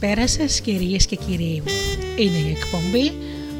[0.00, 1.62] Καλησπέρα σας κυρίες και κύριοι.
[2.16, 3.12] Είναι η εκπομπή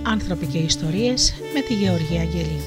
[0.03, 2.61] «Άνθρωποι και ιστορίες» με τη Γεωργία Αγγελή.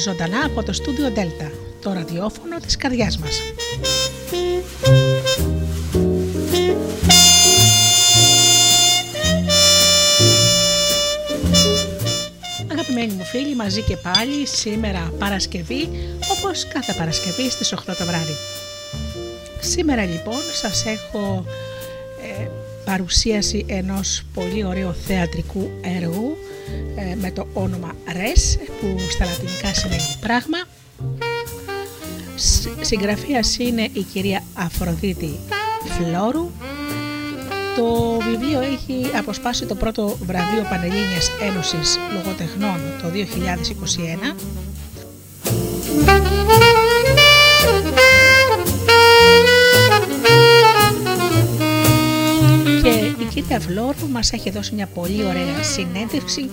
[0.00, 1.50] Ζωντανά από το στούντιο Δέλτα,
[1.82, 3.40] το ραδιόφωνο της καρδιάς μας.
[12.72, 15.88] Αγαπημένοι μου φίλοι, μαζί και πάλι σήμερα Παρασκευή,
[16.38, 18.34] όπως κάθε Παρασκευή στις 8 το βράδυ.
[19.60, 21.67] Σήμερα λοιπόν σας έχω ε,
[22.88, 26.36] παρουσίαση ενός πολύ ωραίου θεατρικού έργου
[26.96, 30.58] ε, με το όνομα Res που στα λατινικά σημαίνει πράγμα.
[32.80, 35.38] Συγγραφέας είναι η κυρία Αφροδίτη
[35.84, 36.50] Φλόρου.
[37.76, 43.08] Το βιβλίο έχει αποσπάσει το πρώτο βραβείο Πανελλήνιας Ένωσης Λογοτεχνών το
[44.34, 44.57] 2021
[53.68, 56.50] κυρία Βλόρου μας έχει δώσει μια πολύ ωραία συνέντευξη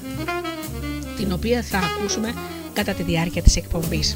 [1.17, 2.33] την οποία θα ακούσουμε
[2.73, 4.13] κατά τη διάρκεια της εκπομπής.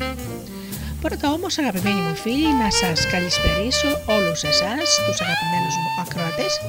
[1.01, 6.59] Πρώτα όμως αγαπημένοι μου φίλοι να σας καλησπερίσω όλους εσάς, τους αγαπημένους μου ακροατές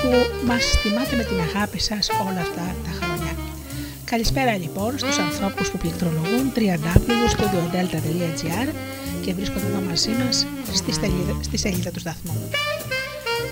[0.00, 0.10] που
[0.46, 3.32] μας τιμάτε με την αγάπη σας όλα αυτά τα χρόνια.
[4.04, 8.68] Καλησπέρα λοιπόν στους ανθρώπους που πληκτρολογούν www.studiodelta.gr
[9.24, 12.50] και βρίσκονται εδώ μαζί μας στη σελίδα, στη σελίδα του σταθμού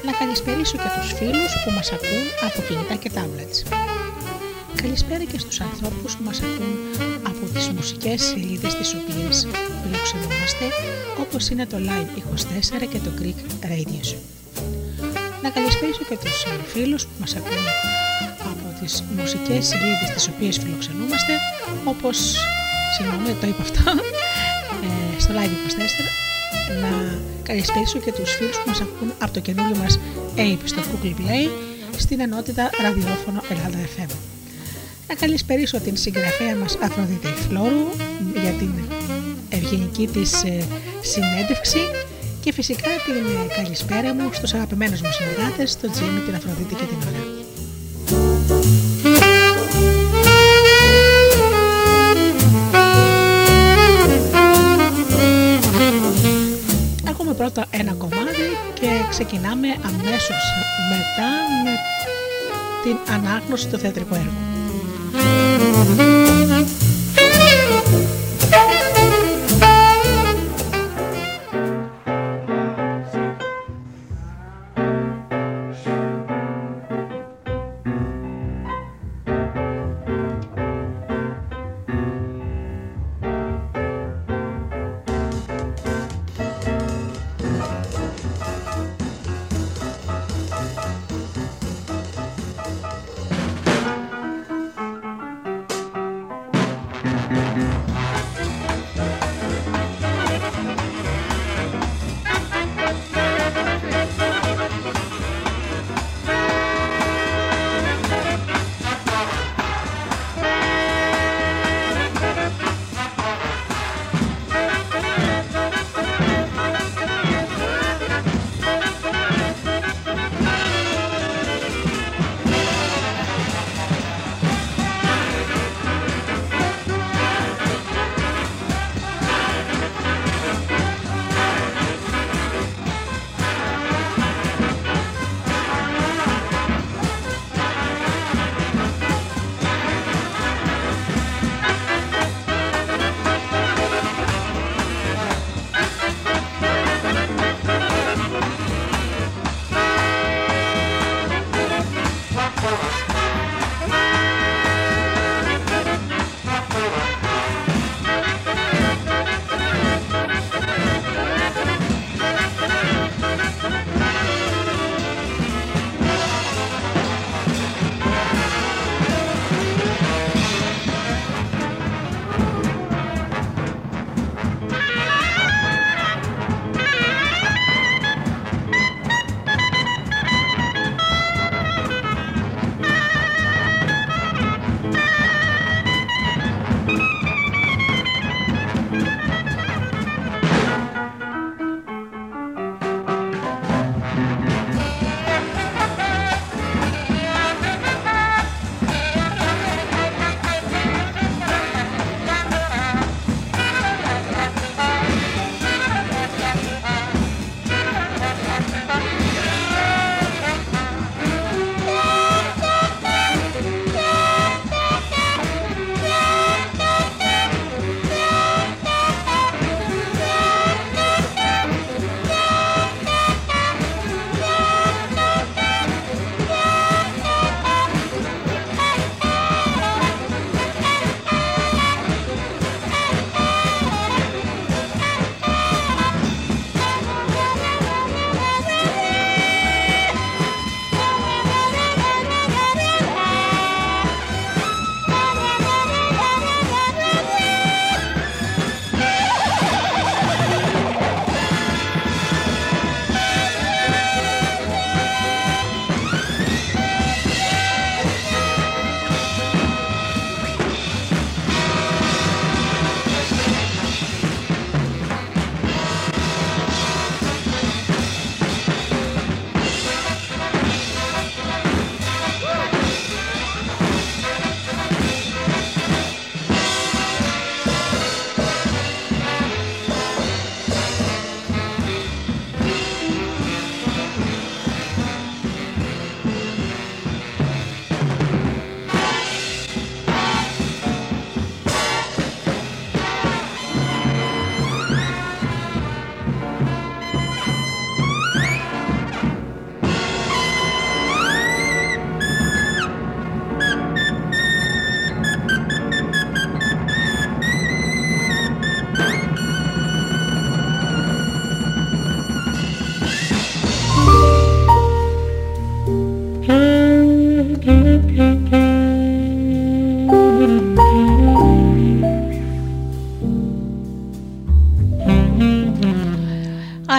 [0.06, 3.58] να καλησπερίσω και τους φίλους που μας ακούν από κινητά και tablets.
[4.82, 6.74] Καλησπέρα και στους ανθρώπους που μας ακούν
[7.30, 9.36] από τις μουσικές σελίδες τις οποίες
[9.82, 10.64] φιλοξενούμαστε
[11.20, 13.40] όπως είναι το Live24 και το Greek
[13.70, 14.16] Radio.
[15.42, 17.64] Να καλησπέρισω και τους φίλους που μας ακούν
[18.52, 21.32] από τις μουσικές σελίδες τις οποίες φιλοξενούμαστε
[21.84, 22.16] όπως,
[22.96, 23.90] συγγνώμη το είπα αυτό,
[24.84, 26.31] ε, στο Live24
[26.82, 29.98] να καλησπέρισω και τους φίλους που μας ακούν από το καινούριο μας
[30.36, 31.48] Ape στο Google Play
[31.96, 34.10] στην ενότητα ραδιόφωνο Ελλάδα FM.
[35.08, 37.86] Να καλησπέρισω την συγγραφέα μας Αφροδίτη Φλόρου
[38.42, 38.72] για την
[39.48, 40.64] ευγενική της ε,
[41.00, 41.78] συνέντευξη
[42.40, 46.96] και φυσικά την καλησπέρα μου στους αγαπημένους μου συνεργάτες, τον Τζίμι, την Αφροδίτη και την
[47.08, 47.31] Ωρα.
[57.42, 60.42] Πρώτα ένα κομμάτι και ξεκινάμε αμέσως
[60.90, 61.30] μετά
[61.64, 61.74] με
[62.82, 64.30] την ανάγνωση του θεατρικού έργου.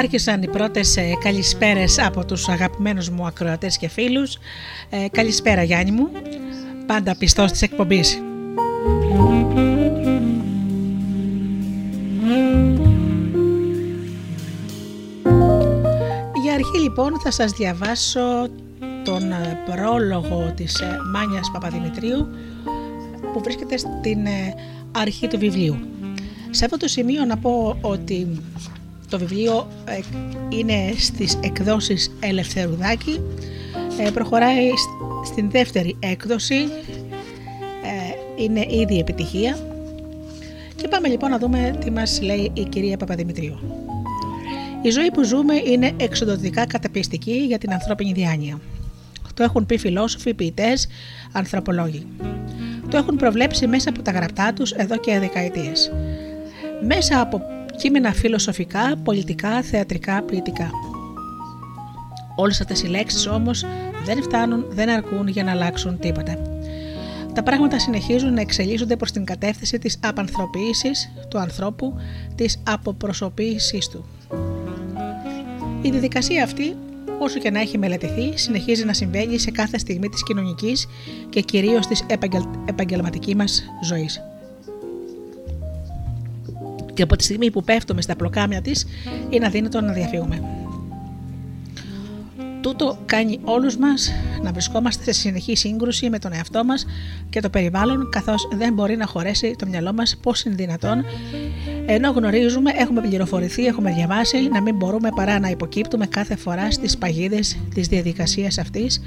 [0.03, 4.37] Άρχισαν οι πρώτες ε, καλησπέρες από τους αγαπημένους μου ακροατές και φίλους.
[4.89, 6.09] Ε, καλησπέρα Γιάννη μου,
[6.85, 8.21] πάντα πιστός της εκπομπής.
[16.43, 18.47] Για αρχή λοιπόν θα σας διαβάσω
[19.03, 22.27] τον ε, πρόλογο της ε, Μάνιας Παπαδημητρίου
[23.33, 24.27] που βρίσκεται στην
[24.91, 25.77] αρχή του βιβλίου.
[26.49, 28.41] Σε αυτό το σημείο να πω ότι
[29.13, 29.99] το βιβλίο ε,
[30.49, 33.21] είναι στις εκδόσεις Ελευθερουδάκη,
[33.99, 34.69] ε, προχωράει
[35.25, 36.55] στην δεύτερη έκδοση,
[37.83, 39.57] ε, είναι ήδη επιτυχία
[40.75, 43.59] και πάμε λοιπόν να δούμε τι μας λέει η κυρία Παπαδημητρίου.
[44.81, 48.59] Η ζωή που ζούμε είναι εξοδοτικά καταπιστική για την ανθρώπινη διάνοια.
[49.33, 50.87] Το έχουν πει φιλόσοφοι, ποιητές,
[51.31, 52.07] ανθρωπολόγοι.
[52.89, 55.91] Το έχουν προβλέψει μέσα από τα γραπτά τους εδώ και δεκαετίες.
[56.85, 60.69] Μέσα από κείμενα φιλοσοφικά, πολιτικά, θεατρικά, ποιητικά.
[62.35, 63.65] Όλες αυτές οι λέξεις όμως
[64.05, 66.37] δεν φτάνουν, δεν αρκούν για να αλλάξουν τίποτα.
[67.33, 71.93] Τα πράγματα συνεχίζουν να εξελίσσονται προς την κατεύθυνση της απανθρωποίησης του ανθρώπου,
[72.35, 74.05] της αποπροσωποποίησής του.
[75.81, 76.75] Η διαδικασία αυτή,
[77.19, 80.87] όσο και να έχει μελετηθεί, συνεχίζει να συμβαίνει σε κάθε στιγμή της κοινωνικής
[81.29, 82.03] και κυρίως της
[82.65, 84.21] επαγγελματικής μας ζωής
[86.93, 88.85] και από τη στιγμή που πέφτουμε στα πλοκάμια της
[89.29, 90.41] είναι αδύνατο να διαφύγουμε.
[92.61, 96.85] Τούτο κάνει όλους μας να βρισκόμαστε σε συνεχή σύγκρουση με τον εαυτό μας
[97.29, 101.05] και το περιβάλλον καθώς δεν μπορεί να χωρέσει το μυαλό μας πώς είναι δυνατόν
[101.85, 106.97] ενώ γνωρίζουμε, έχουμε πληροφορηθεί, έχουμε διαβάσει να μην μπορούμε παρά να υποκύπτουμε κάθε φορά στις
[106.97, 109.01] παγίδες της διαδικασίας αυτής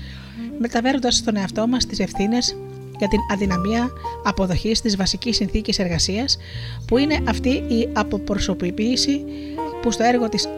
[0.58, 2.56] μεταφέροντας στον εαυτό μας τις ευθύνες
[2.98, 3.90] για την αδυναμία
[4.24, 6.38] αποδοχής της βασικής συνθήκης εργασίας,
[6.86, 9.24] που είναι αυτή η αποπροσωποποίηση
[9.82, 10.48] που στο έργο της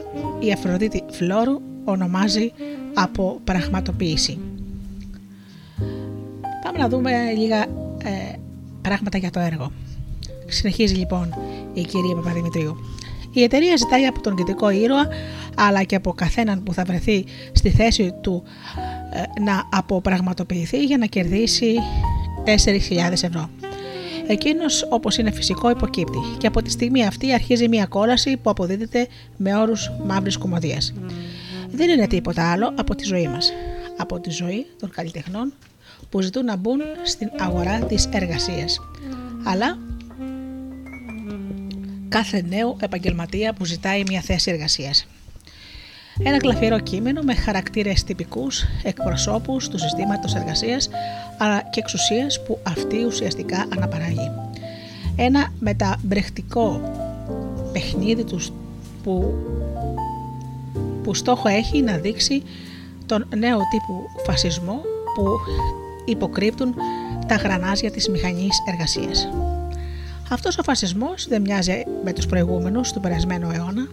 [0.41, 2.53] η Αφροδίτη Φλόρου ονομάζει
[2.95, 4.39] αποπραγματοποίηση.
[6.65, 7.63] Πάμε να δούμε λίγα
[8.05, 8.39] ε,
[8.83, 9.73] πράγματα για το έργο.
[10.47, 11.35] Συνεχίζει λοιπόν
[11.73, 12.77] η κυρία Παπαδημητρίου.
[13.33, 15.09] Η εταιρεία ζητάει από τον κεντρικό ήρωα
[15.57, 18.43] αλλά και από καθέναν που θα βρεθεί στη θέση του
[19.13, 23.51] ε, να αποπραγματοποιηθεί για να κερδίσει 4.000 ευρώ.
[24.27, 29.09] Εκείνος, όπως είναι φυσικό, υποκύπτει και από τη στιγμή αυτή αρχίζει μια κόλαση που αποδίδεται
[29.37, 30.93] με όρους μαύρης κομμωδίας.
[31.71, 33.53] Δεν είναι τίποτα άλλο από τη ζωή μας.
[33.97, 35.53] Από τη ζωή των καλλιτεχνών
[36.11, 38.81] που ζητούν να μπουν στην αγορά της εργασίας.
[39.45, 39.79] Αλλά
[42.09, 45.07] κάθε νέο επαγγελματία που ζητάει μια θέση εργασίας.
[46.23, 50.89] Ένα γλαφυρό κείμενο με χαρακτήρες τυπικούς εκπροσώπους του συστήματος εργασίας
[51.39, 54.31] αλλά και εξουσίας που αυτή ουσιαστικά αναπαράγει.
[55.17, 56.81] Ένα μεταμπρεχτικό
[57.73, 58.53] παιχνίδι τους
[59.03, 59.35] που,
[61.03, 62.43] που στόχο έχει να δείξει
[63.07, 64.81] τον νέο τύπου φασισμό
[65.15, 65.27] που
[66.05, 66.75] υποκρύπτουν
[67.27, 69.29] τα γρανάζια της μηχανής εργασίας.
[70.31, 73.89] Αυτός ο φασισμός δεν μοιάζει με τους προηγούμενους του περασμένου αιώνα,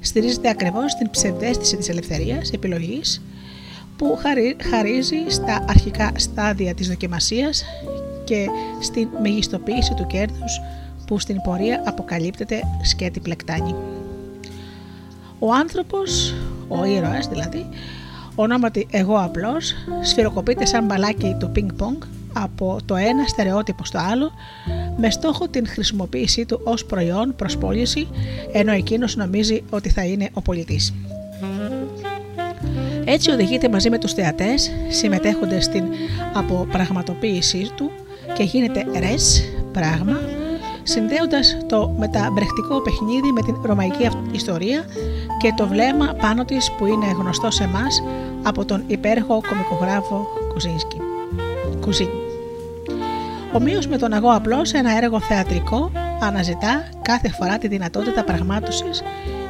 [0.00, 3.22] στηρίζεται ακριβώς στην ψευδέστηση της ελευθερίας επιλογής
[3.96, 4.18] που
[4.70, 7.64] χαρίζει στα αρχικά στάδια της δοκιμασίας
[8.24, 8.46] και
[8.80, 10.60] στην μεγιστοποίηση του κέρδους
[11.06, 13.74] που στην πορεία αποκαλύπτεται σκέτη πλεκτάνη.
[15.38, 16.34] Ο άνθρωπος,
[16.68, 17.66] ο ήρωας δηλαδή,
[18.34, 22.02] ονόματι εγώ απλός, σφυροκοπείται σαν μπαλάκι του πινκ πονγκ
[22.32, 24.30] από το ένα στερεότυπο στο άλλο
[24.96, 28.08] με στόχο την χρησιμοποίησή του ως προϊόν προς πώληση
[28.52, 30.94] ενώ εκείνος νομίζει ότι θα είναι ο πολιτής.
[33.04, 35.84] Έτσι οδηγείται μαζί με τους θεατές, συμμετέχονται στην
[36.34, 37.90] αποπραγματοποίησή του
[38.34, 39.42] και γίνεται ρες,
[39.72, 40.20] πράγμα,
[40.82, 44.84] συνδέοντας το μεταμπρεχτικό παιχνίδι με την ρωμαϊκή ιστορία
[45.38, 48.02] και το βλέμμα πάνω της που είναι γνωστό σε εμάς
[48.42, 51.07] από τον υπέροχο κομικογράφο Κουζίνσκι.
[51.88, 52.16] Κουζίνσκι.
[53.52, 55.90] Ομοίως με τον αγώ απλώς ένα έργο θεατρικό
[56.20, 59.02] αναζητά κάθε φορά τη δυνατότητα πραγμάτωσης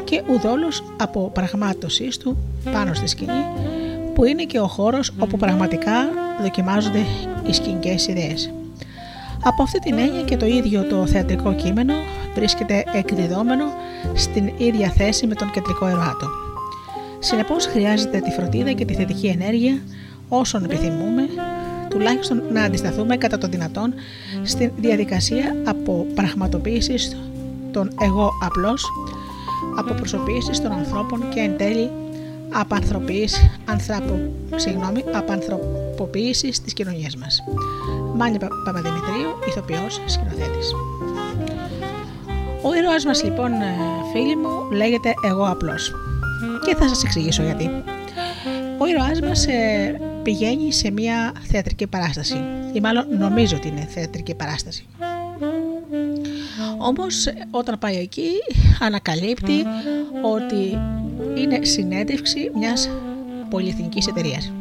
[0.05, 2.37] και ουδόλως από πραγμάτωσής του
[2.73, 3.45] πάνω στη σκηνή
[4.15, 5.93] που είναι και ο χώρος όπου πραγματικά
[6.43, 7.05] δοκιμάζονται
[7.47, 8.53] οι σκηνικές ιδέες.
[9.45, 11.95] Από αυτή την έννοια και το ίδιο το θεατρικό κείμενο
[12.35, 13.65] βρίσκεται εκδιδόμενο
[14.15, 16.27] στην ίδια θέση με τον κεντρικό ερωάτο.
[17.19, 19.83] Συνεπώς χρειάζεται τη φροντίδα και τη θετική ενέργεια
[20.29, 21.29] όσων επιθυμούμε
[21.91, 23.95] τουλάχιστον να αντισταθούμε κατά το δυνατόν
[24.43, 27.17] στην διαδικασία από πραγματοποίησης
[27.71, 28.85] των εγώ απλώς,
[29.79, 31.91] από προσωπήσεις των ανθρώπων και εν τέλει
[32.53, 37.43] απανθρωποίηση, ανθρώπου, συγγνώμη, απανθρωποποίησης της κοινωνίας μας.
[38.15, 40.73] Μάνια Παπαδημητρίου, ηθοποιός, σκηνοθέτης.
[42.63, 43.75] Ο ήρωας μας λοιπόν ε,
[44.13, 45.93] φίλοι μου λέγεται εγώ απλός
[46.65, 47.71] και θα σας εξηγήσω γιατί.
[48.79, 54.35] Ο ήρωάς μας ε, πηγαίνει σε μια θεατρική παράσταση ή μάλλον νομίζω ότι είναι θεατρική
[54.35, 54.87] παράσταση.
[56.79, 58.31] Όμως όταν πάει εκεί
[58.81, 59.65] ανακαλύπτει
[60.23, 60.79] ότι
[61.37, 62.91] είναι συνέντευξη μιας
[63.51, 64.53] πολυεθνικής εταιρείας.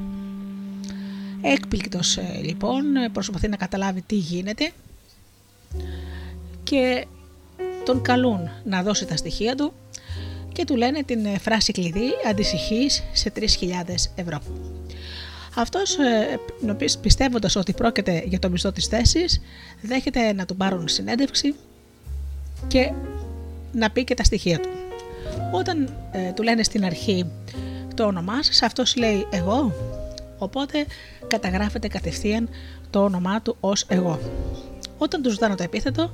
[1.41, 2.83] Έκπληκτος ε, λοιπόν
[3.13, 4.71] προσπαθεί να καταλάβει τι γίνεται
[6.63, 7.05] και
[7.85, 9.73] τον καλούν να δώσει τα στοιχεία του
[10.53, 13.45] και του λένε την ε, φράση κλειδί αντισυχής σε 3.000
[14.15, 14.41] ευρώ.
[15.57, 16.39] Αυτός ε,
[17.01, 19.41] πιστεύοντας ότι πρόκειται για το μισθό της θέσης
[19.81, 21.55] δέχεται να του πάρουν συνέντευξη
[22.67, 22.91] και
[23.71, 24.69] να πει και τα στοιχεία του.
[25.51, 27.25] Όταν ε, του λένε στην αρχή
[27.95, 29.73] το όνομά σας, αυτός λέει εγώ,
[30.37, 30.85] οπότε
[31.27, 32.49] καταγράφεται κατευθείαν
[32.89, 34.19] το όνομά του ως εγώ.
[34.97, 36.11] Όταν τους ζητάνε το επίθετο,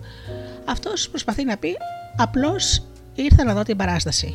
[0.65, 1.77] αυτός προσπαθεί να πει
[2.17, 2.83] απλώς
[3.15, 4.33] ήρθα να δω την παράσταση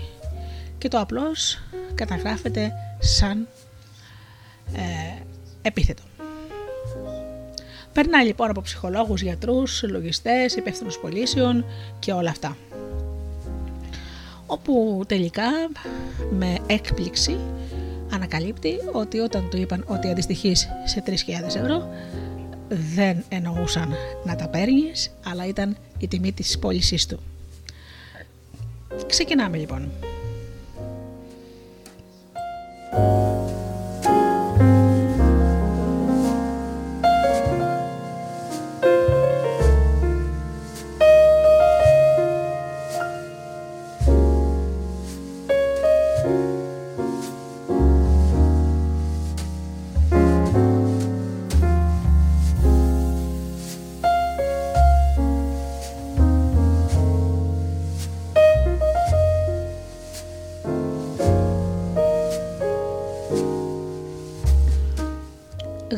[0.79, 1.62] και το απλώς
[1.95, 3.49] καταγράφεται σαν
[4.77, 5.23] ε,
[5.63, 6.03] επίθετο.
[7.93, 11.65] Περνάει λοιπόν από ψυχολόγους, γιατρούς, λογιστές, υπεύθυνους πωλήσεων
[11.99, 12.57] και όλα αυτά.
[14.47, 15.51] Όπου τελικά
[16.31, 17.37] με έκπληξη
[18.13, 21.13] ανακαλύπτει ότι όταν του είπαν ότι αντιστοιχείς σε 3.000
[21.45, 21.89] ευρώ
[22.95, 23.95] δεν εννοούσαν
[24.25, 27.19] να τα παίρνεις, αλλά ήταν η τιμή της πώλησής του.
[29.07, 29.91] Ξεκινάμε λοιπόν.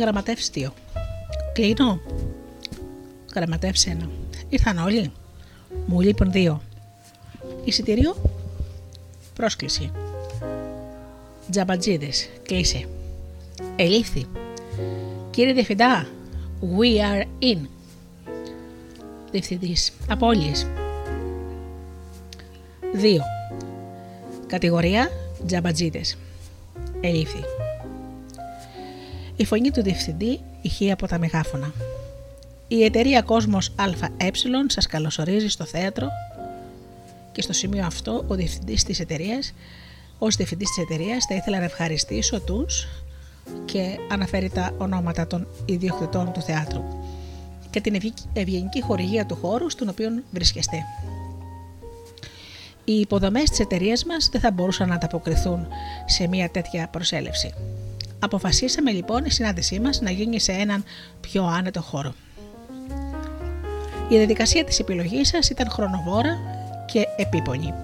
[0.01, 0.75] Γραμματεύσει δύο.
[1.53, 2.01] Κλείνω.
[3.35, 4.11] Γραμματεύσει ένα.
[4.49, 5.13] Ήρθαν όλοι.
[5.87, 6.63] Μου λείπουν δύο.
[7.65, 8.17] Εισιτήριο.
[9.35, 9.91] Πρόσκληση.
[11.51, 12.29] Τζαμπατζίδες.
[12.43, 12.89] Κλείσε.
[13.77, 14.27] Ελήφθη.
[15.31, 16.07] Κύριε Διευθυντά,
[16.79, 17.59] we are in.
[19.31, 19.93] Διευθυντής.
[20.09, 20.67] Απόλυες.
[22.93, 23.19] 2.
[24.47, 25.11] Κατηγορία
[25.47, 26.17] Τζαμπατζίδες.
[27.01, 27.60] Ελήφθη.
[29.41, 31.73] Η φωνή του διευθυντή ηχεί από τα μεγάφωνα.
[32.69, 34.31] Η εταιρεία Κόσμος ΑΕ
[34.67, 36.07] σας καλωσορίζει στο θέατρο
[37.33, 39.55] και στο σημείο αυτό ο διευθυντής της εταιρείας
[40.19, 42.87] ως διευθυντής της εταιρείας θα ήθελα να ευχαριστήσω τους
[43.65, 46.83] και αναφέρει τα ονόματα των ιδιοκτητών του θεάτρου
[47.71, 50.77] και την ευγενική χορηγία του χώρου στον οποίο βρίσκεστε.
[52.85, 55.67] Οι υποδομές της εταιρείας μας δεν θα μπορούσαν να ανταποκριθούν
[56.07, 57.55] σε μια τέτοια προσέλευση.
[58.23, 60.85] Αποφασίσαμε λοιπόν η συνάντησή μας να γίνει σε έναν
[61.21, 62.15] πιο άνετο χώρο.
[64.09, 66.39] Η διαδικασία της επιλογής σας ήταν χρονοβόρα
[66.87, 67.75] και επίπονη.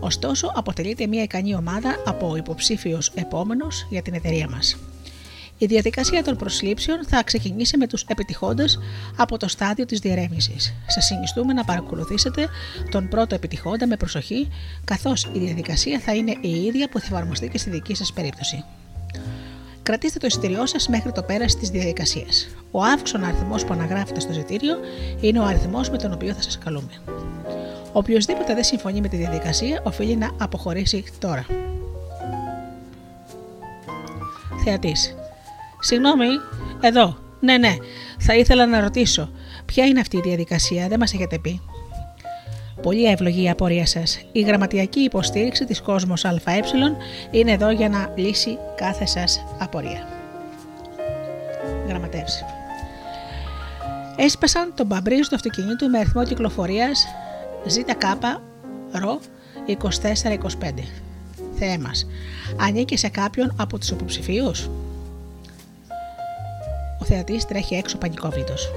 [0.00, 4.76] Ωστόσο, αποτελείται μια ικανή ομάδα από υποψήφιους επόμενος για την εταιρεία μας.
[5.58, 8.78] Η διαδικασία των προσλήψεων θα ξεκινήσει με τους επιτυχώντες
[9.16, 10.74] από το στάδιο της διερεύνησης.
[10.86, 12.48] Σας συνιστούμε να παρακολουθήσετε
[12.90, 14.48] τον πρώτο επιτυχόντα με προσοχή,
[14.84, 18.64] καθώς η διαδικασία θα είναι η ίδια που θα εφαρμοστεί και στη δική σας περίπτωση.
[19.86, 22.48] Κρατήστε το εισιτήριό σας μέχρι το πέρας της διαδικασίας.
[22.70, 24.76] Ο αύξον αριθμός που αναγράφεται στο εισιτήριο
[25.20, 26.90] είναι ο αριθμός με τον οποίο θα σας καλούμε.
[27.92, 31.46] Οποιοδήποτε δεν συμφωνεί με τη διαδικασία οφείλει να αποχωρήσει τώρα.
[34.64, 35.14] Θεατής.
[35.80, 36.26] Συγγνώμη,
[36.80, 37.16] εδώ.
[37.40, 37.76] Ναι, ναι.
[38.18, 39.30] Θα ήθελα να ρωτήσω.
[39.64, 41.60] Ποια είναι αυτή η διαδικασία, δεν μας έχετε πει.
[42.82, 44.20] Πολύ εύλογη η απορία σας.
[44.32, 46.60] Η γραμματιακή υποστήριξη της Κόσμος ΑΕ
[47.30, 50.08] είναι εδώ για να λύσει κάθε σας απορία.
[51.88, 52.44] Γραμματεύση.
[54.16, 57.06] Έσπασαν τον μπαμπρίζ του αυτοκινήτου με αριθμό κυκλοφορίας
[57.66, 57.90] ΖΚ
[58.92, 59.20] ρο
[59.66, 60.84] 2425.
[61.58, 62.06] Θεέ μας,
[62.60, 64.70] ανήκει σε κάποιον από τους υποψηφίους;
[67.00, 68.70] Ο θεατής τρέχει έξω πανικόβλητος.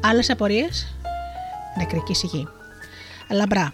[0.00, 0.96] Άλλες απορίες;
[1.78, 2.48] Νεκρική σιγή.
[3.32, 3.70] Λαμπρά.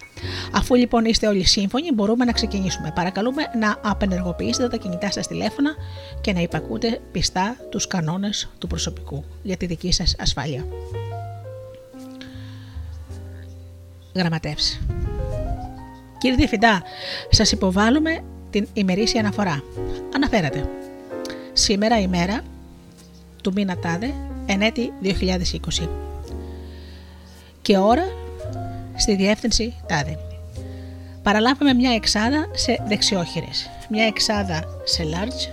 [0.51, 2.91] Αφού λοιπόν είστε όλοι σύμφωνοι, μπορούμε να ξεκινήσουμε.
[2.95, 5.75] Παρακαλούμε να απενεργοποιήσετε τα κινητά σας τηλέφωνα
[6.21, 10.65] και να υπακούτε πιστά τους κανόνες του προσωπικού για τη δική σας ασφάλεια.
[14.15, 14.79] Γραμματεύσει.
[16.17, 16.81] Κύριε Διευθυντά,
[17.29, 19.63] σας υποβάλλουμε την ημερήσια αναφορά.
[20.15, 20.69] Αναφέρατε.
[21.53, 22.41] Σήμερα ημέρα
[23.43, 24.13] του μήνα τάδε,
[24.45, 25.89] ενέτη 2020.
[27.61, 28.03] Και ώρα
[28.99, 30.19] στη διεύθυνση τάδε.
[31.23, 35.51] Παραλάβαμε μια εξάδα σε δεξιόχειρες, μια εξάδα σε large,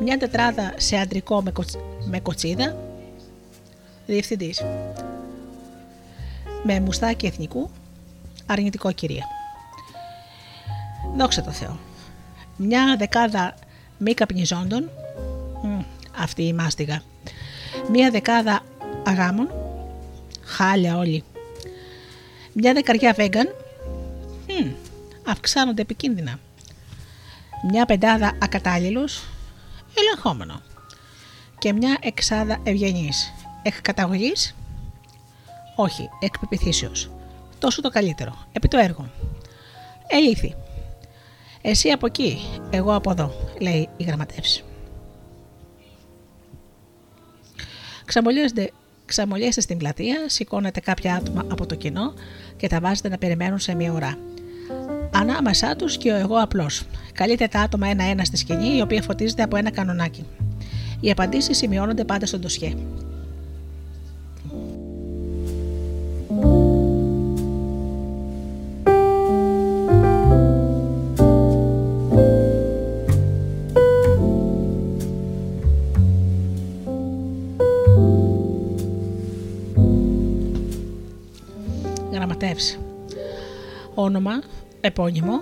[0.00, 1.52] μια τετράδα σε αντρικό με,
[2.04, 2.76] με κοτσίδα,
[4.06, 4.62] διευθυντής,
[6.62, 7.70] με μουστάκι εθνικού,
[8.46, 9.24] αρνητικό κυρία.
[11.16, 11.78] Δόξα τω Θεώ.
[12.56, 13.54] Μια δεκάδα
[13.98, 14.90] μη καπνιζόντων,
[16.18, 17.02] αυτή η μάστιγα.
[17.90, 18.60] Μια δεκάδα
[19.04, 19.50] αγάμων,
[20.44, 21.24] χάλια όλοι.
[22.52, 23.46] Μια δεκαριά vegan,
[25.26, 26.38] αυξάνονται επικίνδυνα.
[27.70, 29.22] Μια πεντάδα ακατάλληλους,
[29.94, 30.60] ελεγχόμενο.
[31.58, 33.32] Και μια εξάδα ευγενής,
[33.62, 34.54] εκ καταγωγής,
[35.76, 37.10] όχι, εκ πεπιθήσεως.
[37.58, 39.10] Τόσο το καλύτερο, επί το έργο.
[40.06, 40.54] Ελήθη.
[41.62, 42.38] Εσύ από εκεί,
[42.70, 44.64] εγώ από εδώ, λέει η γραμματεύση.
[48.04, 48.72] Ξαμολιέστε,
[49.10, 52.14] ξαμολιέστε στην πλατεία, σηκώνετε κάποια άτομα από το κοινό
[52.56, 54.18] και τα βάζετε να περιμένουν σε μία ώρα.
[55.12, 56.86] Ανάμεσά τους και ο εγώ απλός.
[57.12, 60.26] Καλείτε τα άτομα ένα-ένα στη σκηνή, η οποία φωτίζεται από ένα κανονάκι.
[61.00, 62.74] Οι απαντήσεις σημειώνονται πάντα στο ντοσιέ.
[83.94, 84.32] Όνομα,
[84.80, 85.40] επώνυμο,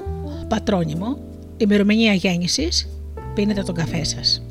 [0.49, 1.19] πατρόνυμο,
[1.57, 2.89] ημερομηνία γέννησης,
[3.35, 4.43] πίνετε τον καφέ σας.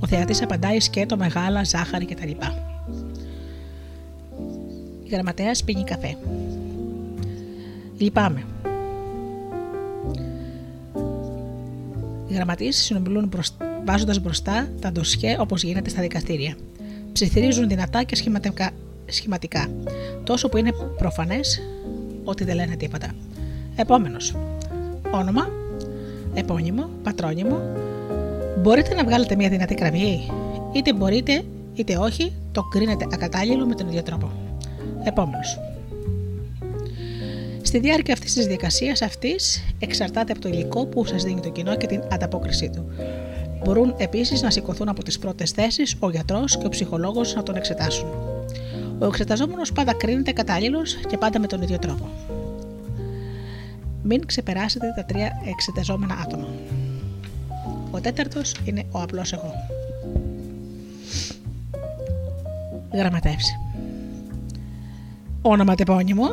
[0.00, 2.30] Ο θεατής απαντάει σκέτο, μεγάλα, ζάχαρη κτλ.
[5.04, 6.16] Η γραμματέας πίνει καφέ.
[7.98, 8.44] Λυπάμαι.
[12.28, 13.30] Οι γραμματείς συνομιλούν
[13.84, 16.56] βάζοντας μπροστά τα ντοσιέ όπως γίνεται στα δικαστήρια.
[17.12, 18.70] Ψιθυρίζουν δυνατά και σχηματικά,
[19.06, 19.68] σχηματικά,
[20.24, 21.60] τόσο που είναι προφανές
[22.24, 23.08] ότι δεν λένε τίποτα.
[23.76, 24.36] Επόμενος.
[25.10, 25.48] Όνομα,
[26.34, 27.60] επώνυμο, πατρόνυμο.
[28.62, 30.30] Μπορείτε να βγάλετε μια δυνατή κραυγή,
[30.72, 34.30] είτε μπορείτε είτε όχι, το κρίνετε ακατάλληλο με τον ίδιο τρόπο.
[35.04, 35.58] Επόμενος.
[37.62, 41.76] Στη διάρκεια αυτής της διαδικασία αυτής εξαρτάται από το υλικό που σας δίνει το κοινό
[41.76, 42.86] και την ανταπόκρισή του.
[43.64, 47.56] Μπορούν επίσης να σηκωθούν από τις πρώτες θέσεις ο γιατρός και ο ψυχολόγος να τον
[47.56, 48.33] εξετάσουν.
[48.98, 52.08] Ο εξεταζόμενος πάντα κρίνεται κατάλληλο και πάντα με τον ίδιο τρόπο.
[54.02, 56.46] Μην ξεπεράσετε τα τρία εξεταζόμενα άτομα.
[57.90, 59.52] Ο τέταρτος είναι ο απλός εγώ.
[62.92, 63.58] Γραμματεύση.
[65.42, 66.26] Όνομα τεπώνυμο.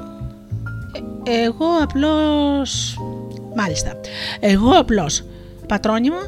[1.23, 2.97] Ε, εγώ απλώς...
[3.55, 3.99] Μάλιστα.
[4.39, 5.23] Εγώ απλώς.
[5.67, 6.19] Πατρόνυμο.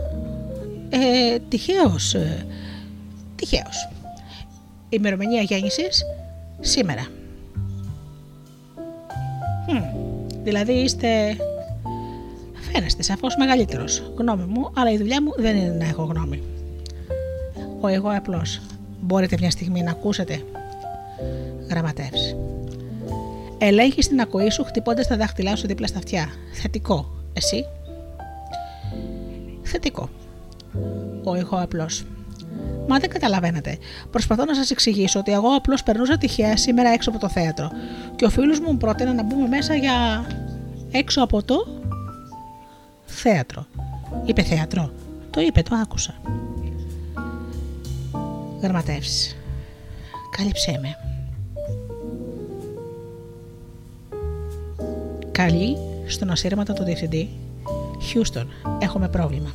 [0.89, 2.13] Ε, τυχαίως.
[2.13, 2.45] Ε,
[3.35, 3.89] τυχαίως.
[4.95, 6.03] Ημερομηνία γέννησης
[6.59, 7.07] σήμερα.
[9.67, 9.83] Hm.
[10.43, 11.37] Δηλαδή είστε.
[12.71, 14.13] Φαίνεστε σαφώς μεγαλύτερος.
[14.17, 16.43] Γνώμη μου, αλλά η δουλειά μου δεν είναι να έχω γνώμη.
[17.81, 18.61] Ο εγώ απλώς.
[19.01, 20.43] Μπορείτε μια στιγμή να ακούσετε.
[21.69, 22.35] Γραμματεύσεις.
[23.57, 26.29] Ελέγχει την ακοή σου χτυπώντας τα δάχτυλά σου δίπλα στα αυτιά.
[26.53, 27.09] Θετικό.
[27.33, 27.65] Εσύ;
[29.63, 30.09] Θετικό.
[31.23, 32.05] Ο εγώ απλώς.
[32.87, 33.77] Μα δεν καταλαβαίνετε.
[34.09, 37.71] Προσπαθώ να σας εξηγήσω ότι εγώ απλώς περνούσα τυχαία σήμερα έξω από το θέατρο
[38.15, 40.25] και ο φίλος μου πρότεινε να μπούμε μέσα για
[40.91, 41.67] έξω από το
[43.05, 43.65] θέατρο.
[44.25, 44.91] Είπε θέατρο.
[45.29, 46.13] Το είπε, το άκουσα.
[48.61, 49.35] Γραμματεύσεις.
[50.37, 50.97] Κάλυψέ με.
[55.31, 57.29] Καλή στον ασύρματο του διευθυντή.
[58.01, 58.47] Χιούστον,
[58.79, 59.53] έχουμε πρόβλημα.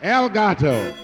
[0.00, 0.94] El Gato.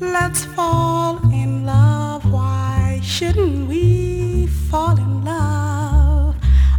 [0.00, 2.24] Let's fall in love.
[2.32, 6.34] Why shouldn't we fall in love?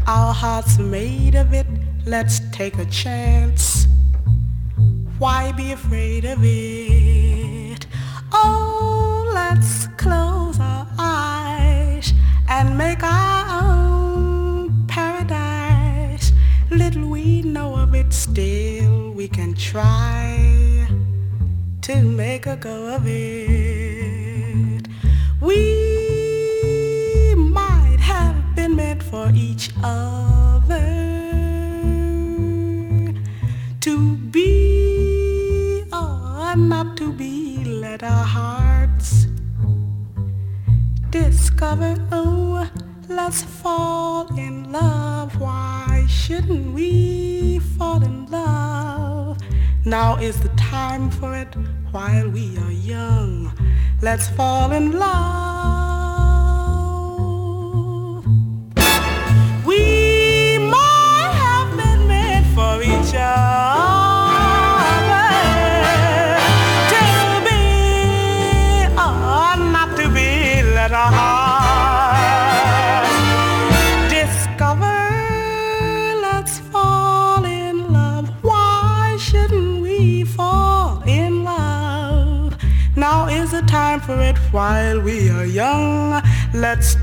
[0.07, 1.67] Our hearts made of it.
[2.07, 3.85] Let's take a chance.
[5.19, 7.40] Why be afraid of it?
[22.61, 23.30] go away.
[54.11, 55.40] Let's fall in love.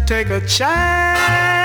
[0.06, 1.57] Take a chance.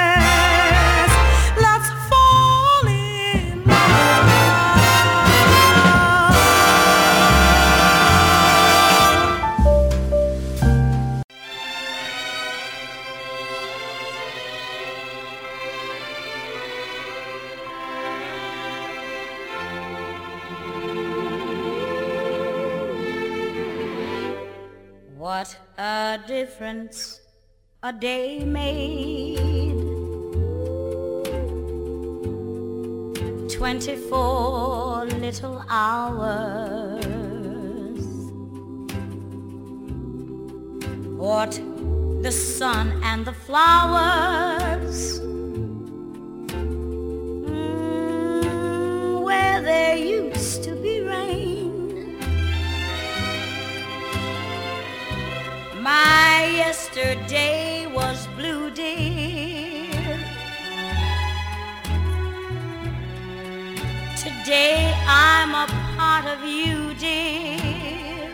[64.23, 68.29] Today I'm a part of you, dear.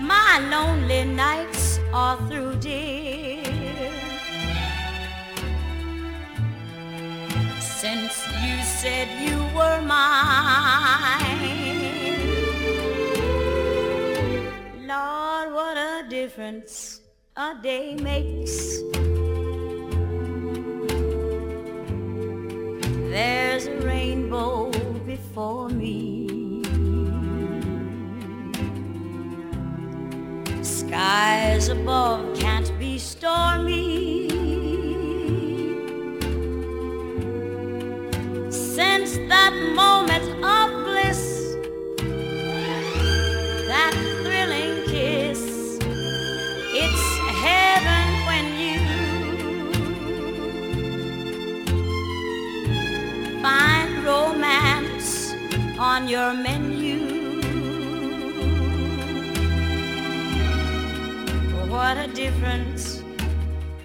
[0.00, 3.44] My lonely nights are through, dear.
[7.60, 10.00] Since you said you were mine.
[14.88, 17.02] Lord, what a difference
[17.36, 18.80] a day makes.
[23.20, 24.70] There's a rainbow
[25.04, 26.26] before me.
[30.62, 34.30] Skies above can't be stormy.
[38.50, 40.09] Since that moment
[56.00, 56.98] on your menu.
[61.68, 63.02] What a difference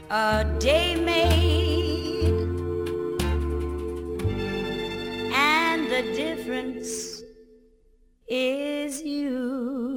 [0.09, 2.25] a day made,
[5.33, 7.21] and the difference
[8.27, 9.94] is you.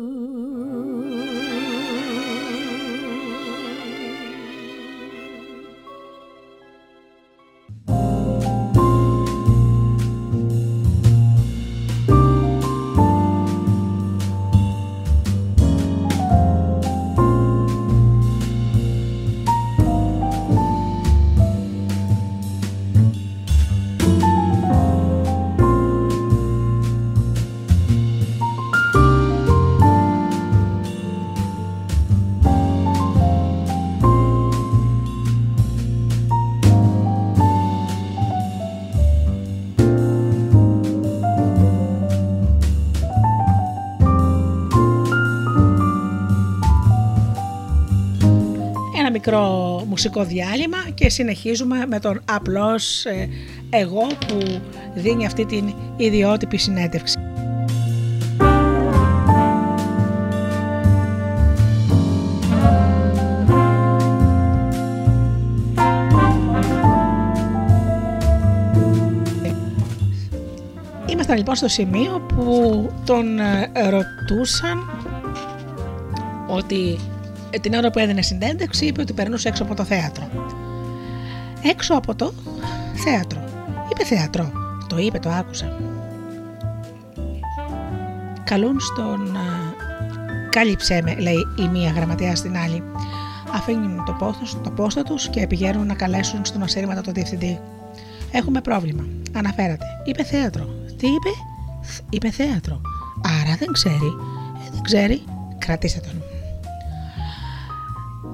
[49.31, 53.29] Μικρό μουσικό διάλειμμα και συνεχίζουμε με τον απλός ε,
[53.71, 54.61] εγώ που
[54.95, 57.19] δίνει αυτή την ιδιότυπη συνέντευξη.
[71.07, 74.79] Ήμασταν λοιπόν στο σημείο που τον ε, ρωτούσαν
[76.49, 77.18] ότι ε,
[77.61, 80.29] την ώρα που έδινε συνέντευξη είπε ότι περνούσε έξω από το θέατρο.
[81.63, 82.33] Έξω από το
[82.95, 83.45] θέατρο.
[83.91, 84.53] Είπε θέατρο.
[84.89, 85.77] Το είπε, το άκουσα.
[88.45, 89.37] Καλούν στον...
[90.51, 92.83] Κάλυψέ με, λέει η μία γραμματέα στην άλλη.
[93.53, 97.61] Αφήνουν το πόστο, το πόστο τους και πηγαίνουν να καλέσουν στον ασύρματα το διευθυντή.
[98.33, 99.05] Έχουμε πρόβλημα.
[99.33, 99.85] Αναφέρατε.
[100.05, 100.65] Είπε θέατρο.
[100.97, 101.31] Τι είπε;
[102.11, 102.81] Είπε θέατρο.
[103.41, 104.17] Άρα δεν ξέρει.
[104.67, 105.23] Ε, δεν ξέρει.
[105.59, 106.28] Κρατήστε τον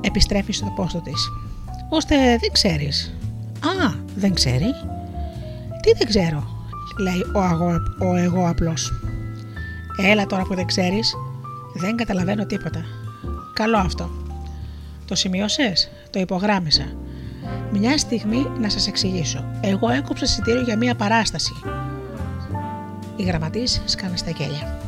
[0.05, 1.31] επιστρέφεις στο πόστο της.
[1.88, 3.14] Ώστε δεν ξέρεις.
[3.61, 4.71] Α, δεν ξέρει.
[5.83, 6.49] Τι δεν ξέρω,
[6.99, 8.93] λέει ο, αγώ, ο εγώ απλός.
[9.97, 11.14] Έλα τώρα που δεν ξέρεις,
[11.75, 12.85] δεν καταλαβαίνω τίποτα.
[13.55, 14.11] Καλό αυτό.
[15.07, 15.73] Το σημείωσε,
[16.11, 16.85] το υπογράμμισα.
[17.73, 19.45] Μια στιγμή να σας εξηγήσω.
[19.61, 21.53] Εγώ έκοψα εισιτήριο για μια παράσταση.
[23.17, 24.79] Η γραμματής σκάνε στα κέλια.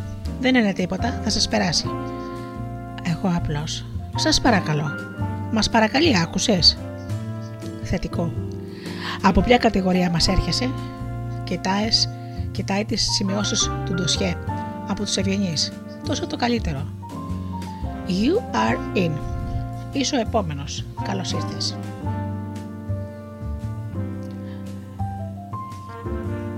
[0.41, 1.87] Δεν είναι τίποτα, θα σας περάσει.
[3.05, 3.85] Εγώ απλώς.
[4.19, 4.91] Σας παρακαλώ.
[5.53, 6.79] Μας παρακαλεί, άκουσες;
[7.83, 8.33] Θετικό.
[9.23, 10.71] Από ποια κατηγορία μας έρχεσαι;
[11.45, 12.09] Κοιτάες,
[12.51, 14.35] κοιτάει τις σημειώσεις του ντοσιέ
[14.89, 15.73] από τους ευγενείς.
[16.09, 16.87] Τόσο το καλύτερο.
[18.09, 19.11] You are in.
[19.93, 20.85] Είσαι ο επόμενος.
[21.03, 21.77] Καλώς ήρθες.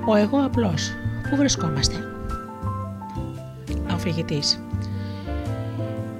[0.06, 0.90] Ο εγώ απλός.
[1.30, 1.96] Πού βρισκόμαστε;
[3.92, 4.62] Αφηγητής.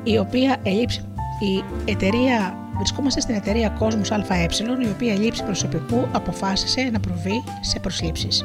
[0.03, 1.03] Η οποία ελείψει
[1.39, 4.47] η εταιρεία, βρισκόμαστε στην εταιρεία Κόσμους ΑΕ,
[4.83, 8.45] η οποία λήψη προσωπικού αποφάσισε να προβεί σε προσλήψεις.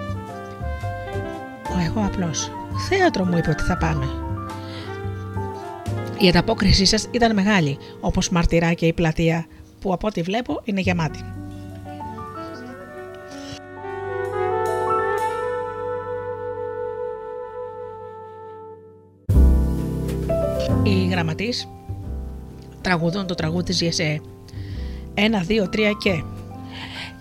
[1.75, 2.51] Ο εγώ απλώς.
[2.89, 4.05] Θέατρο μου είπε ότι θα πάμε.
[6.19, 9.45] Η ανταπόκρισή σας ήταν μεγάλη, όπως μαρτυρά και η πλατεία,
[9.81, 11.23] που από ό,τι βλέπω είναι γεμάτη.
[20.83, 21.67] Η γραμματής
[22.83, 24.21] τραγουδών το τραγούδι της Γεσέ.
[25.13, 26.23] Ένα, δύο, τρία και.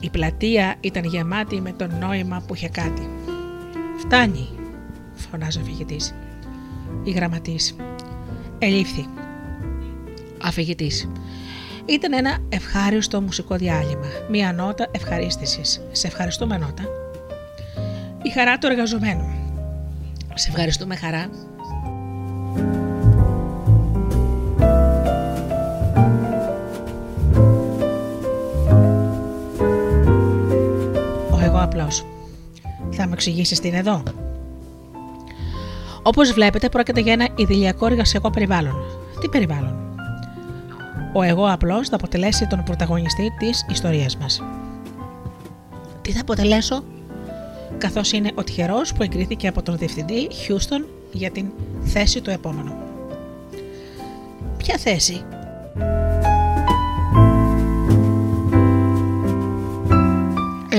[0.01, 3.11] Η πλατεία ήταν γεμάτη με το νόημα που είχε κάτι.
[3.99, 4.49] Φτάνει,
[5.15, 6.15] φωνάζει ο αφηγητής.
[7.05, 7.77] Η γραμματής.
[8.59, 9.09] Ελήφθη.
[10.43, 11.09] Αφηγητής.
[11.85, 14.07] Ήταν ένα ευχάριστο μουσικό διάλειμμα.
[14.31, 15.81] Μία νότα ευχαρίστησης.
[15.93, 16.83] Σε ευχαριστούμε νότα.
[18.23, 19.43] Η χαρά του εργαζομένου.
[20.35, 21.29] Σε ευχαριστούμε χαρά
[32.91, 34.03] Θα μου εξηγήσεις τι είναι εδώ.
[36.03, 38.75] Όπως βλέπετε, πρόκειται για ένα ιδηλιακό εργασιακό περιβάλλον.
[39.21, 39.77] Τι περιβάλλον;
[41.13, 44.43] Ο εγώ απλώς θα αποτελέσει τον πρωταγωνιστή της ιστορίας μας.
[46.03, 46.85] Τι θα αποτελέσω,
[47.79, 51.47] καθώς είναι ο τυχερός που εγκρίθηκε από τον διευθυντή Χιούστον για την
[51.85, 52.75] θέση του επόμενου.
[54.57, 55.25] Ποια θέση,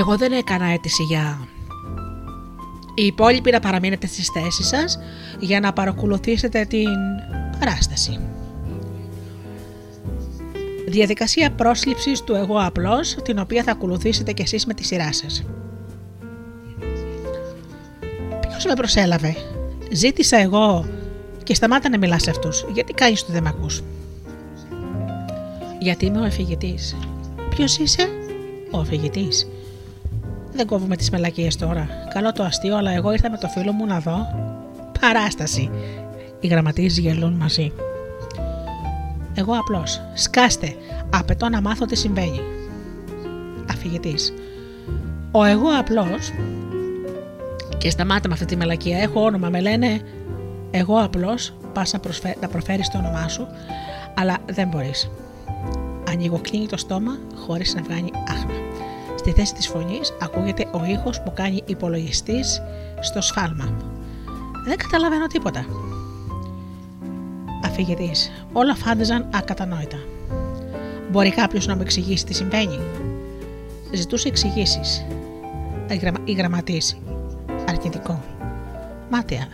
[0.06, 1.48] Εγώ δεν έκανα αίτηση για...
[2.94, 4.98] Οι υπόλοιποι να παραμείνετε στις θέσεις σας
[5.38, 6.88] για να παρακολουθήσετε την
[7.58, 8.18] παράσταση.
[10.86, 15.44] Διαδικασία πρόσληψης του εγώ απλώς, την οποία θα ακολουθήσετε κι εσείς με τη σειρά σας.
[18.48, 19.36] Ποιος με προσέλαβε;
[19.92, 20.86] Ζήτησα εγώ
[21.42, 22.64] και σταμάτα να μιλάς σε αυτούς.
[22.72, 23.82] Γιατί κάνεις το δεν με ακούς.
[25.78, 26.96] Γιατί είμαι ο εφηγητής.
[27.48, 28.08] Ποιος είσαι;
[28.70, 29.48] Ο εφηγητής.
[30.56, 31.88] Δεν κόβουμε τις μελακίε τώρα.
[32.14, 34.26] Καλό το αστείο, αλλά εγώ ήρθα με το φίλο μου να δω.
[35.00, 35.70] Παράσταση.
[36.40, 37.72] Οι γραμματείς γελούν μαζί.
[39.34, 40.00] Εγώ απλώς.
[40.14, 40.74] Σκάστε.
[41.10, 42.40] Απαιτώ να μάθω τι συμβαίνει.
[43.70, 44.32] Αφηγητής.
[45.30, 46.32] Ο εγώ απλώς.
[47.78, 48.98] Και σταμάτα με αυτή τη μελακία.
[48.98, 49.48] Έχω όνομα.
[49.48, 50.00] Με λένε
[50.70, 51.54] εγώ απλώς.
[51.72, 52.36] Πας να, προσφέ...
[52.40, 53.46] να προφέρεις το όνομά σου.
[54.14, 55.10] Αλλά δεν μπορείς.
[56.10, 58.63] Ανοίγω κλείνει το στόμα χωρίς να βγάλει άχνα.
[59.24, 62.62] Στη θέση της φωνής ακούγεται ο ήχος που κάνει υπολογιστής
[63.00, 63.74] στο σφάλμα.
[64.66, 65.66] Δεν καταλαβαίνω τίποτα.
[67.64, 68.30] Αφηγητής.
[68.52, 69.96] Όλα φάνταζαν ακατανόητα.
[71.10, 72.78] Μπορεί κάποιος να μου εξηγήσει τι συμβαίνει;
[73.92, 75.04] Ζητούσε εξηγήσεις.
[76.24, 76.96] Η γραμματής.
[77.68, 78.22] Αρκετικό.
[79.10, 79.48] Μάτια.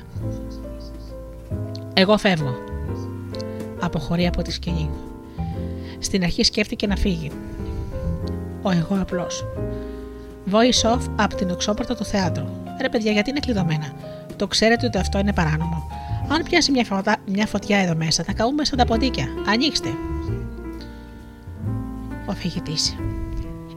[1.95, 2.55] Εγώ φεύγω.
[3.81, 4.91] Αποχωρεί από τη σκηνή.
[5.99, 7.31] Στην αρχή σκέφτηκε να φύγει.
[8.63, 9.45] Ο εγώ απλός.
[10.51, 12.45] Voice off από την οξόπορτα του θεάτρου.
[12.81, 13.93] Ρε παιδιά, γιατί είναι κλειδωμένα.
[14.37, 15.91] Το ξέρετε ότι αυτό είναι παράνομο.
[16.29, 19.27] Αν πιάσει μια, φωτά, μια φωτιά εδώ μέσα, θα καούμε σαν τα ποντίκια.
[19.49, 19.89] Ανοίξτε.
[22.27, 22.75] Ο αφηγητή.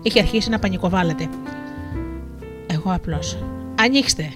[0.01, 1.27] Είχε αρχίσει να πανικοβάλλεται.
[2.67, 3.19] Εγώ απλώ.
[3.79, 4.29] Ανοίξτε.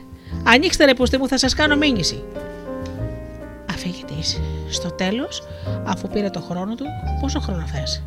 [0.44, 2.24] Ανοίξτε ρε πούστη μου, θα σας κάνω μήνυση.
[3.70, 4.40] Αφηγητή.
[4.70, 5.44] Στο τέλος,
[5.86, 6.86] αφού πήρε το χρόνο του,
[7.22, 8.04] πόσο χρόνο θες;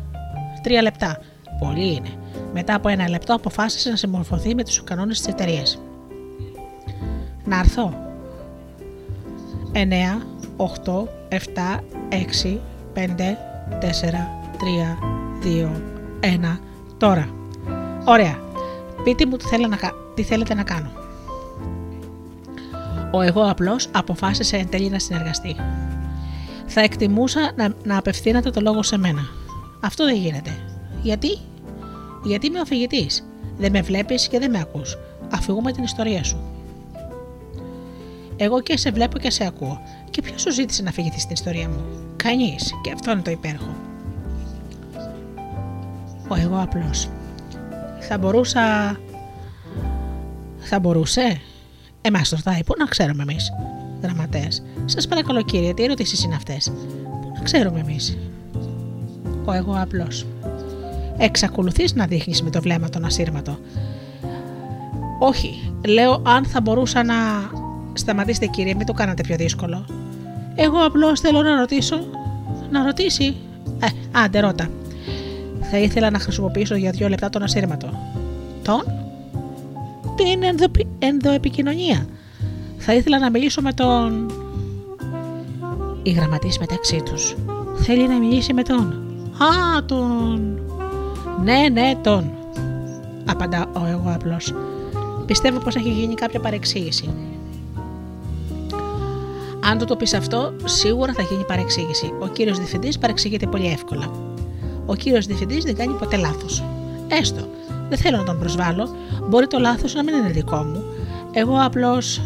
[0.63, 1.19] Τρία λεπτά.
[1.59, 2.09] Πολύ είναι.
[2.53, 5.81] Μετά από ένα λεπτό αποφάσισε να συμμορφωθεί με τους κανόνες της εταιρείας.
[7.45, 7.93] Να έρθω.
[9.73, 10.21] 9,
[10.57, 12.59] 8, 7, 6,
[12.93, 13.37] 5,
[13.79, 14.97] 4, 3,
[15.43, 15.71] 2,
[16.19, 16.59] 1.
[16.97, 17.29] Τώρα.
[18.05, 18.39] Ωραία.
[19.03, 19.77] Πείτε μου τι, θέλω να,
[20.15, 20.91] τι θέλετε να κάνω.
[23.11, 25.55] Ο εγώ απλώς αποφάσισε εν τέλει να συνεργαστεί.
[26.65, 29.21] Θα εκτιμούσα να, να απευθύνατε το λόγο σε μένα.
[29.79, 30.57] Αυτό δεν γίνεται.
[31.01, 31.37] Γιατί;
[32.23, 33.25] Γιατί είμαι ο αφηγητής.
[33.57, 34.97] Δεν με βλέπεις και δεν με ακούς.
[35.31, 36.41] Αφηγούμε την ιστορία σου.
[38.37, 39.81] Εγώ και σε βλέπω και σε ακούω.
[40.09, 41.83] Και ποιος σου ζήτησε να αφηγηθείς στην ιστορία μου;
[42.15, 42.73] Κανείς.
[42.83, 43.75] Και αυτό είναι το υπέροχο.
[46.27, 47.09] Ο εγώ απλώς.
[47.99, 48.61] Θα μπορούσα.
[50.59, 51.41] Θα μπορούσε;
[52.01, 53.51] Εμάς το ρωτάει, πού να ξέρουμε εμείς.
[54.01, 56.71] Γραμματέας; Σας παρακαλώ κύριε, τι ερωτήσεις είναι αυτές;
[57.21, 58.17] Πού να ξέρουμε εμείς;
[59.45, 60.25] Ο εγώ απλώς.
[61.17, 63.57] Εξακολουθείς να δείχνεις με το βλέμμα τον ασύρματο.
[65.19, 67.15] Όχι, λέω αν θα μπορούσα να.
[67.93, 69.85] Σταματήστε κύριε, μην το κάνατε πιο δύσκολο.
[70.55, 71.99] Εγώ απλώς θέλω να ρωτήσω.
[72.71, 73.35] Να ρωτήσει.
[73.79, 74.69] Ε, άντε ρώτα.
[75.61, 77.89] Θα ήθελα να χρησιμοποιήσω για δύο λεπτά τον ασύρματο.
[78.63, 78.83] Τον;
[80.15, 80.65] Την ενδο...
[80.99, 82.07] ενδοεπικοινωνία.
[82.77, 84.31] Θα ήθελα να μιλήσω με τον.
[86.03, 87.35] Οι γραμματείς μεταξύ τους.
[87.75, 88.81] Θέλει να μιλήσει με τον.
[89.37, 90.59] Α, τον.
[91.43, 92.31] Ναι, ναι, τον.
[93.25, 94.37] Απαντά ο εγώ απλώ.
[95.25, 97.09] Πιστεύω πως έχει γίνει κάποια παρεξήγηση.
[99.63, 102.13] Αν το το πεις αυτό, σίγουρα θα γίνει παρεξήγηση.
[102.19, 104.11] Ο κύριος Διευθυντής παρεξηγείται πολύ εύκολα.
[104.85, 106.63] Ο κύριος Διευθυντής δεν κάνει ποτέ λάθος.
[107.07, 107.47] Έστω,
[107.89, 108.95] δεν θέλω να τον προσβάλλω.
[109.29, 110.83] Μπορεί το λάθος να μην είναι δικό μου.
[111.31, 112.21] Εγώ απλώς.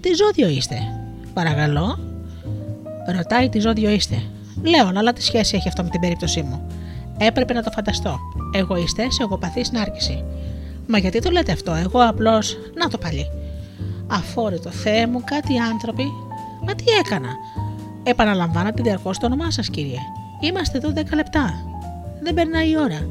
[0.00, 0.76] Τι ζώδιο είστε,
[1.34, 1.98] παρακαλώ;
[3.16, 4.22] Ρωτάει τι ζώδιο είστε;
[4.62, 6.66] Λέω, αλλά τι σχέση έχει αυτό με την περίπτωσή μου;
[7.18, 8.18] Έπρεπε να το φανταστώ.
[8.54, 10.24] Εγωιστές, εγωπαθή νάρκηση.
[10.86, 12.56] Μα γιατί το λέτε αυτό, εγώ απλώς.
[12.74, 13.26] Να το πάλι.
[14.06, 16.04] Αφόρητο Θεέ μου, κάτι άνθρωποι.
[16.66, 17.28] Μα τι έκανα;
[18.02, 19.98] Επαναλαμβάνατε διαρκώς το όνομά σας, κύριε.
[20.40, 21.54] Είμαστε εδώ 10 λεπτά.
[22.22, 23.08] Δεν περνάει η ώρα.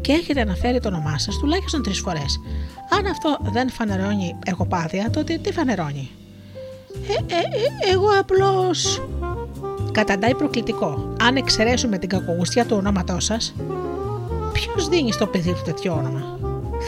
[0.00, 2.40] Και έχετε αναφέρει το όνομά σας τουλάχιστον τρεις φορές.
[2.88, 6.10] Αν αυτό δεν φανερώνει εγωπάθεια, τότε τι φανερώνει;
[7.08, 9.02] Ε, ε, ε, εγώ απλώς.
[9.92, 11.14] Καταντάει προκλητικό.
[11.20, 13.54] Αν εξαιρέσουμε την κακογουστιά του ονόματός σας,
[14.52, 16.38] ποιος δίνει στο παιδί του τέτοιο όνομα;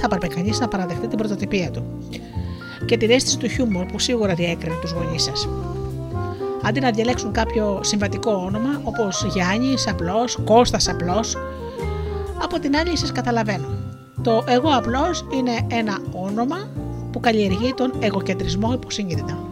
[0.01, 1.85] Θα έπρεπε κανείς να παραδεχτεί την πρωτοτυπία του
[2.85, 5.49] και την αίσθηση του χιούμορ που σίγουρα διέκρινε τους γονείς σας.
[6.63, 11.37] Αντί να διαλέξουν κάποιο συμβατικό όνομα όπως Γιάννης απλός, Κώστας απλός,
[12.43, 13.67] από την άλλη σας καταλαβαίνω.
[14.23, 16.57] Το εγώ απλώ είναι ένα όνομα
[17.13, 19.52] που καλλιεργεί τον εγωκεντρισμό υποσυνείδητα.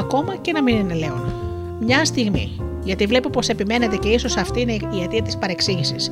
[0.00, 1.32] Ακόμα και να μην είναι Λέων.
[1.80, 6.10] Μια στιγμή, γιατί βλέπω πως επιμένετε και ίσως αυτή είναι η αιτία της παρεξήγησης.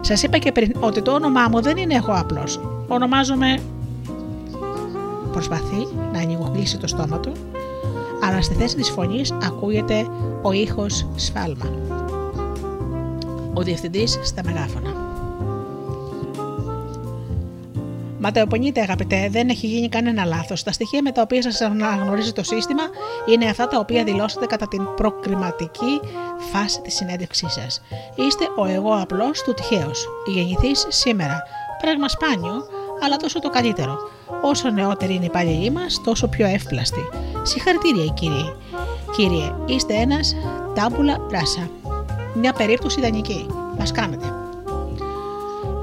[0.00, 2.60] Σας είπα και πριν ότι το όνομά μου δεν είναι εγώ απλώς.
[2.88, 3.58] Ονομάζομαι.
[5.32, 7.32] Προσπαθεί να ανοιγοκλείσει το στόμα του,
[8.22, 10.06] αλλά στη θέση της φωνής ακούγεται
[10.42, 11.70] ο ήχος σφάλμα.
[13.54, 14.99] Ο διευθυντής στα μεγάφωνα.
[18.22, 20.62] Ματαιοπονείτε, αγαπητέ, δεν έχει γίνει κανένα λάθος.
[20.62, 22.82] Τα στοιχεία με τα οποία σας αναγνωρίζει το σύστημα
[23.26, 26.00] είναι αυτά τα οποία δηλώσατε κατά την προκριματική
[26.52, 27.82] φάση της συνέντευξής σας.
[28.14, 29.90] Είστε ο εγώ απλός του τυχαίο.
[30.26, 31.42] Γεννηθείς σήμερα.
[31.80, 32.66] Πράγμα σπάνιο,
[33.04, 33.98] αλλά τόσο το καλύτερο.
[34.42, 37.08] Όσο νεότεροι είναι οι παλιοί μας, τόσο πιο εύπλαστοι.
[37.42, 38.54] Συγχαρητήρια, κύριε.
[39.16, 40.36] Κύριε, είστε ένας
[40.74, 41.70] τάμπουλα ράσα.
[42.34, 43.46] Μια περίπτωση ιδανική.
[43.78, 44.39] Μας κάνετε.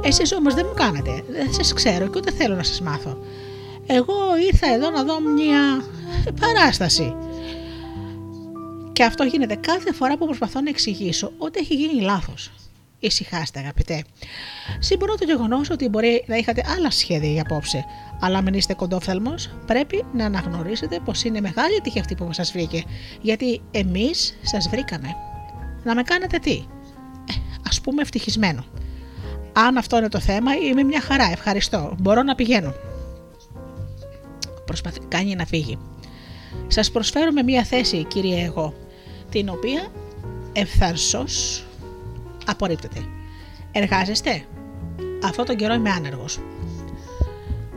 [0.07, 1.23] Εσείς όμως δεν μου κάνετε.
[1.29, 3.17] Δεν σας ξέρω και ούτε θέλω να σας μάθω.
[3.85, 4.15] Εγώ
[4.51, 5.83] ήρθα εδώ να δω μια
[6.39, 7.15] παράσταση.
[8.93, 12.51] Και αυτό γίνεται κάθε φορά που προσπαθώ να εξηγήσω ότι έχει γίνει λάθος.
[12.99, 14.03] Ησυχάστε, αγαπητέ.
[14.79, 17.85] Συμπονώ το γεγονός ότι μπορεί να είχατε άλλα σχέδια για απόψε,
[18.21, 22.83] αλλά μην είστε κοντόφθαλμος, πρέπει να αναγνωρίσετε πως είναι μεγάλη τύχη αυτή που σας βρήκε,
[23.21, 25.15] γιατί εμείς σας βρήκαμε.
[25.83, 26.65] Να με κάνετε τι,
[27.29, 27.33] ε,
[27.69, 28.65] ας πούμε ευτυχισμένο.
[29.65, 31.29] Αν αυτό είναι το θέμα, είμαι μια χαρά.
[31.31, 31.95] Ευχαριστώ.
[31.99, 32.73] Μπορώ να πηγαίνω.
[34.65, 35.77] Προσπαθεί κάνει να φύγει.
[36.67, 38.73] Σας προσφέρουμε μια θέση, κύριε εγώ.
[39.29, 39.87] την οποία
[40.53, 41.65] ευθαρσός
[42.45, 42.99] απορρίπτεται.
[43.71, 44.43] Εργάζεστε;
[45.23, 46.39] Αυτό τον καιρό είμαι άνεργος.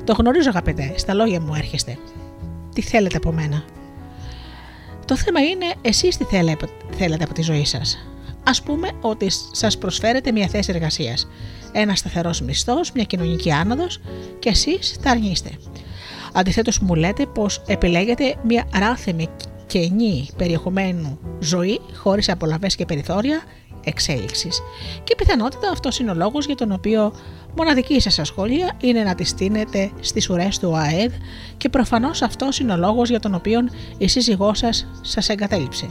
[0.05, 1.99] Το γνωρίζω αγαπητέ, στα λόγια μου έρχεστε.
[2.75, 3.65] Τι θέλετε από μένα;
[5.05, 6.25] Το θέμα είναι εσείς τι
[6.97, 8.10] θέλετε από τη ζωή σας;
[8.51, 11.29] Ας πούμε ότι σας προσφέρετε μια θέση εργασίας,
[11.73, 14.01] ένας σταθερός μισθός, μια κοινωνική άνοδος
[14.39, 15.51] και εσείς τα αρνείστε.
[16.33, 19.29] Αντιθέτως μου λέτε πως επιλέγετε μια ράθεμη
[19.67, 23.43] και ενή περιεχομένου ζωή χωρίς απολαβές και περιθώρια
[23.85, 24.61] εξέλιξης.
[25.05, 27.13] Και πιθανότητα αυτός είναι ο λόγος για τον οποίο
[27.57, 31.13] μοναδική σας ασχολία είναι να τη στείνετε στις ουρές του ΑΕΔ
[31.57, 33.61] και προφανώς αυτός είναι ο λόγος για τον οποίο
[33.99, 35.87] η σύζυγό σας σας εγκατέλειψε.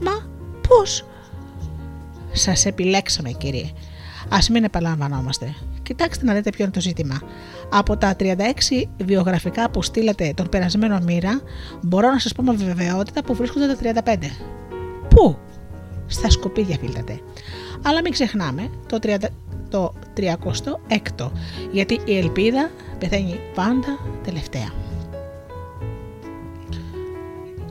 [0.00, 0.28] Μα
[0.68, 1.04] πώς;
[2.40, 3.70] Σας επιλέξαμε κύριε.
[4.28, 5.54] Ας μην επαλαμβανόμαστε.
[5.82, 7.20] Κοιτάξτε να δείτε ποιο είναι το ζήτημα.
[7.70, 8.24] Από τα 36
[9.04, 11.40] βιογραφικά που στείλατε τον περασμένο μοίρα,
[11.82, 14.16] μπορώ να σας πω με βεβαιότητα που βρίσκονται τα 35.
[15.08, 15.36] Πού;
[16.06, 17.20] Στα σκουπίδια φίλτατε.
[17.82, 19.16] Αλλά μην ξεχνάμε το, 30,
[19.68, 21.30] το 36ο,
[21.72, 24.72] γιατί η ελπίδα πεθαίνει πάντα τελευταία.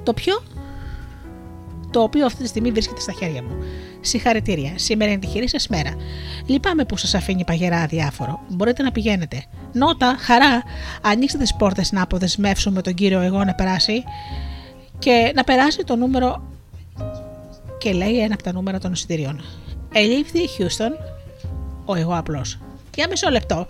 [0.04, 0.42] Το πιο
[1.92, 3.58] το οποίο αυτή τη στιγμή βρίσκεται στα χέρια μου.
[4.02, 4.72] Συγχαρητήρια.
[4.76, 5.96] Σήμερα είναι τη χειρή σας μέρα.
[6.46, 8.40] Λυπάμαι που σας αφήνει παγερά αδιάφορο.
[8.50, 9.44] Μπορείτε να πηγαίνετε.
[9.74, 10.64] Νότα, χαρά,
[11.02, 14.04] ανοίξτε τις πόρτες να αποδεσμεύσουμε τον κύριο εγώ να περάσει
[15.00, 16.44] και να περάσει το νούμερο.
[17.78, 19.42] Και λέει ένα από τα νούμερα των εισιτηρίων.
[19.94, 20.92] Ελήφθη Χιούστον,
[21.86, 22.60] ο εγώ απλός.
[22.96, 23.68] Για μισό λεπτό.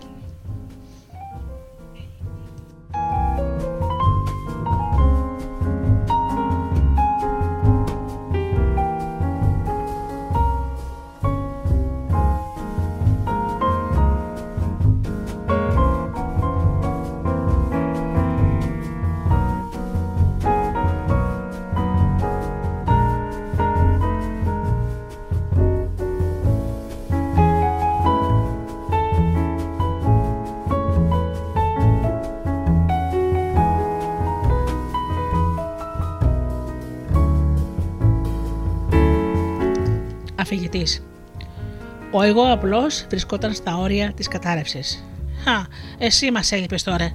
[42.12, 45.04] Ο εγώ απλώ βρισκόταν στα όρια της κατάρρευσης.
[45.44, 45.64] Χα,
[45.98, 47.12] εσύ μας έλειπες τώρα.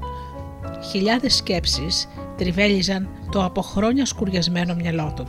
[0.92, 2.08] Χιλιάδες σκέψεις
[2.38, 5.28] τριβέλιζαν το από χρόνια σκουριασμένο μυαλό του.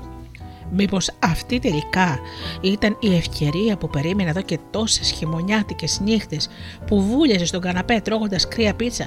[0.71, 2.19] Μήπως αυτή τελικά
[2.61, 6.49] ήταν η ευκαιρία που περίμενε εδώ και τόσες χειμωνιάτικες νύχτες
[6.87, 9.07] που βούλιαζε στον καναπέ τρώγοντας κρύα πίτσα;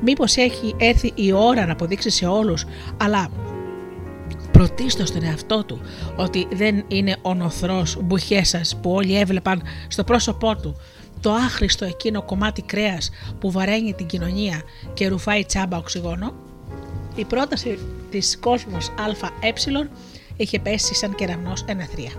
[0.00, 2.64] Μήπως έχει έρθει η ώρα να αποδείξει σε όλους,
[2.96, 3.28] αλλά
[4.52, 5.80] πρωτίστως στον εαυτό του
[6.16, 10.76] ότι δεν είναι ο νοθρός μπουχέσας που όλοι έβλεπαν στο πρόσωπό του
[11.20, 14.62] το άχρηστο εκείνο κομμάτι κρέας που βαραίνει την κοινωνία
[14.94, 16.34] και ρουφάει τσάμπα οξυγόνο.
[17.14, 17.78] Η πρόταση
[18.10, 19.52] της κόσμος ΑΕ
[20.36, 22.12] είχε πέσει σαν κεραμνός ενεθρία.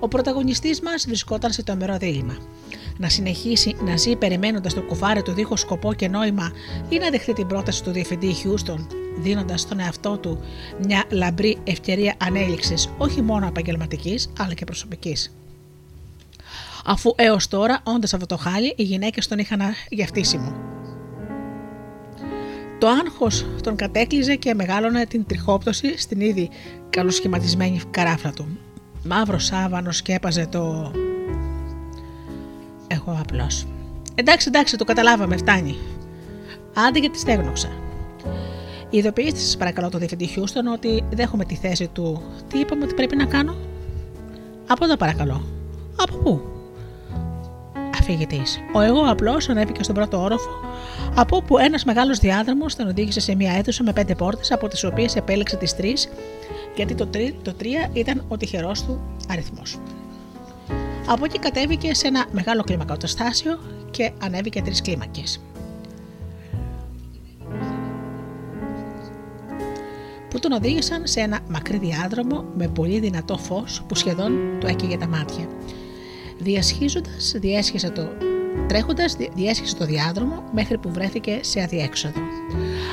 [0.00, 2.36] Ο πρωταγωνιστής μας βρισκόταν σε το μερό δίλημα.
[3.00, 6.52] Να συνεχίσει να ζει περιμένοντας το κουφάρι του δίχως σκοπό και νόημα
[6.88, 8.86] ή να δεχτεί την πρόταση του διευθυντή Χιούστον
[9.18, 10.40] δίνοντας στον εαυτό του
[10.86, 15.34] μια λαμπρή ευκαιρία ανέλυξης όχι μόνο επαγγελματικής αλλά και προσωπικής.
[16.84, 20.54] Αφού έως τώρα, όντας αυτό το χάλι, οι γυναίκες τον είχαν γευτήσιμο.
[22.78, 26.50] Το άγχος τον κατέκλυζε και μεγάλωνε την τριχόπτωση στην ήδη
[26.90, 28.58] καλοσχηματισμένη καράφλα του.
[29.04, 30.92] Μαύρος σάβανο σκέπαζε το...
[32.92, 33.66] Εγώ απλώς.
[34.14, 35.76] Εντάξει, εντάξει, το καταλάβαμε, φτάνει.
[36.74, 37.68] Άντε γιατί στέγνωξα.
[38.90, 42.22] Ειδοποιήστε σας παρακαλώ το διευθυντή Χιούστον ότι δέχομαι τη θέση του.
[42.48, 43.56] Τι είπαμε ότι πρέπει να κάνω;
[44.68, 45.42] Από εδώ παρακαλώ.
[45.96, 46.40] Από πού;
[48.00, 48.60] Αφηγητής.
[48.74, 50.50] Ο εγώ απλώς ανέβηκε στον πρώτο όροφο,
[51.14, 54.84] από όπου ένας μεγάλος διάδρομος τον οδήγησε σε μια αίθουσα με πέντε πόρτες, από τις
[54.84, 56.08] οποίες επέλεξε τις τρεις,
[56.76, 59.78] γιατί το, τρί, το τρία ήταν ο τυχερός του αριθμός.
[61.12, 63.58] Από εκεί κατέβηκε σε ένα μεγάλο κλιμακοστάσιο
[63.90, 65.40] και ανέβηκε τρεις κλίμακες.
[70.30, 74.96] που τον οδήγησαν σε ένα μακρύ διάδρομο με πολύ δυνατό φως που σχεδόν του έκαιγε
[74.96, 75.48] τα μάτια.
[76.38, 78.08] Διασχίζοντας, διέσχισε το
[78.68, 82.20] Τρέχοντας, διέσχισε το διάδρομο μέχρι που βρέθηκε σε αδιέξοδο.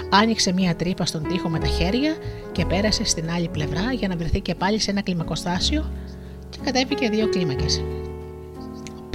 [0.10, 2.16] Άνοιξε μία τρύπα στον τοίχο με τα χέρια
[2.52, 5.92] και πέρασε στην άλλη πλευρά για να βρεθεί και πάλι σε ένα κλιμακοστάσιο
[6.50, 7.84] και κατέβηκε δύο κλίμακες.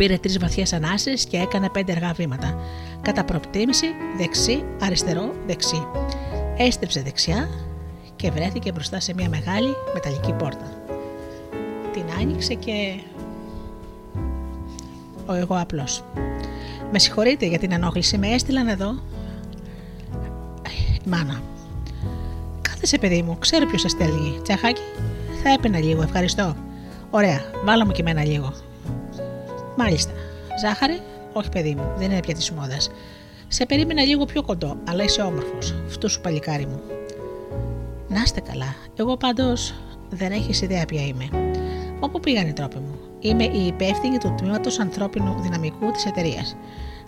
[0.02, 2.58] Πήρε τρεις βαθιές ανάσε και έκανε πέντε αργά βήματα.
[3.02, 3.86] Κατά προπτήμηση,
[4.18, 5.86] δεξί, αριστερό, δεξί.
[6.56, 7.48] Έστρεψε δεξιά,
[8.16, 10.82] και βρέθηκε μπροστά σε μια μεγάλη μεταλλική πόρτα.
[11.92, 13.00] Την άνοιξε και...
[15.26, 16.04] Ο εγώ απλός.
[16.92, 19.02] Με συγχωρείτε για την ενόχληση, με έστειλαν εδώ.
[21.06, 21.42] Μάνα.
[22.62, 24.40] Κάθεσε παιδί μου, ξέρω ποιος σας στέλνει.
[24.42, 24.82] Τσαχάκι,
[25.42, 26.56] Θα έπαινα λίγο, ευχαριστώ.
[27.10, 28.52] Ωραία, βάλω μου και εμένα λίγο.
[29.76, 30.12] Μάλιστα.
[30.60, 31.00] Ζάχαρη,
[31.32, 32.90] όχι παιδί μου, δεν είναι πια της μόδας.
[33.48, 35.74] Σε περίμενα λίγο πιο κοντό, αλλά είσαι όμορφος.
[35.86, 36.80] Αυτό σου παλικάρι μου.
[38.08, 38.74] Να είστε καλά.
[38.96, 39.74] Εγώ πάντως
[40.10, 41.28] δεν έχεις ιδέα ποια είμαι.
[42.00, 42.98] Όπου πήγαν οι τρόποι μου.
[43.20, 46.56] Είμαι η υπεύθυνη του τμήματος ανθρώπινου δυναμικού της εταιρείας.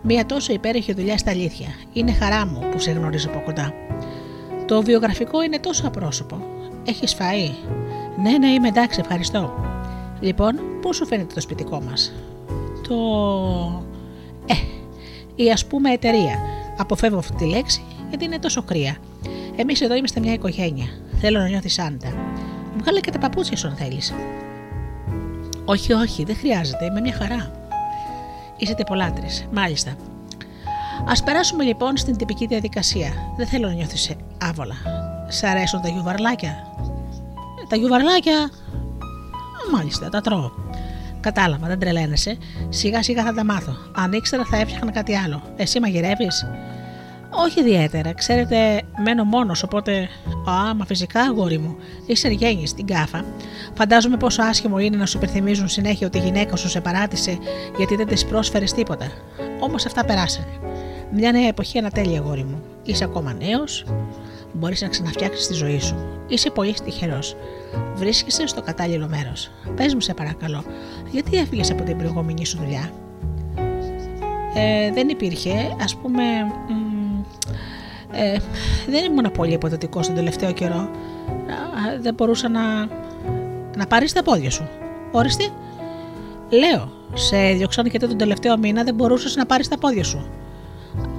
[0.03, 1.69] Μια τόσο υπέροχη δουλειά στα αλήθεια.
[1.93, 3.73] Είναι χαρά μου που σε γνωρίζω από κοντά.
[4.67, 6.39] Το βιογραφικό είναι τόσο απρόσωπο.
[6.87, 7.51] Έχεις φαεί.
[8.23, 9.55] Ναι, ναι, είμαι εντάξει, ευχαριστώ.
[10.21, 12.13] Λοιπόν, πώ σου φαίνεται το σπιτικό μας;
[12.89, 12.95] Το.
[14.47, 14.55] Ε,
[15.35, 16.39] η ας πούμε εταιρεία.
[16.79, 18.97] Αποφεύγω αυτή τη λέξη γιατί είναι τόσο κρύα.
[19.57, 20.87] Εμείς εδώ είμαστε μια οικογένεια.
[21.21, 22.15] Θέλω να νιώθεις άνετα.
[22.79, 24.15] Βγάλε και τα παπούτσια σου αν θέλεις.
[25.65, 27.51] Όχι, όχι, δεν χρειάζεται, είμαι μια χαρά.
[28.57, 29.91] Είστε πολλάτρες, μάλιστα.
[31.05, 33.13] Α περάσουμε λοιπόν στην τυπική διαδικασία.
[33.37, 34.75] Δεν θέλω να νιώθεις άβολα.
[35.29, 36.67] Σ' αρέσουν τα γιουβαρλάκια;
[37.69, 38.51] Τα γιουβαρλάκια;
[39.73, 40.64] Μάλιστα, τα τρώω.
[41.25, 42.37] Κατάλαβα, δεν τρελαίνεσαι.
[42.69, 43.77] Σιγά σιγά θα τα μάθω.
[43.95, 45.43] Αν ήξερα θα έφτιαχνα κάτι άλλο.
[45.57, 46.47] Εσύ μαγειρεύεις;
[47.31, 48.15] Όχι ιδιαίτερα.
[48.15, 50.09] Ξέρετε, μένω μόνος, οπότε.
[50.51, 51.77] Α, μα φυσικά, αγόρι μου.
[52.07, 53.25] Είσαι γέννη στην κάφα.
[53.75, 57.39] Φαντάζομαι πόσο άσχημο είναι να σου υπενθυμίζουν συνέχεια ότι η γυναίκα σου σε παράτησε
[57.77, 59.07] γιατί δεν της πρόσφερες τίποτα.
[59.61, 60.59] Όμως αυτά περάσανε.
[61.13, 62.63] Μια νέα εποχή ανατέλει, αγόρι μου.
[62.83, 63.85] Είσαι ακόμα νέος,
[64.55, 65.97] μπορείς να ξαναφτιάξεις τη ζωή σου.
[66.29, 67.19] Είσαι πολύ τυχερό.
[67.95, 69.51] Βρίσκεσαι στο κατάλληλο μέρος.
[69.77, 70.65] Πες μου, σε παρακαλώ,
[71.11, 72.91] γιατί έφυγες από την προηγούμενη σου δουλειά;
[74.55, 76.23] Ε, δεν υπήρχε, ας πούμε.
[78.13, 78.39] ε,
[78.89, 80.91] δεν ήμουν πολύ υποδοτικό τον τελευταίο καιρό.
[82.01, 82.61] δεν μπορούσα να.
[83.77, 84.69] να πάρεις τα πόδια σου.
[85.11, 85.51] Όριστη.
[86.49, 90.29] Λέω, σε έδιωξαν γιατί τον τελευταίο μήνα δεν μπορούσες να πάρεις τα πόδια σου.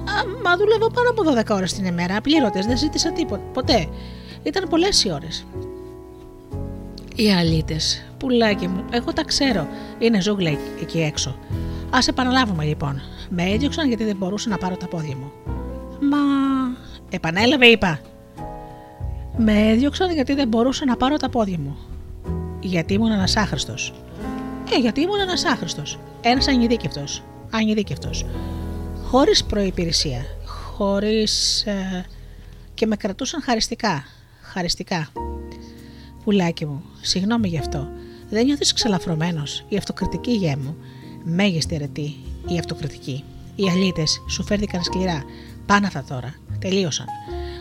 [0.08, 3.42] Α, μα δούλευα πάνω από 12 ώρες την ημέρα, απλήρωτε, δεν ζήτησα τίποτα.
[3.52, 3.88] Ποτέ.
[4.42, 5.46] Ήταν πολλές οι ώρες.
[7.14, 9.68] Οι αλήτες, πουλάκι μου, εγώ τα ξέρω.
[9.98, 10.50] Είναι ζούγκλα
[10.80, 11.30] εκεί έξω.
[11.90, 13.00] Α επαναλάβουμε λοιπόν.
[13.28, 15.32] Με έδιωξαν γιατί δεν μπορούσα να πάρω τα πόδια μου.
[16.00, 16.18] Μα.
[17.10, 18.00] Επανέλαβε, είπα.
[19.36, 21.76] Με έδιωξαν γιατί δεν μπορούσα να πάρω τα πόδια μου.
[22.60, 23.74] Γιατί ήμουν ένα άχρηστο.
[24.74, 25.82] Ε, γιατί ήμουν ένα άχρηστο.
[26.20, 27.22] Ένας ανειδίκευτος.
[27.50, 28.26] Ανειδίκευτος.
[29.16, 30.24] Χωρίς προπηρεσία.
[30.44, 31.64] Χωρίς.
[31.66, 32.04] Ε,
[32.74, 34.04] και με κρατούσαν χαριστικά.
[34.42, 35.08] Χαριστικά.
[36.24, 37.88] Πουλάκι μου, συγγνώμη γι' αυτό.
[38.30, 39.64] Δεν νιώθεις ξελαφρωμένος.
[39.68, 40.76] Η αυτοκριτική γέ μου.
[41.24, 42.16] Μέγιστη αιρετή.
[42.48, 43.24] Η αυτοκριτική.
[43.54, 45.24] Οι αλήτες σου φέρθηκαν σκληρά.
[45.66, 46.34] Πάναθα τώρα.
[46.58, 47.06] Τελείωσαν.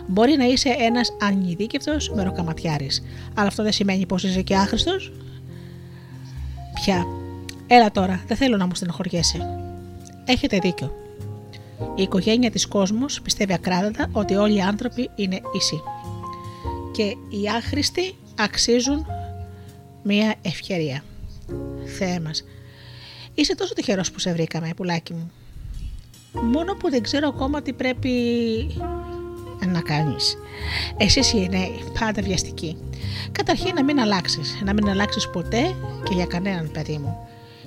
[0.08, 3.04] Μπορεί να είσαι ένας ανειδίκευτος μεροκαματιάρης,
[3.34, 5.12] αλλά αυτό δεν σημαίνει πως είσαι και άχρηστος.
[6.74, 7.06] Πια.
[7.68, 9.60] Έλα τώρα, δεν θέλω να μου στενοχωριέσαι.
[10.26, 11.05] Έχετε δίκιο.
[11.96, 15.82] Η οικογένεια της κόσμος πιστεύει ακράδαντα ότι όλοι οι άνθρωποι είναι ίσοι.
[16.92, 19.06] Και οι άχρηστοι αξίζουν
[20.04, 21.04] μία ευκαιρία.
[21.98, 22.44] Θεέ μας.
[23.34, 25.32] Είσαι τόσο τυχερός που σε βρήκαμε, πουλάκι μου.
[26.42, 28.12] Μόνο που δεν ξέρω ακόμα τι πρέπει
[29.74, 30.38] να κάνεις.
[30.98, 32.78] Εσείς οι νέοι, πάντα βιαστικοί.
[33.32, 37.18] Καταρχήν να μην αλλάξεις, να μην αλλάξεις ποτέ και για κανέναν παιδί μου.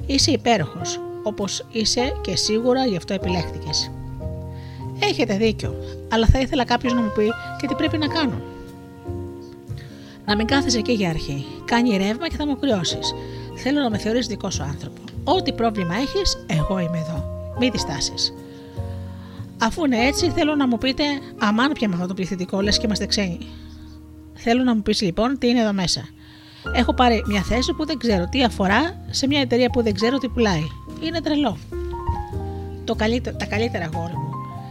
[0.07, 3.91] Είσαι υπέροχος, όπως είσαι και σίγουρα γι' αυτό επιλέχθηκες.
[5.01, 5.75] Έχετε δίκιο,
[6.13, 7.31] αλλά θα ήθελα κάποιος να μου πει
[7.61, 8.41] και τι πρέπει να κάνω.
[10.25, 11.47] Να μην κάθεσαι εκεί για αρχή.
[11.65, 13.15] Κάνει ρεύμα και θα μου κρυώσεις.
[13.57, 15.01] Θέλω να με θεωρείς δικό σου άνθρωπο.
[15.25, 17.25] Ό,τι πρόβλημα έχεις, εγώ είμαι εδώ.
[17.59, 18.13] Μην διστάσει.
[19.59, 21.03] Αφού είναι έτσι, θέλω να μου πείτε,
[21.39, 23.39] αμάν πια με αυτό το πληθυντικό, λες και είμαστε ξένοι.
[24.35, 26.09] Θέλω να μου πεις λοιπόν τι είναι εδώ μέσα.
[26.75, 30.19] Έχω πάρει μια θέση που δεν ξέρω τι αφορά σε μια εταιρεία που δεν ξέρω
[30.19, 30.67] τι πουλάει.
[31.01, 31.57] Είναι τρελό.
[32.85, 34.28] Το καλύτερο, τα καλύτερα γόρι μου.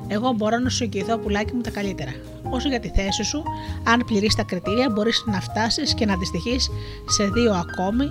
[0.08, 2.12] Εγώ μπορώ να σου εγγυηθώ πουλάκι μου τα καλύτερα.
[2.50, 3.44] Όσο για τη θέση σου,
[3.84, 6.60] αν πληρείς τα κριτήρια, μπορείς να φτάσεις και να αντιστοιχεί
[7.08, 8.06] σε δύο ακόμη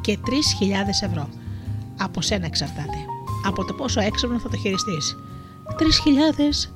[0.00, 0.30] και 3.000
[1.02, 1.28] ευρώ.
[2.00, 2.98] Από σένα εξαρτάται.
[3.46, 5.16] Από το πόσο έξυπνο θα το χειριστείς.
[5.78, 6.70] 3.000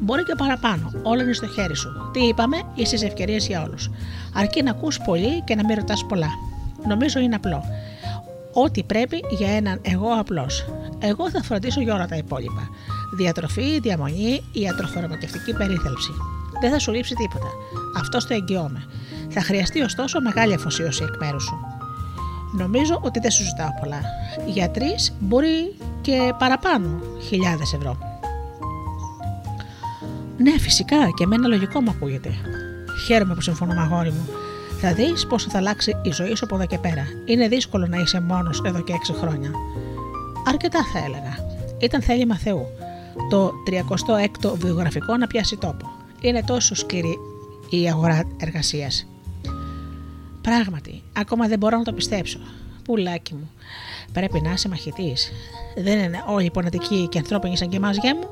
[0.00, 0.92] Μπορεί και παραπάνω.
[1.02, 2.10] Όλα είναι στο χέρι σου.
[2.12, 3.90] Τι είπαμε, είσαι ευκαιρίες για όλους.
[4.34, 6.28] Αρκεί να ακούς πολύ και να μην ρωτάς πολλά.
[6.88, 7.64] Νομίζω είναι απλό.
[8.52, 10.64] Ό,τι πρέπει για έναν εγώ απλός.
[10.98, 12.68] Εγώ θα φροντίσω για όλα τα υπόλοιπα.
[13.16, 16.10] Διατροφή, διαμονή, ιατροφαρμακευτική περίθαλψη.
[16.60, 17.46] Δεν θα σου λείψει τίποτα.
[17.98, 18.86] Αυτό το εγγυώμαι.
[19.28, 21.56] Θα χρειαστεί ωστόσο μεγάλη αφοσίωση εκ μέρους σου.
[22.56, 24.00] Νομίζω ότι δεν σου ζητάω πολλά.
[24.46, 26.88] Για τρει μπορεί και παραπάνω
[27.28, 27.98] χιλιάδες ευρώ.
[30.36, 32.30] Ναι, φυσικά και εμένα λογικό μου ακούγεται.
[33.06, 34.28] Χαίρομαι που συμφωνώ, αγόρι μου.
[34.80, 37.04] Θα δεις πόσο θα αλλάξει η ζωή σου από εδώ και πέρα.
[37.24, 39.50] Είναι δύσκολο να είσαι μόνος εδώ και 6 χρόνια.
[40.46, 41.36] Αρκετά θα έλεγα.
[41.78, 42.66] Ήταν θέλημα Θεού.
[43.30, 45.90] Το 36ο βιογραφικό να πιάσει τόπο.
[46.20, 47.18] Είναι τόσο σκληρή
[47.70, 49.06] η αγορά εργασίας.
[50.40, 52.38] Πράγματι, Ακόμα δεν μπορώ να το πιστέψω.
[52.84, 53.50] Πουλάκι μου.
[54.12, 55.32] Πρέπει να είσαι μαχητής.
[55.76, 58.28] Δεν είναι όλοι πονετικοί και ανθρώπινοι σαν και εμάς, γέ μου.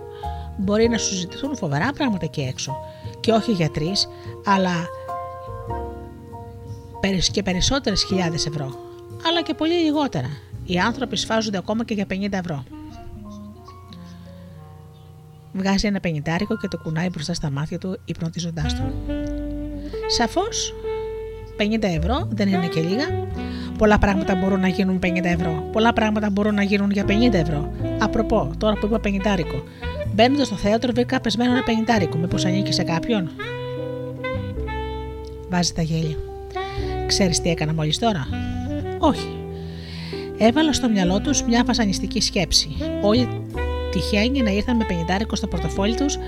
[0.57, 2.77] Μπορεί να σου ζητηθούν φοβερά πράγματα εκεί έξω.
[3.21, 3.93] Και όχι για τρει,
[4.45, 4.87] αλλά
[7.33, 8.79] και περισσότερες χιλιάδες ευρώ.
[9.29, 10.29] Αλλά και πολύ λιγότερα.
[10.65, 12.65] Οι άνθρωποι σφάζονται ακόμα και για 50 ευρώ.
[15.53, 18.93] Βγάζει ένα πενιντάρικο και το κουνάει μπροστά στα μάτια του, υπνοτίζοντάς του.
[20.07, 20.75] Σαφώς
[21.57, 23.29] 50 ευρώ δεν είναι και λίγα.
[23.79, 25.69] Πολλά πράγματα μπορούν να γίνουν 50 ευρώ.
[25.73, 27.73] Πολλά πράγματα μπορούν να γίνουν για 50 ευρώ.
[27.99, 29.63] Απροπό, τώρα που είπα πενιντάρικο.
[30.15, 32.17] Μπαίνοντας στο θέατρο, βρήκα πεσμένο ένα πενιντάρικο.
[32.17, 33.31] Μήπως ανήκει σε κάποιον;
[35.49, 36.17] Βάζει τα γέλια.
[37.07, 38.27] Ξέρεις τι έκανα μόλις τώρα;
[38.99, 39.37] Όχι.
[40.39, 42.69] Έβαλα στο μυαλό τους μια βασανιστική σκέψη.
[43.03, 43.29] Όλοι
[43.93, 46.19] τυχαίνει να ήρθαν με πενιντάρικο στο πορτοφόλι τους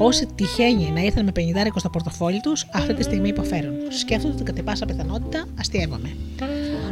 [0.00, 1.40] Όσοι τυχαίνει να ήρθαν με 50
[1.76, 3.74] στο πορτοφόλι τους, αυτή τη στιγμή υποφέρουν.
[3.88, 6.16] Σκέφτονται ότι κατά πάσα πιθανότητα αστείευομαι.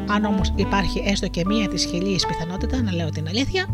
[0.06, 3.66] Αν όμως υπάρχει έστω και μία της χιλίε πιθανότητα να λέω την αλήθεια,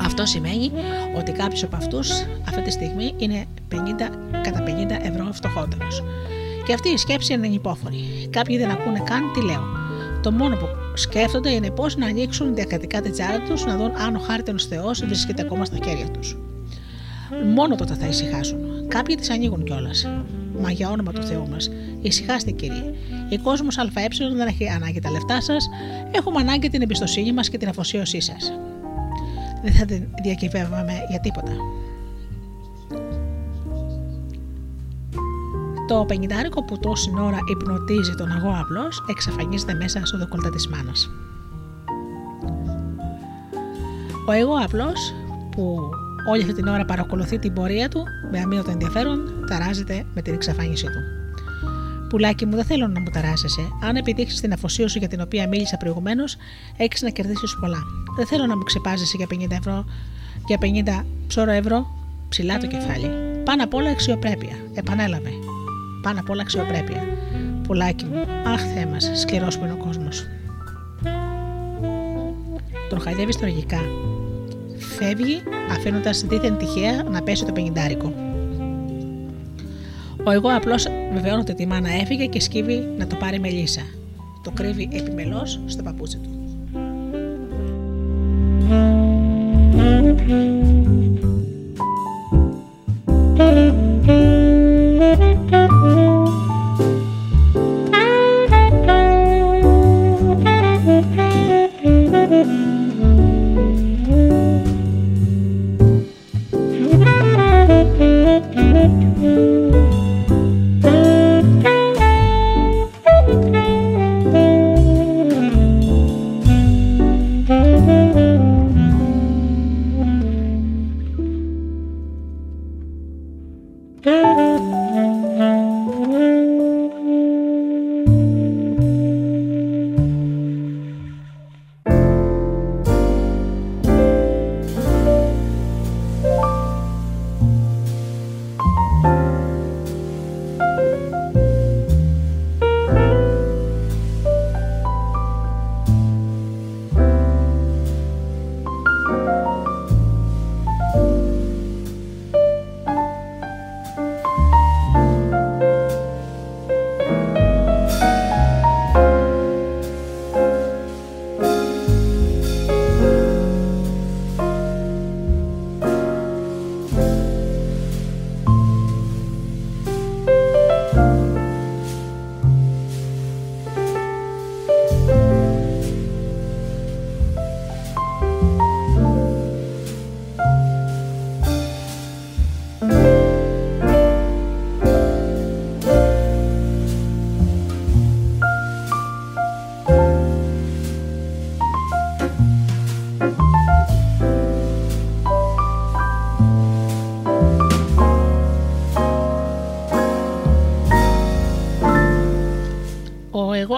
[0.00, 0.72] αυτό σημαίνει
[1.16, 2.10] ότι κάποιος από αυτούς
[2.48, 3.76] αυτή τη στιγμή είναι 50,
[4.42, 4.70] κατά 50
[5.02, 6.02] ευρώ φτωχότερος.
[6.66, 8.28] Και αυτή η σκέψη είναι υπόφορη.
[8.30, 9.62] Κάποιοι δεν ακούνε καν τι λέω.
[10.22, 14.16] Το μόνο που σκέφτονται είναι πώς να ανοίξουν διακρατικά την τσάρα τους να δουν αν
[14.16, 16.36] ο χάρτινο Θεός βρίσκεται ακόμα στα χέρια τους.
[17.54, 18.88] Μόνο τότε θα ησυχάσουν.
[18.88, 20.08] Κάποιοι τις ανοίγουν κιόλας.
[20.60, 21.70] Μα για όνομα του Θεού μας,
[22.02, 22.94] ησυχάστε κύριε.
[23.28, 25.68] Η κόσμος ΑΕ δεν έχει ανάγκη τα λεφτά σας,
[26.10, 28.52] έχουμε ανάγκη την εμπιστοσύνη μας και την αφοσίωσή σας.
[29.62, 31.52] Δεν θα την διακυβεύαμε για τίποτα.
[35.88, 41.10] Το πενιντάρικο που τόση ώρα υπνοτίζει τον αγώ απλώ εξαφανίζεται μέσα στο δεκολτά της μάνας.
[44.26, 45.14] Ο εγώ απλός
[45.50, 45.90] που
[46.26, 50.84] Όλη αυτή την ώρα παρακολουθεί την πορεία του με αμύωτο ενδιαφέρον, ταράζεται με την εξαφάνισή
[50.84, 51.00] του.
[52.08, 53.68] Πουλάκι μου, δεν θέλω να μου ταράζεσαι.
[53.82, 56.36] Αν επιτύχεις την αφοσίωση για την οποία μίλησα προηγουμένως,
[56.76, 57.82] έχεις να κερδίσεις πολλά.
[58.16, 59.84] Δεν θέλω να μου ξεπάζεσαι για 50 ευρώ,
[60.46, 61.86] για 50 ψώρο ευρώ,
[62.28, 63.10] ψηλά το κεφάλι.
[63.44, 64.56] Πάνω απ' όλα αξιοπρέπεια.
[64.74, 65.30] Επανέλαβε.
[66.04, 67.02] Πάνω απ' όλα αξιοπρέπεια.
[67.62, 68.20] Πουλάκι μου,
[68.52, 70.26] αχ θέ μας, σκληρός που είναι ο κόσμος.
[72.88, 73.80] Τον χαϊδεύεις τραγικά
[74.76, 78.12] φεύγει αφήνοντας δίθεν τυχαία να πέσει το πενιντάρικο.
[80.24, 83.82] Ο εγώ απλώς βεβαιώνεται ότι η μάνα έφυγε και σκύβει να το πάρει μελίσσα.
[84.42, 86.28] Το κρύβει επιμελώς στο παπούτσι του.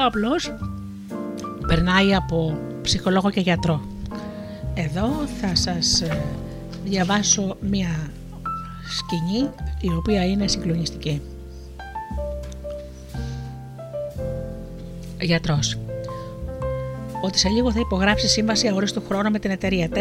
[0.07, 0.55] Απλώς
[1.67, 3.81] περνάει από ψυχολόγο και γιατρό.
[4.75, 5.09] Εδώ
[5.41, 6.23] θα σας ε,
[6.85, 8.11] διαβάσω μία
[8.99, 9.49] σκηνή
[9.81, 11.23] η οποία είναι συγκλονιστική.
[15.21, 15.79] Γιατρός.
[17.21, 19.89] Ότι σε λίγο θα υπογράψει σύμβαση αορίστου χρόνου με την εταιρεία.
[19.93, 19.99] 4.000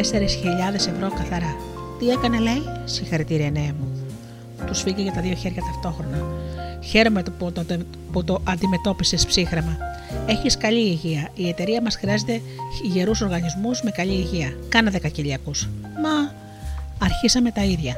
[0.73, 1.55] ευρώ καθαρά.
[1.99, 3.87] Τι έκανε, λέει, συγχαρητήρια, νέα μου.
[4.65, 6.25] Του φύγει για τα δύο χέρια ταυτόχρονα.
[6.83, 7.65] Χαίρομαι που το,
[8.11, 9.77] που το αντιμετώπισες ψύχρεμα.
[10.27, 11.29] Έχεις καλή υγεία.
[11.35, 12.41] Η εταιρεία μας χρειάζεται
[12.83, 14.53] γερούς οργανισμούς με καλή υγεία.
[14.69, 15.51] Κάνε δεκακυλιακού.
[15.81, 16.33] Μα
[16.99, 17.95] αρχίσαμε τα ίδια.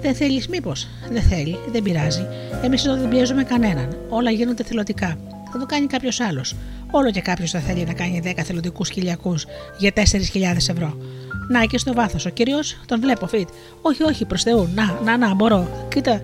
[0.00, 2.26] Δεν θέλεις, μήπως; Δεν θέλει, δεν πειράζει.
[2.62, 3.96] Εμείς εδώ δεν πιέζουμε κανέναν.
[4.08, 5.18] Όλα γίνονται θελοντικά.
[5.52, 6.54] Θα το κάνει κάποιος άλλος.
[6.90, 9.34] Όλο και κάποιος θα θέλει να κάνει 10 θελοντικούς χιλιακού
[9.78, 10.96] για 4.000 ευρώ.
[11.48, 12.26] Να, και στο βάθος.
[12.26, 13.48] Ο κύριος τον βλέπω, φιτ.
[13.82, 14.68] Όχι, όχι, προς Θεού.
[14.74, 15.86] Να, να, να, μπορώ.
[15.88, 16.22] Κοίτα,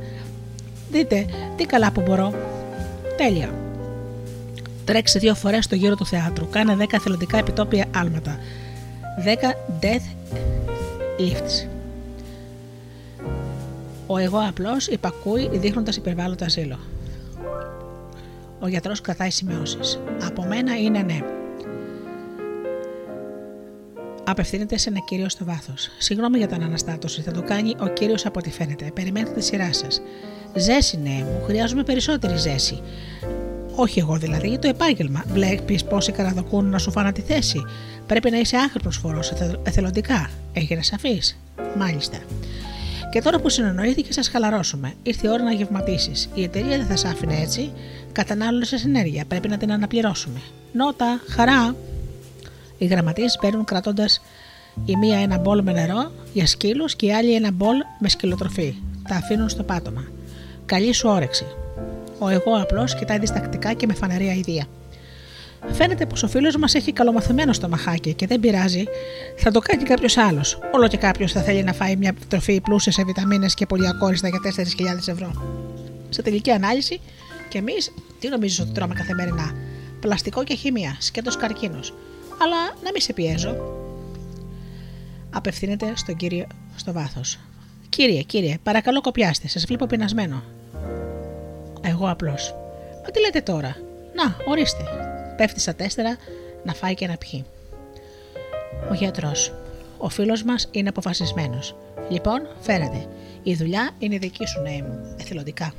[0.91, 1.27] δείτε,
[1.57, 2.35] τι καλά που μπορώ.
[3.17, 3.64] Τέλεια.
[4.85, 6.49] Τρέξε δύο φορές στο γύρο του θεάτρου.
[6.49, 8.39] Κάνε 10 θελοντικά επιτόπια άλματα.
[9.25, 10.35] 10 death
[11.19, 11.69] lifts.
[14.07, 16.79] Ο εγώ απλώ υπακούει δείχνοντας υπερβάλλοντα ζήλο.
[18.61, 20.01] Ο γιατρός κρατάει σημειώσεις.
[20.27, 21.21] Από μένα είναι ναι.
[24.25, 25.89] Απευθύνεται σε ένα κύριο στο βάθος.
[25.99, 28.91] Συγγνώμη για την αναστάτωση, θα το κάνει ο κύριος από ό,τι φαίνεται.
[28.95, 30.03] Περιμένετε τη σειρά σας.
[30.55, 32.83] Ζέση, ναι, μου, χρειάζομαι περισσότερη ζέση.
[33.77, 35.25] Όχι εγώ δηλαδή, το επάγγελμα.
[35.33, 37.65] Βλέπει πόσοι καραδοκούν να σου φάνε τη θέση.
[38.07, 40.31] Πρέπει να είσαι άχρηστο φορός εθελοντικά.
[40.53, 41.39] Έγινε σαφής.
[41.79, 42.19] Μάλιστα.
[43.11, 44.93] Και τώρα που συνεννοήθηκε, σας χαλαρώσουμε.
[45.03, 46.29] Ήρθε η ώρα να γευματίσεις.
[46.35, 47.73] Η εταιρεία δεν θα σε άφηνε έτσι.
[48.13, 49.25] Κατανάλωσες ενέργεια.
[49.29, 50.41] Πρέπει να την αναπληρώσουμε.
[50.73, 51.77] Νότα, χαρά.
[52.79, 54.21] Οι γραμματείε παίρνουν κρατώντας
[54.85, 58.75] η μία ένα μπολ με νερό για σκύλους και η άλλη ένα μπολ με σκυλοτροφή.
[59.09, 60.05] Τα αφήνουν στο πάτωμα.
[60.67, 61.45] Καλή σου όρεξη.
[62.19, 64.67] Ο εγώ απλώ κοιτάει διστακτικά και με φανερή αηδία.
[65.73, 68.85] Φαίνεται πως ο φίλος μας έχει καλομαθημένο στο μαχάκι και δεν πειράζει,
[69.37, 70.59] θα το κάνει κάποιος άλλος.
[70.73, 74.29] Όλο και κάποιος θα θέλει να φάει μια τροφή πλούσιας σε βιταμίνες και πολύ ακόριστα
[74.29, 75.33] για 4.000 ευρώ.
[76.09, 77.01] Σε τελική ανάλυση,
[77.49, 79.53] και εμείς τι νομίζεις ότι τρώμε καθημερινά;
[80.01, 81.95] Πλαστικό και χημία, σκέτος καρκίνος.
[82.43, 83.57] Αλλά να μην σε πιέζω.
[85.31, 86.47] Απευθύνεται στον κύριο
[86.77, 87.39] στο βάθος.
[87.89, 90.43] Κύριε, κύριε, παρακαλώ κοπιάστε, σας βλέπω πεινασμένο.
[91.85, 92.55] Εγώ απλώς.
[93.03, 93.77] Μα τι λέτε τώρα;
[94.15, 94.83] Να, ορίστε.
[95.37, 96.17] Πέφτει στα τέσσερα
[96.65, 97.45] να φάει και να πιει.
[98.91, 99.53] Ο γιατρός.
[99.99, 101.77] Ο φίλος μας είναι αποφασισμένος.
[102.09, 103.07] Λοιπόν, φέρετε.
[103.43, 105.17] Η δουλειά είναι δική σου, νέη μου.
[105.21, 105.73] Εθελοντικά.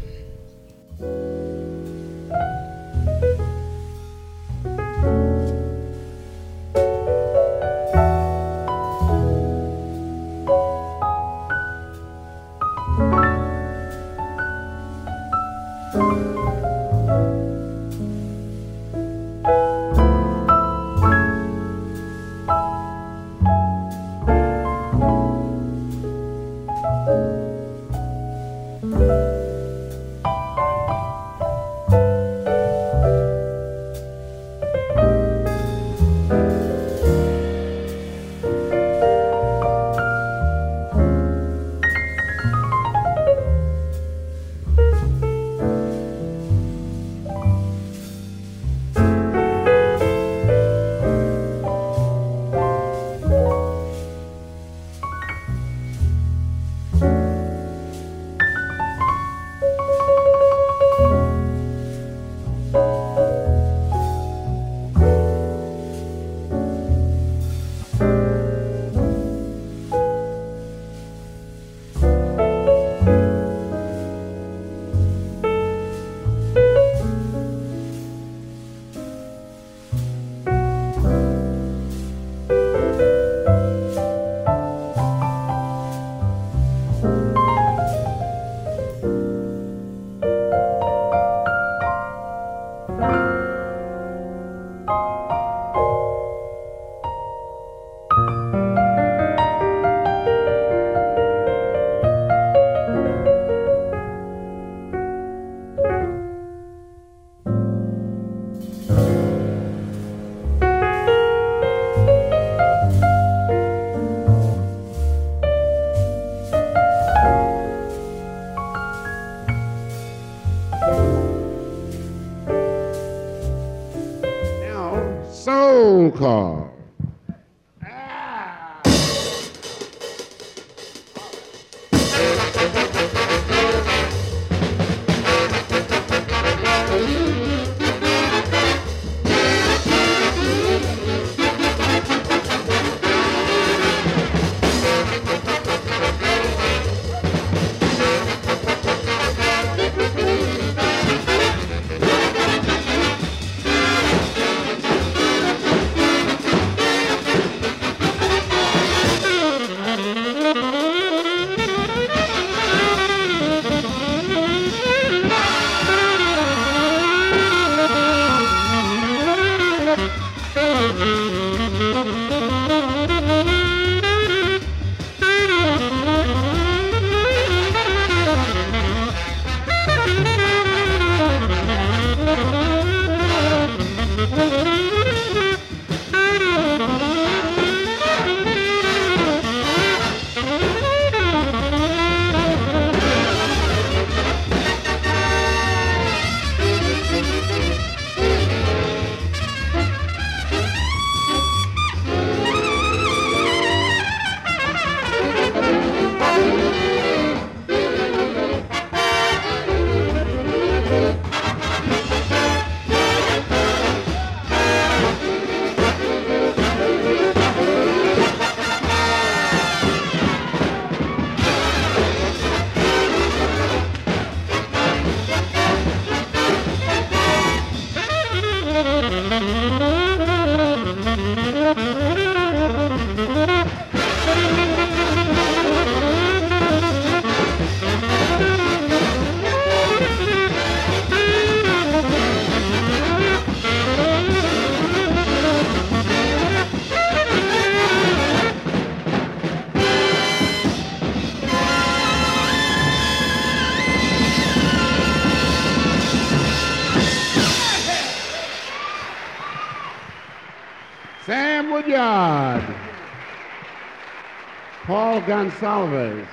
[265.60, 266.28] Gonsalves.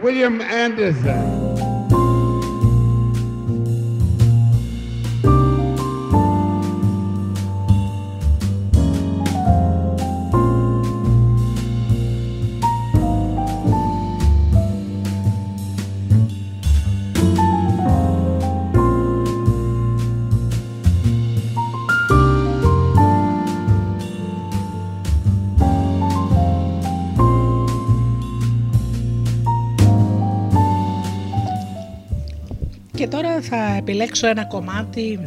[0.00, 1.41] William Anderson.
[33.82, 35.20] Επιλέξω ένα κομμάτι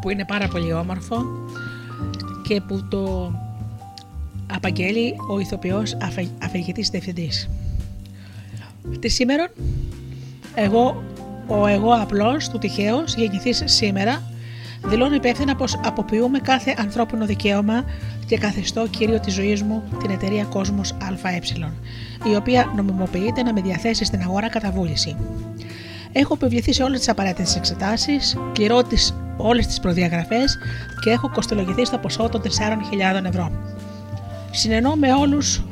[0.00, 1.24] που είναι πάρα πολύ όμορφο
[2.48, 3.32] και που το
[4.54, 7.48] απαγγέλει ο ηθοποιός αφε, αφηγητής διευθυντής.
[9.00, 9.48] Τη σήμερα,
[10.54, 11.02] εγώ,
[11.46, 14.22] ο εγώ απλός του τυχαίος γεννηθής σήμερα,
[14.84, 17.84] δηλώνω υπεύθυνα πως αποποιούμε κάθε ανθρώπινο δικαίωμα
[18.26, 21.40] και καθιστώ κύριο της ζωής μου την εταιρεία Κόσμος ΑΕ,
[22.32, 25.16] η οποία νομιμοποιείται να με διαθέσει στην αγορά κατά βούληση.
[26.12, 30.58] Έχω επιβληθεί σε όλες τις απαραίτητες εξετάσεις, πληρώ τις, όλες τις προδιαγραφές
[31.00, 33.50] και έχω κοστολογηθεί στο ποσό των 4.000 ευρώ.
[34.50, 35.62] Συνενώ με όλους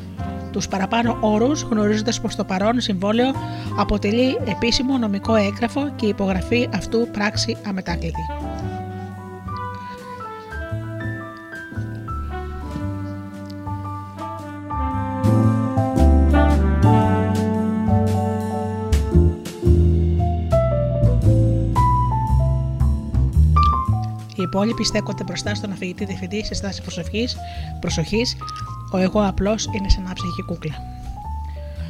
[0.52, 3.32] τους παραπάνω όρους, γνωρίζοντας πως το παρόν συμβόλαιο
[3.78, 8.22] αποτελεί επίσημο νομικό έγγραφο και η υπογραφή αυτού πράξη αμετάκλητη.
[24.58, 27.36] Υπόλοιποι στέκονται μπροστά στον αφηγητή διευθυντή σε στάση προσοχής,
[27.80, 28.36] προσοχής,
[28.92, 30.74] ο εγώ απλώ είναι σε ψυχική κούκλα.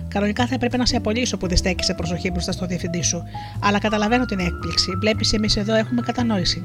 [0.08, 3.22] Κανονικά θα έπρεπε να σε απολύσω που δεν στέκει προσοχή μπροστά στον διευθυντή σου,
[3.60, 4.90] αλλά καταλαβαίνω την έκπληξη.
[5.00, 6.64] Βλέπεις, εμείς εδώ έχουμε κατανόηση.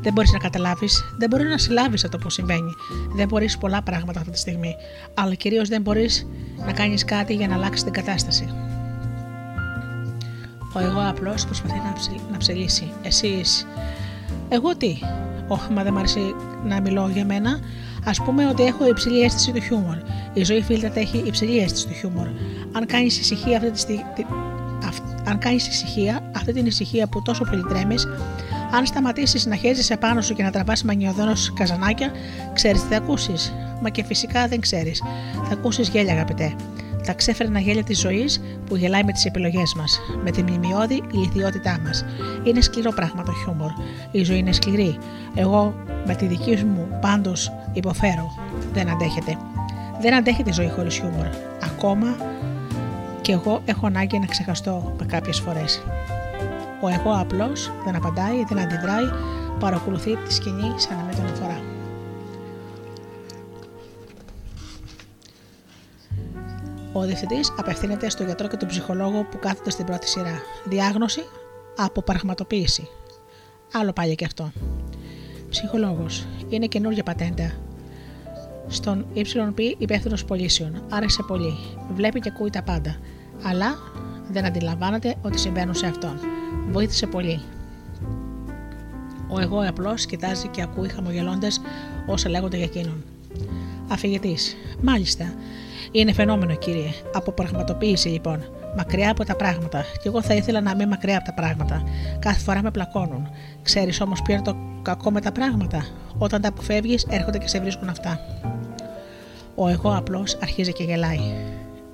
[0.00, 2.72] Δεν μπορείς να καταλάβεις, δεν μπορεί να συλλάβεις αυτό που συμβαίνει.
[3.14, 4.76] Δεν μπορείς πολλά πράγματα αυτή τη στιγμή,
[5.14, 6.26] αλλά κυρίως δεν μπορείς
[6.66, 8.48] να κάνεις κάτι για να αλλάξεις την κατάσταση.
[10.74, 12.92] Ο εγώ απλώ προσπαθεί να, ψη, να ψελίσει.
[13.02, 13.66] Εσείς
[14.48, 14.98] εγώ τι;
[15.48, 16.34] Όχι, μα δεν μ' αρέσει
[16.64, 17.50] να μιλώ για μένα.
[18.04, 19.96] Α πούμε ότι έχω υψηλή αίσθηση του χιούμορ.
[20.32, 22.26] Η ζωή φίλτατα έχει υψηλή αίσθηση του χιούμορ.
[22.72, 24.04] Αν κάνεις ησυχία αυτή τη στιγμή.
[25.28, 28.08] Αν κάνεις ησυχία, αυτή την ησυχία που τόσο πολύ τρέμεις,
[28.72, 32.10] αν σταματήσεις να χέζει επάνω σου και να τραβάς μανιωδόνο καζανάκια,
[32.52, 33.52] ξέρεις τι θα ακούσεις.
[33.82, 35.02] Μα και φυσικά δεν ξέρεις.
[35.48, 36.54] Θα ακούσεις γέλια, αγαπητέ
[37.08, 41.78] τα ξέφρενα γέλια της ζωής που γελάει με τις επιλογές μας, με τη μνημειώδη ιδιότητά
[41.84, 42.04] μας.
[42.44, 43.70] Είναι σκληρό πράγμα το χιούμορ.
[44.10, 44.98] Η ζωή είναι σκληρή.
[45.34, 45.74] Εγώ
[46.06, 48.34] με τη δική μου πάντως υποφέρω.
[48.72, 49.36] Δεν αντέχεται.
[50.00, 51.26] Δεν αντέχεται η ζωή χωρίς χιούμορ.
[51.64, 52.16] Ακόμα
[53.20, 55.82] και εγώ έχω ανάγκη να ξεχαστώ με κάποιες φορές.
[56.80, 57.52] Ο εγώ απλώ
[57.84, 59.08] δεν απαντάει, δεν αντιδράει,
[59.58, 61.67] παρακολουθεί τη σκηνή σαν να με τον αφορά.
[66.98, 70.40] Ο διευθυντής απευθύνεται στο γιατρό και τον ψυχολόγο που κάθονται στην πρώτη σειρά.
[70.64, 71.20] Διάγνωση
[71.76, 72.88] από πραγματοποίηση.
[73.72, 74.52] Άλλο πάλι και αυτό.
[75.50, 76.26] Ψυχολόγος.
[76.48, 77.52] Είναι καινούργια πατέντα.
[78.68, 80.82] Στον YP υπεύθυνος πωλήσεων.
[80.90, 81.54] Άρεσε πολύ.
[81.94, 82.96] Βλέπει και ακούει τα πάντα.
[83.42, 83.78] Αλλά
[84.30, 86.20] δεν αντιλαμβάνεται ότι συμβαίνουν σε αυτόν.
[86.70, 87.40] Βοήθησε πολύ.
[89.28, 91.60] Ο εγώ απλώς κοιτάζει και ακούει χαμογελώντας
[92.06, 93.04] όσα λέγονται για εκείνον.
[93.88, 94.56] Αφηγητής.
[94.80, 95.34] Μάλιστα.
[95.92, 96.90] Είναι φαινόμενο, κύριε.
[97.12, 98.44] Από πραγματοποίηση, λοιπόν.
[98.76, 99.84] Μακριά από τα πράγματα.
[100.02, 101.82] Και εγώ θα ήθελα να είμαι μακριά από τα πράγματα.
[102.18, 103.28] Κάθε φορά με πλακώνουν.
[103.62, 105.86] Ξέρεις όμως ποιο είναι το κακό με τα πράγματα;
[106.18, 108.20] Όταν τα αποφεύγεις, έρχονται και σε βρίσκουν αυτά.
[109.54, 111.20] Ο εγώ απλώς αρχίζει και γελάει.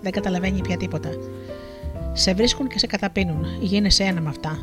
[0.00, 1.08] Δεν καταλαβαίνει πια τίποτα.
[2.16, 3.44] Σε βρίσκουν και σε καταπίνουν.
[3.60, 4.58] Γίνεσαι ένα με αυτά.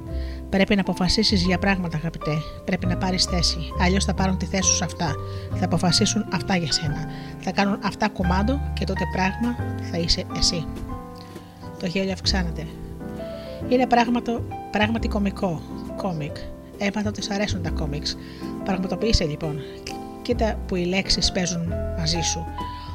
[0.49, 2.37] Πρέπει να αποφασίσεις για πράγματα, αγαπητέ.
[2.65, 3.57] Πρέπει να πάρεις θέση.
[3.81, 5.15] Αλλιώς θα πάρουν τη θέση σου σε αυτά.
[5.55, 7.09] Θα αποφασίσουν αυτά για σένα.
[7.39, 9.55] Θα κάνουν αυτά κομμάτο και τότε πράγμα
[9.91, 10.65] θα είσαι εσύ.
[11.79, 12.67] Το γέλιο αυξάνεται.
[13.69, 15.61] Είναι πράγματο, πράγματι κομικό.
[15.97, 16.35] Κόμικ.
[16.77, 18.17] Έμαθα ότι σου αρέσουν τα κόμιξ.
[18.63, 19.59] Πραγματοποιήσε λοιπόν.
[20.21, 22.45] Κοίτα που οι λέξεις παίζουν μαζί σου.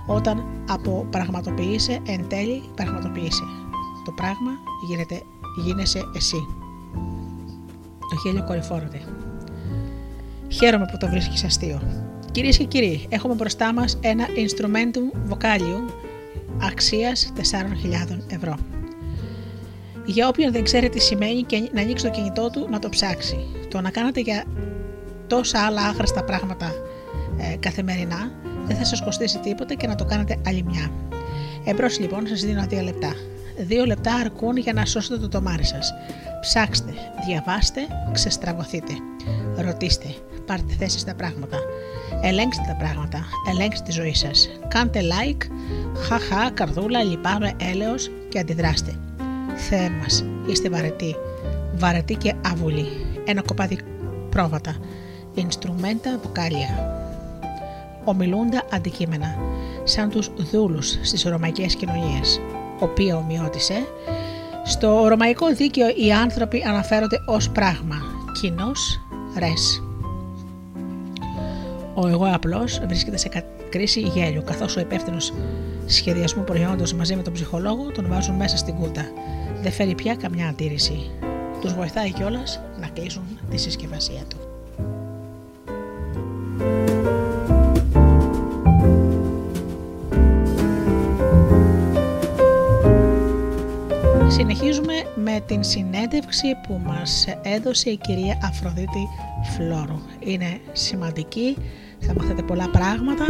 [0.06, 3.44] Όταν από πραγματοποιείσαι εν τέλει πραγματοποιείσαι.
[4.06, 4.50] Το πράγμα
[4.86, 5.22] γίνεται,
[5.56, 6.46] γίνεσαι εσύ.
[8.10, 9.00] Το γέλιο κορυφόρωται.
[10.48, 11.80] Χαίρομαι που το βρίσκεις αστείο.
[12.30, 15.92] Κυρίες και κύριοι, έχουμε μπροστά μας ένα instrumentum vocalium
[16.62, 18.54] αξίας 4.000 ευρώ.
[20.04, 23.38] Για όποιον δεν ξέρει τι σημαίνει και να ανοίξει το κινητό του να το ψάξει.
[23.68, 24.44] Το να κάνετε για
[25.26, 26.72] τόσα άλλα άχρηστα πράγματα
[27.38, 28.32] ε, καθημερινά
[28.66, 30.90] δεν θα σας κοστίσει τίποτα και να το κάνετε άλλη μια.
[31.64, 33.12] Εμπρός λοιπόν, σας δίνω δύο λεπτά.
[33.58, 35.94] Δύο λεπτά αρκούν για να σώσετε το τομάρι σας.
[36.40, 36.92] Ψάξτε,
[37.26, 37.80] διαβάστε,
[38.12, 38.92] ξεστραβωθείτε.
[39.56, 40.14] Ρωτήστε,
[40.46, 41.58] πάρτε θέση στα πράγματα.
[42.22, 44.48] Ελέγξτε τα πράγματα, ελέγξτε τη ζωή σας.
[44.68, 45.42] Κάντε like,
[45.96, 48.98] χαχά, καρδούλα, λυπάμαι, έλεος και αντιδράστε.
[49.68, 51.16] Θεέ μας, είστε βαρετοί,
[51.74, 52.86] βαρετοί και άβουλοι.
[53.24, 53.78] Ένα κοπάδι
[54.30, 54.76] πρόβατα.
[55.34, 56.94] Ινστρουμέντα βοκάλια.
[58.04, 59.36] Ομιλούντα αντικείμενα,
[59.84, 62.40] σαν τους δούλους στις ρωμαϊκές κοινωνίες.
[62.78, 63.86] Οποία ομοιώτησε,
[64.64, 67.96] στο ρωμαϊκό δίκαιο οι άνθρωποι αναφέρονται ως πράγμα,
[68.40, 69.00] κοινός
[69.38, 69.82] ρες.
[71.94, 73.28] Ο εγώ απλώς βρίσκεται σε
[73.70, 75.32] κρίση γέλιου, καθώς ο υπεύθυνος
[75.86, 79.04] σχεδιασμού προϊόντος μαζί με τον ψυχολόγο τον βάζουν μέσα στην κούτα.
[79.62, 81.10] Δεν φέρει πια καμιά αντίρρηση.
[81.60, 84.36] Τους βοηθάει κιόλας να κλείσουν τη συσκευασία του.
[94.36, 99.08] Συνεχίζουμε με την συνέντευξη που μας έδωσε η κυρία Αφροδίτη
[99.56, 100.00] Φλόρου.
[100.18, 101.56] Είναι σημαντική,
[102.00, 103.26] θα μάθετε πολλά πράγματα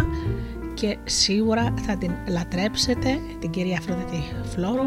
[0.74, 4.84] και σίγουρα θα την λατρέψετε την κυρία Αφροδίτη Φλόρου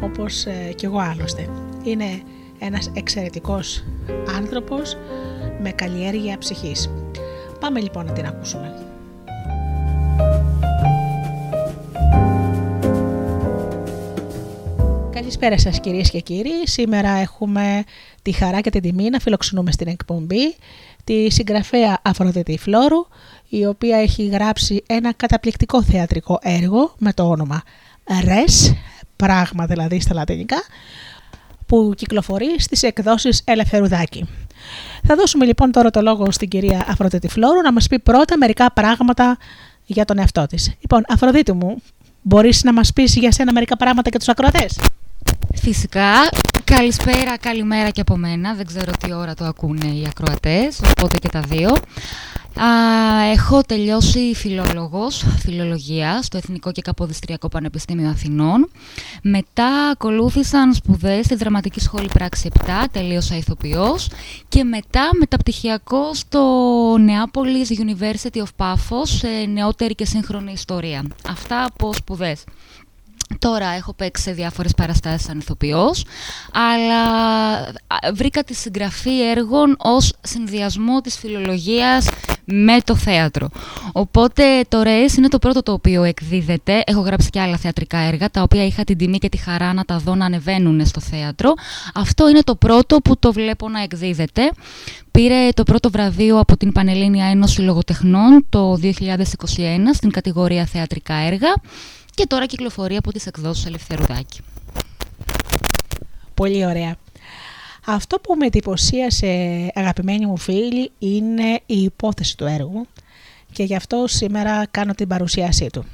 [0.00, 1.48] όπως ε, κι εγώ άλλωστε.
[1.82, 2.22] Είναι
[2.58, 3.84] ένας εξαιρετικός
[4.36, 4.96] άνθρωπος
[5.62, 6.90] με καλλιέργεια ψυχής.
[7.60, 8.87] Πάμε λοιπόν να την ακούσουμε.
[15.18, 16.50] Καλησπέρα σας κυρίες και κύριοι.
[16.64, 17.84] Σήμερα έχουμε
[18.22, 20.56] τη χαρά και την τιμή να φιλοξενούμε στην εκπομπή
[21.04, 23.06] τη συγγραφέα Αφροδίτη Φλόρου,
[23.48, 27.62] η οποία έχει γράψει ένα καταπληκτικό θεατρικό έργο με το όνομα
[28.04, 28.74] «Res»,
[29.16, 30.56] πράγμα δηλαδή στα λατινικά,
[31.66, 34.28] που κυκλοφορεί στις εκδόσεις Ελευθερουδάκη.
[35.06, 38.72] Θα δώσουμε λοιπόν τώρα το λόγο στην κυρία Αφροδίτη Φλόρου να μας πει πρώτα μερικά
[38.72, 39.36] πράγματα
[39.84, 40.72] για τον εαυτό της.
[40.80, 41.82] Λοιπόν, Αφροδίτη μου,
[42.22, 44.78] μπορείς να μας πεις για σένα μερικά πράγματα για τους ακροατές;
[45.54, 46.12] Φυσικά,
[46.64, 48.54] καλησπέρα, καλημέρα και από μένα.
[48.54, 51.76] Δεν ξέρω τι ώρα το ακούνε οι ακροατές, οπότε και τα δύο.
[52.60, 58.70] Α, έχω τελειώσει φιλόλογος, φιλολογία στο Εθνικό και Καποδιστριακό Πανεπιστήμιο Αθηνών.
[59.22, 64.10] Μετά ακολούθησαν σπουδές στη Δραματική Σχολή Πράξη 7, τελείωσα ηθοποιός
[64.48, 66.42] και μετά μεταπτυχιακό στο
[67.00, 71.04] Νεάπολης University of Paphos σε νεότερη και σύγχρονη ιστορία.
[71.28, 72.44] Αυτά από σπουδές.
[73.38, 76.04] Τώρα έχω παίξει σε διάφορες παραστάσεις σαν ηθοποιός,
[76.52, 77.02] αλλά
[78.14, 82.08] βρήκα τη συγγραφή έργων ως συνδυασμό της φιλολογίας
[82.44, 83.48] με το θέατρο.
[83.92, 86.82] Οπότε το ΡΕΣ είναι το πρώτο το οποίο εκδίδεται.
[86.86, 89.84] Έχω γράψει και άλλα θεατρικά έργα, τα οποία είχα την τιμή και τη χαρά να
[89.84, 91.52] τα δω να ανεβαίνουν στο θέατρο.
[91.94, 94.50] Αυτό είναι το πρώτο που το βλέπω να εκδίδεται.
[95.10, 98.92] Πήρε το πρώτο βραβείο από την Πανελλήνια Ένωση Λογοτεχνών το 2021
[99.92, 101.54] στην κατηγορία θεατρικά έργα
[102.18, 104.40] και τώρα κυκλοφορεί από τις εκδόσεις Ελευθερουδάκη.
[106.34, 106.96] Πολύ ωραία.
[107.86, 109.26] Αυτό που με εντυπωσίασε
[109.74, 112.86] αγαπημένη μου φίλη είναι η υπόθεση του έργου
[113.52, 115.84] και γι' αυτό σήμερα κάνω την παρουσίασή του.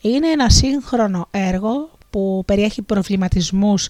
[0.00, 3.88] Είναι ένα σύγχρονο έργο που περιέχει προβληματισμούς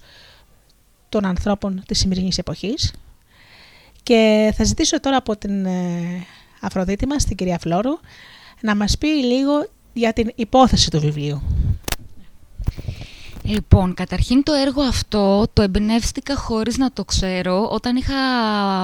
[1.09, 2.93] των ανθρώπων της σημερινής εποχής
[4.03, 6.27] και θα ζητήσω τώρα από την ε,
[6.61, 7.99] Αφροδίτη μας, την κυρία Φλόρου,
[8.61, 9.67] να μας πει λίγο
[9.99, 11.43] για την υπόθεση του βιβλίου.
[13.51, 18.15] Λοιπόν, καταρχήν το έργο αυτό το εμπνεύστηκα χωρίς να το ξέρω όταν είχα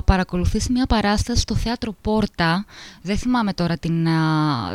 [0.04, 2.64] παρακολουθήσει μια παράσταση στο θέατρο Πόρτα.
[3.02, 4.06] Δεν θυμάμαι τώρα την,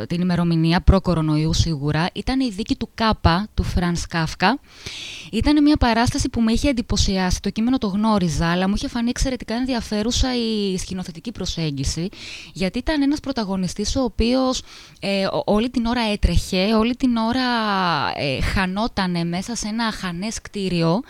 [0.06, 2.06] την ημερομηνία, προ-κορονοϊού σίγουρα.
[2.12, 4.58] Ήταν η δίκη του Κ., του Φρανς Κάφκα.
[5.32, 7.40] Ήταν μια παράσταση που με είχε εντυπωσιάσει.
[7.40, 12.08] Το κείμενο το γνώριζα, αλλά μου είχε φανεί εξαιρετικά ενδιαφέρουσα η σκηνοθετική προσέγγιση.
[12.52, 14.62] Γιατί ήταν ένας πρωταγωνιστής ο οποίος
[15.00, 17.42] ε, όλη την ώρα έτρεχε, όλη την ώρα
[18.16, 21.00] ε, χανότανε μέσα σε ένα αχανές κτίριο.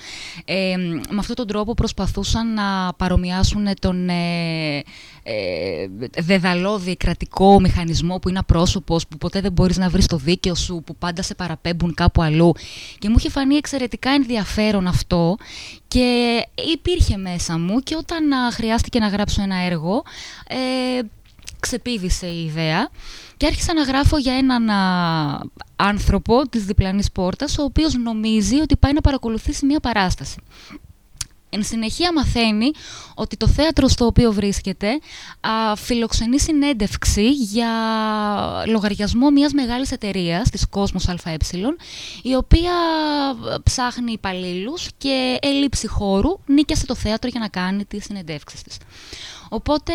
[0.44, 0.76] Ε,
[1.10, 4.76] με αυτόν τον τρόπο προσπαθούσαν να παρομοιάσουν τον ε,
[5.22, 5.86] ε,
[6.18, 10.82] δεδαλώδη κρατικό μηχανισμό που είναι απρόσωπος, που ποτέ δεν μπορείς να βρεις το δίκαιο σου,
[10.86, 12.52] που πάντα σε παραπέμπουν κάπου αλλού.
[12.98, 15.36] Και μου είχε φανεί εξαιρετικά ενδιαφέρον αυτό
[15.88, 16.38] και
[16.72, 18.22] υπήρχε μέσα μου και όταν
[18.52, 20.02] χρειάστηκε να γράψω ένα έργο,
[20.48, 21.00] ε,
[21.60, 22.90] ξεπίδησε η ιδέα
[23.40, 24.70] και άρχισα να γράφω για έναν
[25.76, 30.36] άνθρωπο της διπλανής πόρτας ο οποίος νομίζει ότι πάει να παρακολουθήσει μια παράσταση.
[31.50, 32.70] Εν συνεχεία μαθαίνει
[33.14, 34.88] ότι το θέατρο στο οποίο βρίσκεται
[35.40, 37.70] α, φιλοξενεί συνέντευξη για
[38.66, 41.36] λογαριασμό μιας μεγάλης εταιρείας, της Κόσμος ΑΕ,
[42.22, 42.72] η οποία
[43.62, 48.76] ψάχνει υπαλλήλους και έλλειψη χώρου νίκιασε το θέατρο για να κάνει τις συνεντεύξεις της.
[49.52, 49.92] Οπότε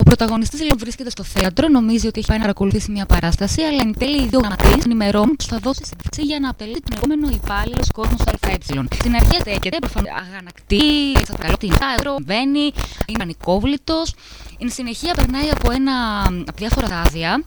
[0.00, 3.80] ο πρωταγωνιστής λοιπόν βρίσκεται στο θέατρο, νομίζει ότι έχει πάει να παρακολουθήσει μια παράσταση, αλλά
[3.84, 7.28] εν τέλει οι δύο γραμματείς ενημερώνουν τους θα δώσει συνέντευξη για να απελεί τον επόμενο
[7.28, 8.56] υπάλληλο κόσμο ΑΕ.
[8.92, 9.78] Στην αρχή στέκεται,
[10.26, 10.82] αγανακτή,
[11.26, 12.72] σα παρακαλώ την θέατρο, μπαίνει,
[13.06, 14.14] είναι ανικόβλητος.
[14.62, 17.44] Εν συνεχεία περνάει από, ένα, από διάφορα στάδια.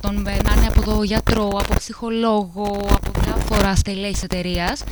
[0.00, 4.82] Τον περνάνε από το γιατρό, από ψυχολόγο, από διάφορα στελέχη εταιρείας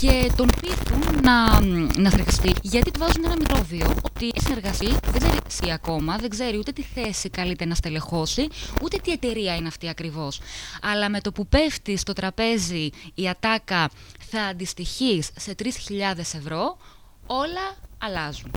[0.00, 1.60] και τον πείθουν να,
[2.02, 6.58] να συνεργαστεί γιατί του βάζουν ένα μικρόβιο ότι συνεργαστεί, δεν ξέρει εσύ ακόμα, δεν ξέρει
[6.58, 8.48] ούτε τι θέση καλείται να στελεχώσει,
[8.82, 10.40] ούτε τι εταιρεία είναι αυτή ακριβώς.
[10.82, 13.90] Αλλά με το που πέφτει στο τραπέζι η ατάκα
[14.30, 16.76] θα αντιστοιχείς σε 3.000 ευρώ,
[17.26, 18.50] όλα αλλάζουν.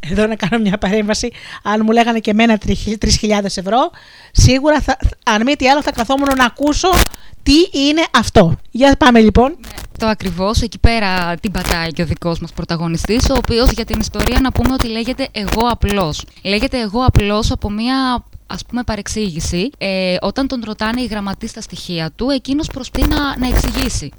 [0.00, 1.32] Εδώ να κάνω μια παρέμβαση.
[1.62, 3.90] Αν μου λέγανε και εμένα 3.000 ευρώ,
[4.32, 6.88] σίγουρα θα, αν μη τι άλλο θα καθόμουν να ακούσω
[7.42, 8.56] τι είναι αυτό.
[8.70, 9.56] Για πάμε λοιπόν.
[9.60, 9.68] Ναι,
[9.98, 10.60] το ακριβώς.
[10.60, 14.52] Εκεί πέρα την πατάει και ο δικός μας πρωταγωνιστής, ο οποίος για την ιστορία να
[14.52, 16.24] πούμε ότι λέγεται Εγώ Απλός.
[16.42, 21.60] Λέγεται Εγώ Απλός από μια ας πούμε παρεξήγηση, ε, όταν τον ρωτάνε οι γραμματείς στα
[21.60, 24.12] στοιχεία του, εκείνος προσπαθεί να, να εξηγήσει.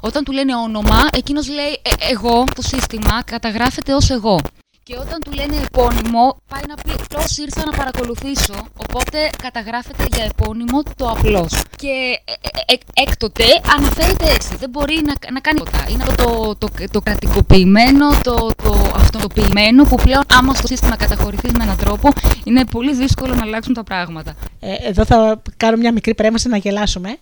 [0.00, 4.40] Όταν του λένε όνομα, εκείνος λέει ε, εγώ, το σύστημα καταγράφεται ως εγώ.
[4.88, 8.54] Και όταν του λένε επώνυμο, πάει να πει απλώ ήρθα να παρακολουθήσω.
[8.76, 11.48] Οπότε καταγράφεται για επώνυμο το απλώ.
[11.76, 13.44] Και ε, ε, ε, έκτοτε
[13.76, 14.56] αναφέρεται έτσι.
[14.56, 15.86] Δεν μπορεί να, να κάνει τίποτα.
[15.90, 21.50] Είναι αυτό το, το, το, κρατικοποιημένο, το, το αυτοποιημένο που πλέον άμα στο σύστημα καταχωρηθεί
[21.56, 22.08] με έναν τρόπο
[22.44, 24.34] είναι πολύ δύσκολο να αλλάξουν τα πράγματα.
[24.60, 27.16] Ε, εδώ θα κάνω μια μικρή πρέμαση να γελάσουμε.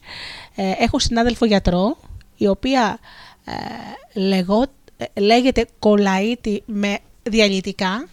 [0.55, 1.97] Ε, έχω συνάδελφο γιατρό
[2.37, 2.99] η οποία
[3.45, 4.65] ε, λεγό,
[5.15, 8.09] λέγεται κολαΐτη με διαλυτικά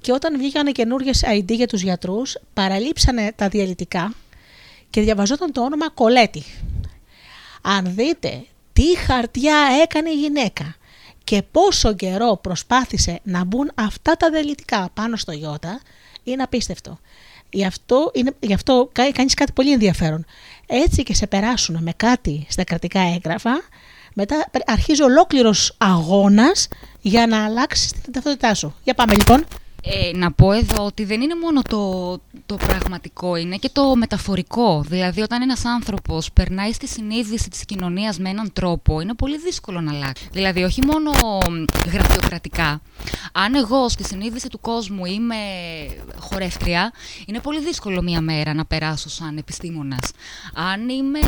[0.00, 4.14] και όταν βγήκαν καινούργιες ID για τους γιατρούς παραλείψανε τα διαλυτικά
[4.90, 6.42] και διαβαζόταν το όνομα Κολέτη.
[7.62, 10.76] Αν δείτε τι χαρτιά έκανε η γυναίκα
[11.24, 15.80] και πόσο καιρό προσπάθησε να μπουν αυτά τα διαλυτικά πάνω στο γιώτα,
[16.22, 16.98] είναι απίστευτο.
[17.50, 20.24] Γι' αυτό, είναι, γι αυτό κάνεις κάτι πολύ ενδιαφέρον.
[20.66, 23.62] Έτσι και σε περάσουν με κάτι στα κρατικά έγγραφα,
[24.14, 26.68] μετά αρχίζει ολόκληρος αγώνας
[27.00, 28.74] για να αλλάξεις την ταυτότητά σου.
[28.84, 29.44] Για πάμε λοιπόν.
[29.86, 32.12] Ε, να πω εδώ ότι δεν είναι μόνο το,
[32.46, 34.84] το πραγματικό, είναι και το μεταφορικό.
[34.88, 39.80] Δηλαδή, όταν ένας άνθρωπος περνάει στη συνείδηση της κοινωνίας με έναν τρόπο, είναι πολύ δύσκολο
[39.80, 40.28] να αλλάξει.
[40.32, 41.10] Δηλαδή, όχι μόνο
[41.92, 42.80] γραφειοκρατικά.
[43.32, 45.36] Αν εγώ στη συνείδηση του κόσμου είμαι
[46.18, 46.92] χορεύτρια,
[47.26, 50.10] είναι πολύ δύσκολο μία μέρα να περάσω σαν επιστήμονας.
[50.54, 51.20] Αν είμαι.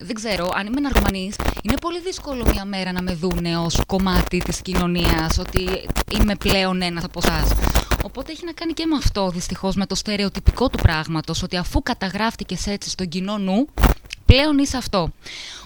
[0.00, 1.32] Δεν ξέρω, αν είμαι ναρκωμανή,
[1.62, 5.88] είναι πολύ δύσκολο μία μέρα να με δούνε ως κομμάτι της κοινωνίας, ότι
[6.20, 7.20] είμαι πλέον ένας από
[8.04, 11.82] Οπότε έχει να κάνει και με αυτό δυστυχώς, με το στερεοτυπικό του πράγματος, ότι αφού
[11.82, 13.68] καταγράφτηκες έτσι στον κοινό νου,
[14.26, 15.10] πλέον είσαι αυτό.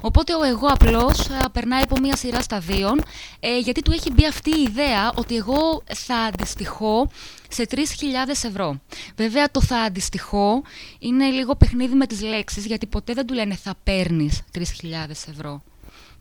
[0.01, 3.03] Οπότε ο εγώ απλώς περνάει από μια σειρά σταδίων,
[3.41, 7.09] ε, γιατί του έχει μπει αυτή η ιδέα ότι εγώ θα αντιστοιχώ
[7.49, 8.81] σε 3.000 ευρώ.
[9.17, 10.63] Βέβαια το θα αντιστοιχώ
[10.99, 14.63] είναι λίγο παιχνίδι με τις λέξεις, γιατί ποτέ δεν του λένε θα παίρνεις 3.000
[15.11, 15.63] ευρώ.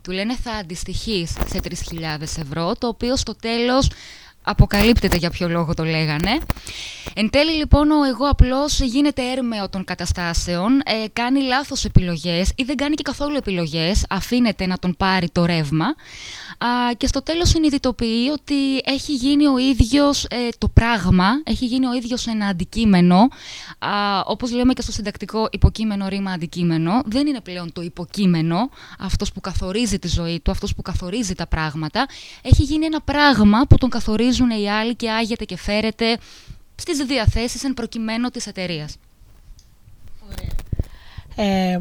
[0.02, 3.90] Του λένε θα αντιστοιχείς σε 3.000 ευρώ, το οποίο στο τέλος
[4.50, 6.38] αποκαλύπτεται για ποιο λόγο το λέγανε.
[7.14, 12.62] Εν τέλει λοιπόν ο εγώ απλώς γίνεται έρμεο των καταστάσεων, ε, κάνει λάθος επιλογές ή
[12.62, 15.94] δεν κάνει και καθόλου επιλογές, αφήνεται να τον πάρει το ρεύμα
[16.96, 21.92] και στο τέλος συνειδητοποιεί ότι έχει γίνει ο ίδιος ε, το πράγμα, έχει γίνει ο
[21.92, 23.16] ίδιος ένα αντικείμενο,
[23.78, 28.68] α, όπως λέμε και στο συντακτικό υποκείμενο ρήμα αντικείμενο, δεν είναι πλέον το υποκείμενο,
[28.98, 32.06] αυτός που καθορίζει τη ζωή του, αυτός που καθορίζει τα πράγματα,
[32.42, 33.90] έχει γίνει ένα πράγμα που τον
[34.40, 36.18] καθορίζουν οι άλλοι και άγεται και φέρεται
[36.74, 38.96] στις διαθέσεις εν προκειμένου της εταιρείας.
[41.36, 41.78] Ε,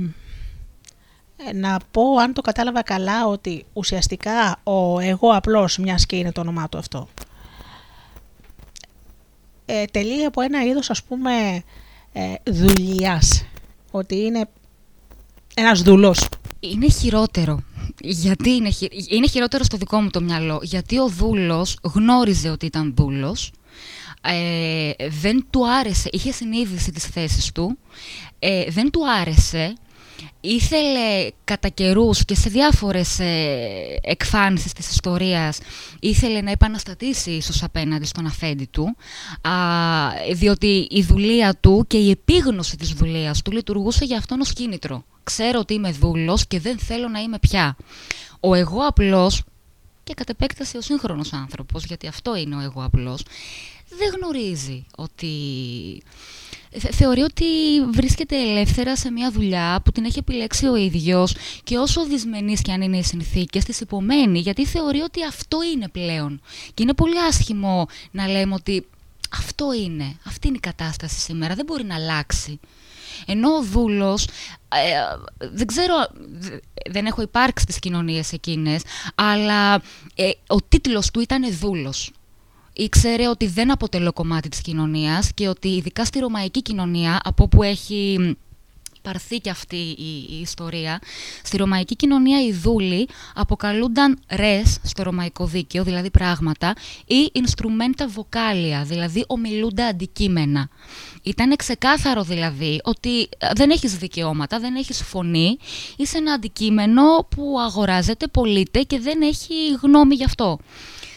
[1.53, 6.41] να πω αν το κατάλαβα καλά ότι ουσιαστικά ο εγώ απλώς μιας και είναι το
[6.41, 7.07] όνομά του αυτό
[9.65, 11.63] ε, τελεί από ένα είδος ας πούμε
[12.13, 13.45] ε, δουλειάς.
[13.91, 14.49] Ότι είναι
[15.53, 16.27] ένας δουλός
[16.59, 17.63] είναι χειρότερο
[18.01, 18.69] γιατί είναι,
[19.09, 20.59] είναι χειρότερο στο δικό μου το μυαλό.
[20.63, 23.51] Γιατί ο δούλος γνώριζε ότι ήταν δούλος.
[24.21, 27.77] Ε, δεν του άρεσε, είχε συνείδηση της θέσης του,
[28.39, 29.73] ε, δεν του άρεσε,
[30.41, 35.59] ήθελε κατά καιρούς και σε διάφορες ε, εκφάνσεις της ιστορίας
[35.99, 38.95] ήθελε να επαναστατήσει ίσως απέναντι στον αφέντη του.
[39.41, 39.53] Α,
[40.33, 45.03] διότι η δουλεία του και η επίγνωση της δουλείας του λειτουργούσε για αυτόν ως κίνητρο.
[45.23, 47.75] Ξέρω ότι είμαι δούλος και δεν θέλω να είμαι πια.
[48.39, 49.43] Ο εγώ απλός
[50.03, 53.23] και κατ' επέκταση ο σύγχρονος άνθρωπος, γιατί αυτό είναι ο εγώ απλός,
[53.97, 55.31] δεν γνωρίζει ότι...
[56.91, 57.45] Θεωρεί ότι
[57.93, 62.71] βρίσκεται ελεύθερα σε μια δουλειά που την έχει επιλέξει ο ίδιος και όσο δυσμενείς και
[62.71, 66.41] αν είναι οι συνθήκες της υπομένει γιατί θεωρεί ότι αυτό είναι πλέον.
[66.73, 68.85] Και είναι πολύ άσχημο να λέμε ότι
[69.31, 72.59] αυτό είναι, αυτή είναι η κατάσταση σήμερα, δεν μπορεί να αλλάξει.
[73.25, 74.27] Ενώ ο δούλος,
[74.69, 75.93] ε, δεν ξέρω,
[76.89, 78.81] δεν έχω υπάρξει στις κοινωνίες εκείνες,
[79.15, 79.75] αλλά
[80.15, 82.11] ε, ο τίτλος του ήταν δούλος
[82.73, 87.63] ήξερε ότι δεν αποτελώ κομμάτι της κοινωνίας και ότι ειδικά στη ρωμαϊκή κοινωνία, από όπου
[87.63, 88.17] έχει
[89.11, 89.75] πάρθει και αυτή
[90.29, 90.99] η, ιστορία,
[91.43, 96.73] στη ρωμαϊκή κοινωνία οι δούλοι αποκαλούνταν ρες στο ρωμαϊκό δίκαιο, δηλαδή πράγματα,
[97.05, 100.69] ή instrumenta vocália, δηλαδή ομιλούντα αντικείμενα.
[101.23, 105.57] Ήταν ξεκάθαρο δηλαδή ότι δεν έχεις δικαιώματα, δεν έχεις φωνή,
[105.97, 110.59] είσαι ένα αντικείμενο που αγοράζεται, πωλείται και δεν έχει γνώμη γι' αυτό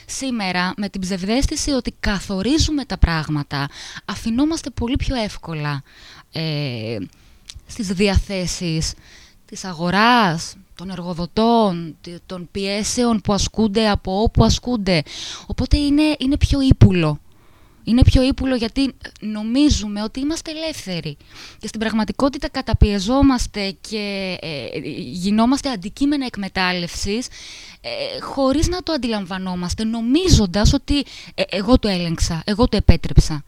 [0.07, 3.69] σήμερα με την ψευδέστηση ότι καθορίζουμε τα πράγματα,
[4.05, 5.83] αφινόμαστε πολύ πιο εύκολα
[6.33, 6.97] ε,
[7.67, 8.93] στις διαθέσεις
[9.45, 15.03] της αγοράς, των εργοδοτών, των πιέσεων που ασκούνται από όπου ασκούνται.
[15.47, 17.19] Οπότε είναι, είναι πιο ύπουλο
[17.85, 21.17] είναι πιο ύπουλο γιατί νομίζουμε ότι είμαστε ελεύθεροι
[21.59, 24.79] και στην πραγματικότητα καταπιεζόμαστε και ε,
[25.13, 27.27] γινόμαστε αντικείμενα εκμετάλλευσης
[27.81, 31.05] ε, χωρίς να το αντιλαμβανόμαστε, νομίζοντας ότι
[31.35, 33.45] ε, εγώ το έλεγξα, εγώ το επέτρεψα.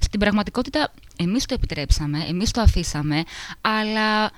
[0.00, 3.22] Στην πραγματικότητα εμείς το επιτρέψαμε, εμείς το αφήσαμε,
[3.60, 4.30] αλλά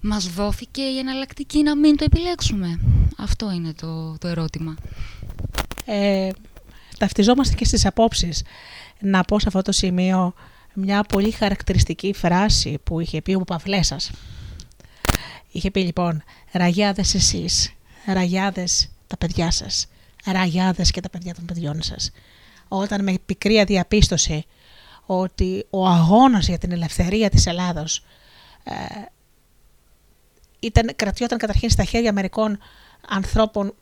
[0.00, 2.80] μας δόθηκε η εναλλακτική να μην το επιλέξουμε.
[3.18, 4.74] Αυτό είναι το, το ερώτημα.
[6.98, 8.42] Ε, ταυτιζόμαστε και στις απόψεις.
[9.00, 10.34] Να πω σε αυτό το σημείο
[10.74, 14.10] μια πολύ χαρακτηριστική φράση που είχε πει ο Παυλέσας.
[15.50, 16.22] Είχε πει λοιπόν
[16.52, 17.72] «Ραγιάδες εσείς,
[18.06, 19.86] ραγιάδες τα παιδιά σας,
[20.24, 22.10] ραγιάδες και τα παιδιά των παιδιών σας».
[22.68, 24.44] Όταν με πικρία διαπίστωση
[25.06, 28.04] ότι ο αγώνας για την ελευθερία της Ελλάδος
[28.64, 28.72] ε,
[30.58, 32.58] ήταν, κρατιόταν καταρχήν στα χέρια μερικών
[33.08, 33.74] ανθρώπων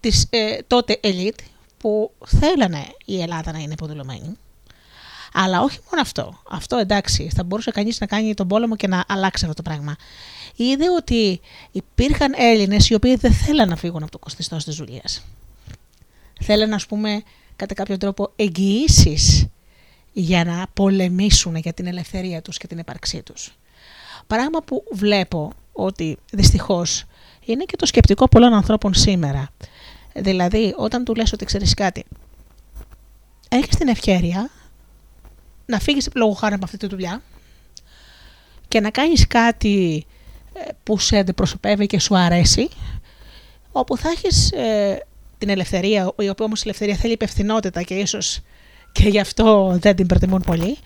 [0.00, 1.38] της ε, τότε ελίτ,
[1.80, 4.36] που θέλανε η Ελλάδα να είναι υποδουλωμένη.
[5.32, 6.42] Αλλά όχι μόνο αυτό.
[6.50, 9.96] Αυτό εντάξει, θα μπορούσε κανείς να κάνει τον πόλεμο και να αλλάξει αυτό το πράγμα.
[10.56, 11.40] Είδε ότι
[11.70, 15.02] υπήρχαν Έλληνες οι οποίοι δεν θέλαν να φύγουν από το κοστιστό της δουλειά.
[16.40, 17.22] Θέλαν, ας πούμε,
[17.56, 19.46] κατά κάποιο τρόπο εγγυήσεις
[20.12, 23.54] για να πολεμήσουν για την ελευθερία τους και την ύπαρξή τους.
[24.26, 27.04] Πράγμα που βλέπω ότι δυστυχώς
[27.44, 29.48] είναι και το σκεπτικό πολλών ανθρώπων σήμερα.
[30.14, 32.04] Δηλαδή, όταν του λες ότι ξέρεις κάτι,
[33.48, 34.50] έχεις την ευκαιρία
[35.66, 37.22] να φύγεις λόγω χάρη από αυτή τη δουλειά
[38.68, 40.06] και να κάνεις κάτι
[40.52, 42.68] ε, που σε αντιπροσωπεύει και σου αρέσει,
[43.72, 45.06] όπου θα έχεις ε,
[45.38, 48.40] την ελευθερία, η οποία όμως η ελευθερία θέλει υπευθυνότητα και ίσως
[48.92, 50.78] και γι' αυτό δεν την προτιμούν πολύ,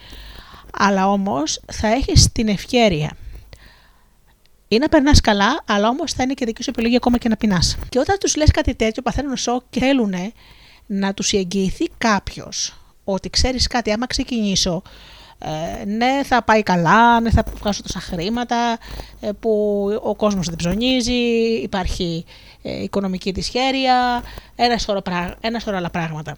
[0.73, 3.17] αλλά όμως θα έχεις την ευκαιρία
[4.75, 7.37] ή να περνάς καλά, αλλά όμως θα είναι και δική σου επιλογή ακόμα και να
[7.37, 7.77] πεινάς.
[7.89, 10.15] Και όταν τους λες κάτι τέτοιο, παθαίνουν σοκ και θέλουν
[10.87, 14.83] να τους εγγυηθεί κάποιος ότι ξέρεις κάτι, άμα ξεκινήσω,
[15.39, 18.79] ε, ναι θα πάει καλά, ναι θα βγάσω τόσα χρήματα,
[19.21, 19.51] ε, που
[20.03, 21.13] ο κόσμος δεν ψωνίζει,
[21.63, 22.25] υπάρχει
[22.63, 24.23] ε, οικονομική δυσχέρεια,
[24.57, 25.03] ένα σωρό,
[25.41, 26.37] ένα σωρό άλλα πράγματα.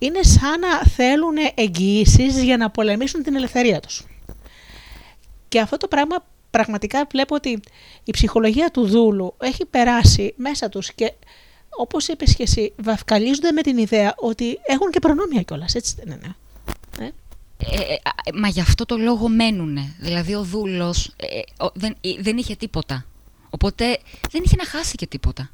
[0.00, 4.06] είναι σαν να θέλουν εγγυήσεις για να πολεμήσουν την ελευθερία τους.
[5.48, 6.16] Και αυτό το πράγμα
[6.50, 7.60] πραγματικά βλέπω ότι
[8.04, 11.12] η ψυχολογία του δούλου έχει περάσει μέσα τους και
[11.70, 16.06] όπως είπες και εσύ, βαφκαλίζονται με την ιδέα ότι έχουν και προνόμια κιόλας, έτσι δεν
[16.16, 16.36] είναι;
[17.00, 17.10] Ε;
[17.58, 17.94] Ε,
[18.24, 19.94] ε, μα γι' αυτό το λόγο μένουνε.
[19.98, 21.14] Δηλαδή ο δούλος
[21.72, 23.06] δεν, δεν είχε τίποτα.
[23.50, 23.98] Οπότε
[24.30, 25.50] δεν είχε να χάσει και τίποτα.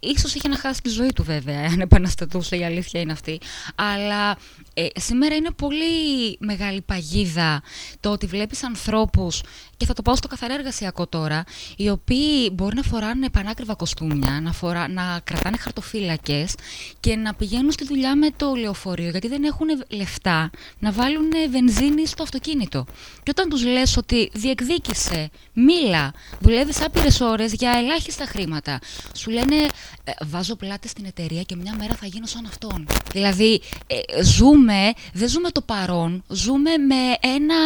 [0.00, 3.40] Ίσως είχε να χάσει τη ζωή του βέβαια, αν επαναστατούσε, η αλήθεια είναι αυτή.
[3.74, 4.36] Αλλά
[4.74, 7.62] ε, σήμερα είναι πολύ μεγάλη παγίδα
[8.00, 9.40] το ότι βλέπεις ανθρώπους,
[9.76, 11.44] και θα το πάω στο καθαρά εργασιακό τώρα,
[11.76, 16.54] οι οποίοι μπορεί να φοράνε πανάκριβα κοστούμια, να, φορά, να κρατάνε χαρτοφύλακες
[17.00, 22.06] και να πηγαίνουν στη δουλειά με το λεωφορείο, γιατί δεν έχουν λεφτά να βάλουν βενζίνη
[22.06, 22.84] στο αυτοκίνητο.
[23.22, 28.78] Και όταν τους λες ότι διεκδίκησε, μίλα, δουλεύεις άπειρες ώρες για ελάχιστα χρήματα,
[29.14, 29.56] σου λένε
[30.04, 32.86] ε, βάζω πλάτη στην εταιρεία και μια μέρα θα γίνω σαν αυτόν.
[33.12, 37.56] Δηλαδή, ε, ζούμε, δεν ζούμε το παρόν, ζούμε με ένα,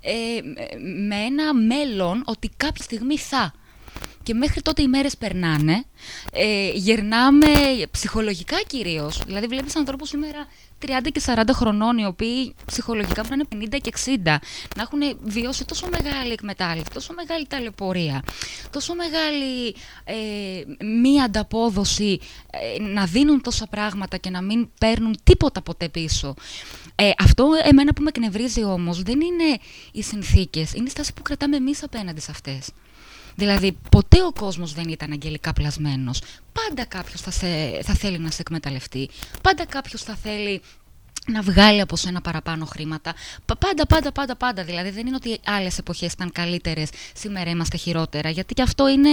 [0.00, 0.40] ε,
[1.06, 3.52] με ένα μέλλον ότι κάποια στιγμή θα.
[4.28, 5.84] Και μέχρι τότε οι μέρες περνάνε,
[6.32, 7.46] ε, γερνάμε
[7.90, 9.22] ψυχολογικά κυρίως.
[9.26, 10.46] Δηλαδή βλέπεις ανθρώπους σήμερα
[10.78, 14.40] 30 και 40 χρονών, οι οποίοι ψυχολογικά πρέπει να είναι 50 και 60,
[14.76, 18.22] να έχουν βιώσει τόσο μεγάλη εκμετάλλευση, τόσο μεγάλη ταλαιπωρία,
[18.70, 19.74] τόσο μεγάλη
[20.04, 26.34] ε, μη ανταπόδοση, ε, να δίνουν τόσα πράγματα και να μην παίρνουν τίποτα ποτέ πίσω.
[26.94, 29.58] Ε, αυτό εμένα που με εκνευρίζει όμως δεν είναι
[29.92, 32.70] οι συνθήκες, είναι η στάση που κρατάμε εμείς απέναντι σε αυτές.
[33.38, 36.22] Δηλαδή, ποτέ ο κόσμος δεν ήταν αγγελικά πλασμένος.
[36.52, 37.30] Πάντα κάποιος θα,
[37.82, 39.10] θα θέλει να σε εκμεταλλευτεί.
[39.42, 40.62] Πάντα κάποιος θα θέλει
[41.26, 43.14] να βγάλει από σένα παραπάνω χρήματα.
[43.58, 44.64] Πάντα, πάντα, πάντα, πάντα.
[44.64, 48.30] Δηλαδή δεν είναι ότι άλλες εποχές ήταν καλύτερες, σήμερα είμαστε χειρότερα.
[48.30, 49.10] Γιατί και αυτό είναι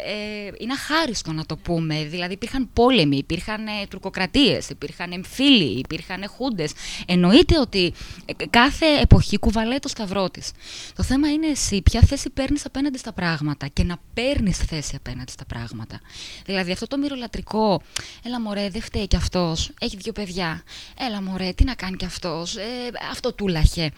[0.00, 2.04] ε, είναι αχάριστο να το πούμε.
[2.04, 6.72] Δηλαδή υπήρχαν πόλεμοι, υπήρχαν ε, τουρκοκρατίες, υπήρχαν εμφύλοι, υπήρχαν χούντες.
[7.06, 7.92] Εννοείται ότι
[8.26, 10.50] ε, κάθε εποχή κουβαλάει το σταυρό της.
[10.94, 15.30] Το θέμα είναι εσύ ποια θέση παίρνεις απέναντι στα πράγματα και να παίρνεις θέση απέναντι
[15.30, 16.00] στα πράγματα.
[16.44, 17.82] Δηλαδή αυτό το μυρολατρικό,
[18.24, 20.62] έλα μωρέ δεν φταίει κι αυτός, έχει δύο παιδιά,
[20.98, 22.62] έλα μωρέ τι να κάνει κι αυτός, ε,
[23.10, 23.90] αυτό τούλαχε.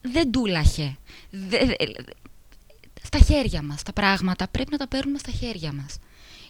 [0.00, 0.96] Δεν τούλαχε
[3.14, 4.48] στα χέρια μας τα πράγματα.
[4.48, 5.98] Πρέπει να τα παίρνουμε στα χέρια μας.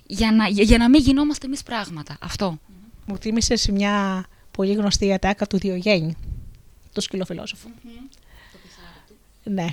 [0.06, 2.16] Για να, για, να μην γινόμαστε εμείς πράγματα.
[2.20, 2.58] Αυτό.
[3.06, 6.16] Μου θύμισες μια πολύ γνωστή ατάκα του Διογέννη,
[6.92, 7.68] του σκυλοφιλόσοφου.
[9.42, 9.66] Ναι,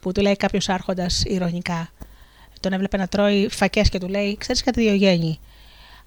[0.00, 1.90] που του λέει κάποιος άρχοντας ηρωνικά.
[2.60, 5.40] Τον έβλεπε να τρώει φακές και του λέει: Ξέρεις κάτι, Διογέννη,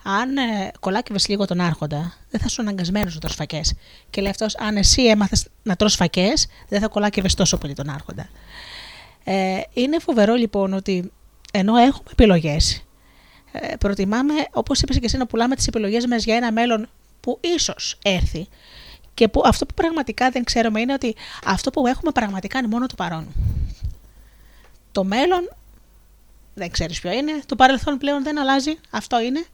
[0.04, 3.74] αν ε, κολάκευες λίγο τον άρχοντα, δεν θα σου αναγκασμένος να τρως φακές.
[4.10, 7.90] Και λέει αυτός: Αν εσύ έμαθες να τρως φακές, δεν θα κολάκευες τόσο πολύ τον
[7.90, 8.30] άρχοντα.
[9.28, 11.12] Ε, είναι φοβερό λοιπόν ότι
[11.54, 12.86] ενώ έχουμε επιλογές,
[13.52, 16.90] ε, προτιμάμε, όπως είπες και εσύ, να πουλάμε τις επιλογές μας για ένα μέλλον
[17.20, 18.48] που ίσως έρθει.
[19.14, 21.16] Και που αυτό που πραγματικά δεν ξέρουμε είναι ότι
[21.46, 23.28] αυτό που έχουμε πραγματικά είναι μόνο το παρόν.
[24.92, 25.50] Το μέλλον
[26.54, 29.46] δεν ξέρεις ποιο είναι, το παρελθόν πλέον δεν αλλάζει, αυτό είναι,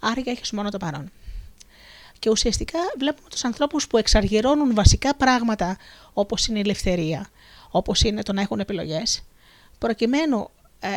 [0.00, 1.10] άρα και έχεις μόνο το παρόν.
[2.18, 5.76] Και ουσιαστικά βλέπουμε τους ανθρώπους που εξαργυρώνουν βασικά πράγματα
[6.12, 7.28] όπως είναι η ελευθερία,
[7.70, 9.22] Όπως είναι το να έχουν επιλογές,
[9.78, 10.50] προκειμένου,
[10.80, 10.88] ε,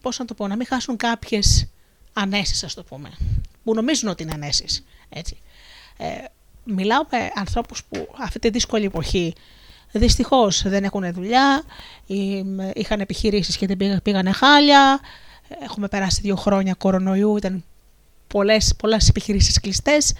[0.00, 1.68] πώς να το πω, να μην χάσουν κάποιες
[2.12, 3.10] ανέσεις, ας το πούμε,
[3.64, 4.84] που νομίζουν ότι είναι ανέσεις.
[5.08, 5.38] έτσι.
[5.96, 6.24] Ε,
[6.64, 9.34] μιλάω με ανθρώπους που αυτή τη δύσκολη εποχή
[9.92, 11.62] δυστυχώς δεν έχουν δουλειά,
[12.74, 15.00] είχαν επιχειρήσεις και δεν πήγανε χάλια,
[15.62, 17.64] έχουμε περάσει δύο χρόνια κορονοϊού, ήταν
[18.26, 20.14] πολλές, πολλές επιχειρήσεις κλειστές.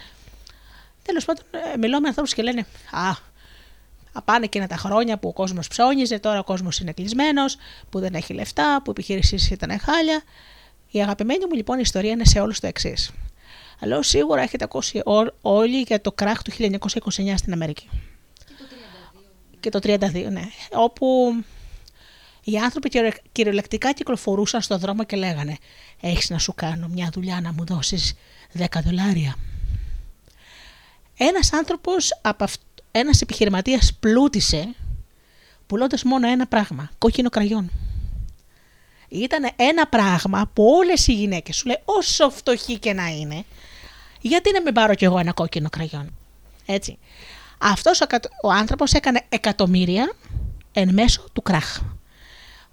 [1.03, 1.43] Τέλος πάντων,
[1.73, 3.11] ε, μιλάω με ανθρώπους και λένε «Α,
[4.21, 7.57] πάνε εκείνα τα χρόνια που ο κόσμος ψώνιζε, τώρα ο κόσμος είναι κλεισμένος,
[7.89, 10.23] που δεν έχει λεφτά, που οι επιχειρήσει ήταν χάλια.
[10.91, 13.11] Η αγαπημένη μου λοιπόν ιστορία είναι σε όλους το εξής.
[13.79, 15.01] Αλλά σίγουρα έχετε ακούσει
[15.41, 17.89] όλοι για το κράχ του 1929 στην Αμερική.
[19.59, 19.89] Και το 32.
[19.89, 20.43] Και το 32, ναι.
[20.73, 21.33] Όπου
[22.43, 22.89] οι άνθρωποι
[23.31, 25.57] κυριολεκτικά κυκλοφορούσαν στον δρόμο και λέγανε
[26.01, 28.13] «Έχεις να σου κάνω μια δουλειά να μου δώσεις
[28.57, 29.35] 10 δολάρια».
[31.17, 32.45] Ένας άνθρωπος από,
[32.95, 34.75] ένας επιχειρηματίας πλούτησε
[35.67, 37.71] πουλώντας μόνο ένα πράγμα, κόκκινο κραγιόν.
[39.07, 43.45] Ήταν ένα πράγμα που όλες οι γυναίκες σου λέει όσο φτωχή και να είναι,
[44.21, 46.13] γιατί να μην πάρω κι εγώ ένα κόκκινο κραγιόν;
[46.65, 46.97] Έτσι.
[47.57, 48.05] Αυτός ο,
[48.43, 50.13] ο άνθρωπος έκανε εκατομμύρια
[50.71, 51.81] εν μέσω του κράχ.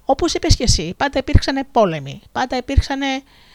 [0.05, 3.01] Όπως είπες και εσύ, πάντα υπήρξαν πόλεμοι, πάντα υπήρξαν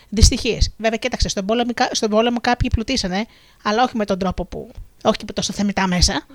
[0.09, 0.73] δυστυχίες.
[0.77, 3.25] Βέβαια, κοίταξε, στον πόλεμο, στον πόλεμο κάποιοι πλουτίσανε,
[3.63, 4.71] αλλά όχι με τον τρόπο που
[5.05, 6.25] όχι και τόσο θεμητά μέσα.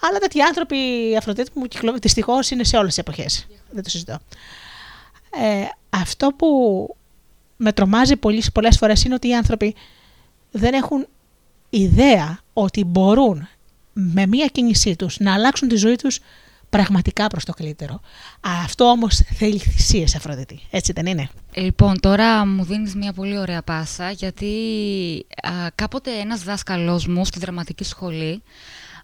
[0.00, 0.76] Αλλά τέτοιοι άνθρωποι,
[1.10, 1.66] η Αφροδίτη μου
[2.00, 3.46] δυστυχώς είναι σε όλες τις εποχές.
[3.70, 4.18] Δεν το συζητώ.
[5.42, 6.48] Ε, αυτό που
[7.56, 8.16] με τρομάζει
[8.52, 9.74] πολλές φορές είναι ότι οι άνθρωποι
[10.50, 11.06] δεν έχουν
[11.70, 13.48] ιδέα ότι μπορούν
[13.92, 16.18] με μία κίνησή τους να αλλάξουν τη ζωή τους
[16.70, 18.00] πραγματικά προς το καλύτερο.
[18.64, 23.62] Αυτό όμως θέλει θυσίες Αφροδίτη, έτσι δεν είναι; Λοιπόν, τώρα μου δίνεις μια πολύ ωραία
[23.62, 24.46] πάσα γιατί
[25.42, 28.42] α, κάποτε ένας δάσκαλός μου στη δραματική σχολή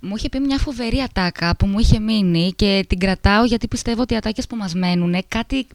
[0.02, 4.02] μου είχε πει μια φοβερή ατάκα που μου είχε μείνει και την κρατάω γιατί πιστεύω
[4.02, 5.66] ότι οι ατάκες που μας μένουν κάτι,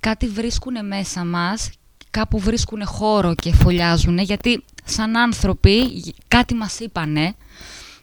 [0.00, 1.70] κάτι βρίσκουν μέσα μας,
[2.10, 7.34] κάπου βρίσκουν χώρο και φωλιάζουν γιατί σαν άνθρωποι κάτι μας είπανε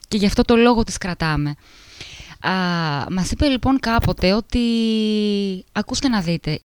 [0.07, 1.55] και γι' αυτό το λόγο τις κρατάμε.
[2.47, 2.51] Α,
[3.11, 6.59] μας είπε λοιπόν κάποτε ότι, ακούστε να δείτε,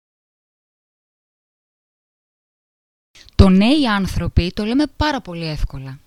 [3.34, 5.98] το νέοι άνθρωποι το λέμε πάρα πολύ εύκολα.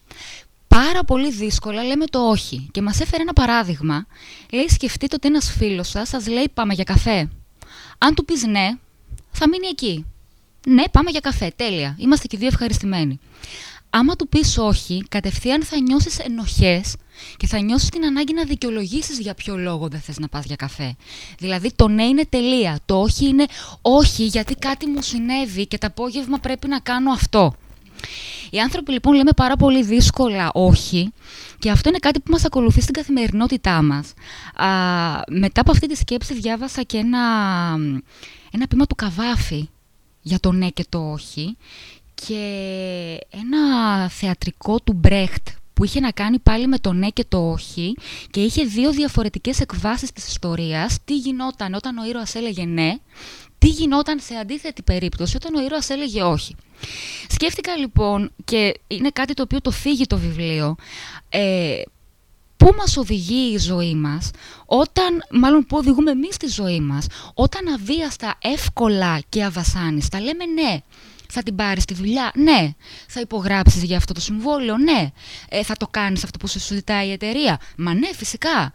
[0.67, 2.69] Πάρα πολύ δύσκολα λέμε το όχι.
[2.71, 4.05] Και μας έφερε ένα παράδειγμα.
[4.51, 7.29] Λέει σκεφτείτε ότι ένας φίλος σας σας λέει πάμε για καφέ.
[7.97, 8.69] Αν του πεις ναι,
[9.31, 10.05] θα μείνει εκεί.
[10.67, 11.53] Ναι, πάμε για καφέ.
[11.55, 11.95] Τέλεια.
[11.99, 13.19] Είμαστε και δύο ευχαριστημένοι
[13.89, 16.95] άμα του πεις όχι, κατευθείαν θα νιώσεις ενοχές
[17.37, 20.55] και θα νιώσεις την ανάγκη να δικαιολογήσεις για ποιο λόγο δεν θες να πας για
[20.55, 20.95] καφέ.
[21.39, 23.45] Δηλαδή το ναι είναι τελεία, το όχι είναι
[23.81, 27.53] όχι γιατί κάτι μου συνέβη και το απόγευμα πρέπει να κάνω αυτό.
[28.49, 31.13] Οι άνθρωποι λοιπόν λέμε πάρα πολύ δύσκολα όχι
[31.59, 34.13] και αυτό είναι κάτι που μας ακολουθεί στην καθημερινότητά μας.
[34.55, 34.67] Α,
[35.29, 37.19] μετά από αυτή τη σκέψη διάβασα και ένα,
[38.51, 39.69] ένα πείμα του Καβάφη
[40.21, 41.57] για το ναι και το όχι
[42.27, 47.51] και ένα θεατρικό του Μπρέχτ που είχε να κάνει πάλι με το ναι και το
[47.51, 47.95] όχι
[48.31, 50.97] και είχε δύο διαφορετικές εκβάσεις της ιστορίας.
[51.05, 52.95] Τι γινόταν όταν ο ήρωας έλεγε ναι,
[53.57, 56.55] τι γινόταν σε αντίθετη περίπτωση όταν ο ήρωας έλεγε όχι.
[57.29, 60.75] Σκέφτηκα λοιπόν, και είναι κάτι το οποίο το φύγει το βιβλίο,
[61.29, 61.81] ε,
[62.57, 64.31] πού μας οδηγεί η ζωή μας,
[64.65, 70.81] όταν, μάλλον πού οδηγούμε εμείς τη ζωή μας, όταν αβίαστα, εύκολα και αβασάνιστα λέμε ναι,
[71.31, 72.73] θα την πάρεις στη δουλειά, ναι.
[73.07, 75.11] Θα υπογράψεις για αυτό το συμβόλαιο, ναι.
[75.49, 78.71] Ε, θα το κάνεις αυτό που σου ζητάει η εταιρεία, μα ναι, φυσικά.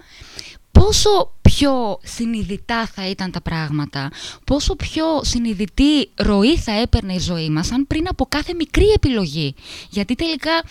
[0.73, 4.11] Πόσο πιο συνειδητά θα ήταν τα πράγματα,
[4.45, 9.55] πόσο πιο συνειδητή ροή θα έπαιρνε η ζωή μας αν πριν από κάθε μικρή επιλογή.
[9.91, 10.63] Γιατί τελικά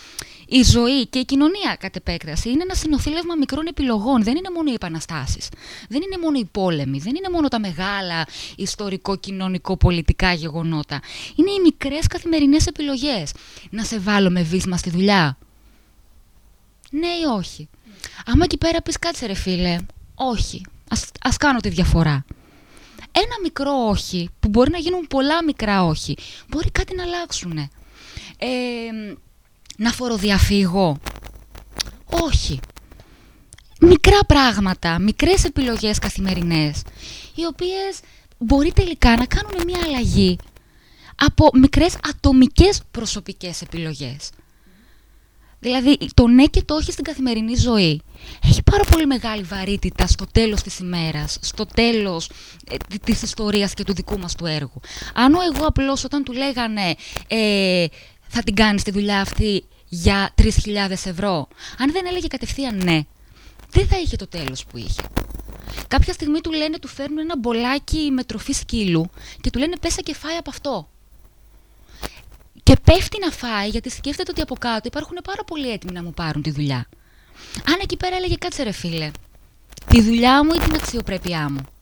[0.56, 4.24] η ζωή και η κοινωνία κατ' επέκταση είναι ένα συνοθήλευμα μικρών επιλογών.
[4.24, 5.50] Δεν είναι μόνο οι επαναστάσεις,
[5.90, 11.02] δεν είναι μόνο οι πόλεμοι, δεν είναι μόνο τα μεγάλα ιστορικό-κοινωνικό-πολιτικά γεγονότα.
[11.36, 13.32] Είναι οι μικρές καθημερινές επιλογές.
[13.70, 15.38] Να σε βάλω με βίσμα στη δουλειά.
[16.90, 17.70] Ναι ή όχι.
[18.26, 19.78] Άμα εκεί πέρα πεις κάτσε ρε φίλε,
[20.16, 22.26] όχι, ας, ας κάνω τη διαφορά.
[23.12, 26.18] Ένα μικρό όχι, που μπορεί να γίνουν πολλά μικρά όχι,
[26.48, 27.58] μπορεί κάτι να αλλάξουν.
[28.38, 28.50] Ε,
[29.78, 30.98] να φοροδιαφύγω.
[32.10, 32.60] Όχι.
[33.80, 36.82] Μικρά πράγματα, μικρές επιλογές καθημερινές,
[37.36, 38.00] οι οποίες
[38.38, 40.38] μπορεί τελικά να κάνουν μια αλλαγή
[41.16, 44.30] από μικρές ατομικές προσωπικές επιλογές.
[45.60, 48.02] Δηλαδή το ναι και το όχι στην καθημερινή ζωή
[48.44, 52.30] έχει πάρα πολύ μεγάλη βαρύτητα στο τέλος της ημέρας, στο τέλος
[52.72, 54.80] ε, της ιστορίας και του δικού μας του έργου.
[55.14, 56.96] Αν ο εγώ απλώς όταν του λέγανε
[57.28, 57.86] ε,
[58.36, 60.48] θα την κάνεις τη δουλειά αυτή για 3.000
[60.90, 61.48] ευρώ,
[61.78, 63.02] αν δεν έλεγε κατευθείαν ναι,
[63.70, 65.02] δεν θα είχε το τέλος που είχε.
[65.88, 69.10] Κάποια στιγμή του λένε, του φέρνουν ένα μπολάκι με τροφή σκύλου
[69.42, 70.90] και του λένε πέσα και φάει από αυτό.
[72.64, 76.14] Και πέφτει να φάει γιατί σκέφτεται ότι από κάτω υπάρχουν πάρα πολλοί έτοιμοι να μου
[76.14, 76.88] πάρουν τη δουλειά.
[77.68, 79.12] Αν εκεί πέρα έλεγε κάτσε ρε φίλε,
[79.88, 81.73] τη δουλειά μου ή την αξιοπρέπειά μου.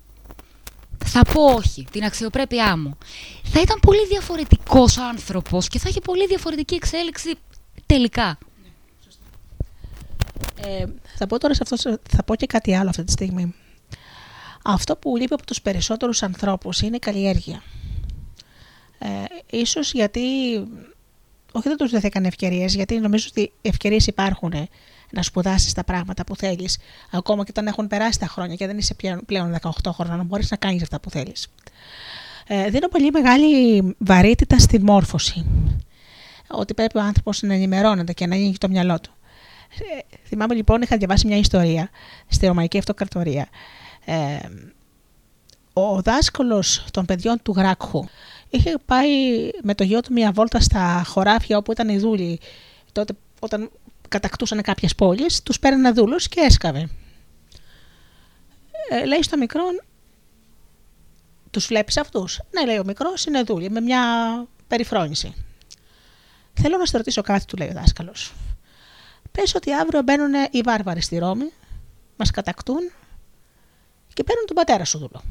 [1.05, 2.97] Θα πω όχι, την αξιοπρέπειά μου.
[3.43, 7.33] Θα ήταν πολύ διαφορετικός άνθρωπος και θα είχε πολύ διαφορετική εξέλιξη
[7.85, 8.37] τελικά.
[10.61, 10.85] Ε,
[11.17, 13.55] θα πω τώρα σε αυτό, θα πω και κάτι άλλο αυτή τη στιγμή.
[14.63, 17.63] Αυτό που λείπει από τους περισσότερους ανθρώπους είναι η καλλιέργεια.
[18.99, 20.55] Ε, ίσως γιατί,
[21.51, 24.53] όχι δεν τους δεθήκαν ευκαιρίες, γιατί νομίζω ότι οι ευκαιρίες υπάρχουν
[25.11, 26.77] να σπουδάσεις τα πράγματα που θέλεις,
[27.11, 30.51] ακόμα και όταν έχουν περάσει τα χρόνια και δεν είσαι πλέον 18 χρόνια, να μπορείς
[30.51, 31.47] να κάνεις αυτά που θέλεις.
[32.47, 35.45] Ε, δίνω πολύ μεγάλη βαρύτητα στη μόρφωση.
[36.47, 39.11] Ότι πρέπει ο άνθρωπος να ενημερώνεται και να ανοίγει το μυαλό του.
[39.79, 41.89] Ε, θυμάμαι λοιπόν, είχα διαβάσει μια ιστορία
[42.27, 43.47] στη Ρωμαϊκή Αυτοκρατορία.
[44.05, 44.37] Ε,
[45.73, 48.05] ο δάσκαλος των παιδιών του Γράκχου
[48.49, 49.09] είχε πάει
[49.63, 52.39] με το γιο του μια βόλτα στα χωράφια όπου ήταν οι δούλοι.
[52.91, 53.71] Τότε όταν
[54.11, 56.89] κατακτούσαν κάποιες πόλεις, τους παίρνανε δούλους και έσκαβε.
[58.89, 59.63] Ε, λέει στο μικρό,
[61.51, 64.01] τους βλέπεις αυτούς; Ναι, λέει ο μικρός, είναι δούλοι, με μια
[64.67, 65.33] περιφρόνηση.
[66.53, 68.33] Θέλω να σε ρωτήσω κάτι, του λέει ο δάσκαλος.
[69.31, 71.51] Πες ότι αύριο μπαίνουν οι βάρβαροι στη Ρώμη,
[72.17, 72.91] μας κατακτούν
[74.13, 75.23] και παίρνουν τον πατέρα σου δούλο.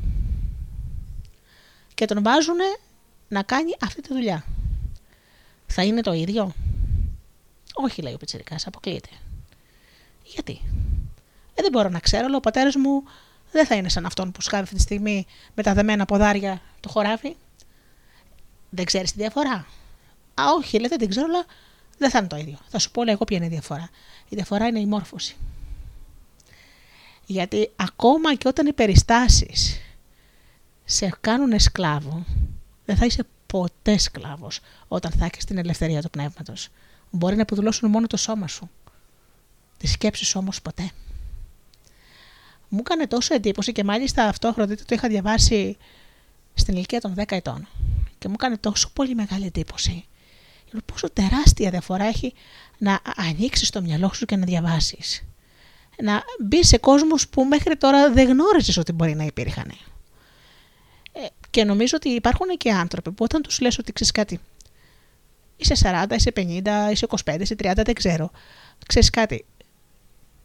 [1.95, 2.59] Και τον βάζουν
[3.29, 4.45] να κάνει αυτή τη δουλειά.
[5.67, 6.53] Θα είναι το ίδιο;
[7.75, 9.09] Όχι, λέει ο Πιτσυρικά, αποκλείεται.
[10.25, 10.61] Γιατί;
[11.55, 13.03] Ε, δεν μπορώ να ξέρω, αλλά ο πατέρας μου
[13.53, 16.89] δεν θα είναι σαν αυτόν που σκάβει αυτή τη στιγμή με τα δεμένα ποδάρια το
[16.89, 17.37] χωράφι.
[18.71, 19.67] Δεν ξέρεις τη διαφορά;
[20.35, 21.45] Α, όχι, λέει, δεν την ξέρω, αλλά
[21.99, 22.59] δεν θα είναι το ίδιο.
[22.69, 23.89] Θα σου πω, λέει, εγώ ποια είναι η διαφορά.
[24.29, 25.37] Η διαφορά είναι η μόρφωση.
[27.27, 29.81] Γιατί ακόμα και όταν οι περιστάσεις
[30.85, 32.25] σε κάνουν σκλάβο,
[32.85, 36.69] δεν θα είσαι ποτέ σκλάβος όταν θα έχεις την ελευθερία του πνεύματος.
[37.11, 38.71] Μπορεί να αποδουλώσουν μόνο το σώμα σου.
[39.79, 40.91] Τη σκέψη όμως ποτέ.
[42.69, 45.77] Μου έκανε τόσο εντύπωση και μάλιστα αυτό χρονίτο το είχα διαβάσει
[46.55, 47.69] στην ηλικία των 10 ετών.
[48.19, 50.05] Και μου έκανε τόσο πολύ μεγάλη εντύπωση.
[50.85, 52.35] Πόσο τεράστια διαφορά έχει
[52.79, 55.25] να ανοίξεις το μυαλό σου και να διαβάσεις.
[56.03, 59.69] Να μπεις σε κόσμους που μέχρι τώρα δεν γνώριζες ότι μπορεί να υπήρχαν.
[61.13, 64.41] Ε, και νομίζω ότι υπάρχουν και άνθρωποι που όταν τους λες ότι ξέρεις κάτι,
[65.61, 68.31] είσαι 40, είσαι 50, είσαι 25, είσαι 30, δεν ξέρω.
[68.87, 69.45] Ξέρεις κάτι,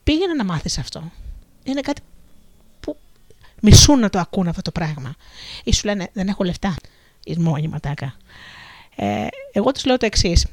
[0.04, 1.12] πήγαινε να μάθεις αυτό.
[1.64, 2.02] Είναι κάτι
[2.80, 2.98] που
[3.62, 5.16] μισούν να το ακούν αυτό το πράγμα.
[5.64, 6.76] Ή σου λένε δεν έχω λεφτά.
[7.24, 8.16] Είσαι μόνη ματάκα.
[8.96, 10.46] Ε, εγώ τους λέω το εξής.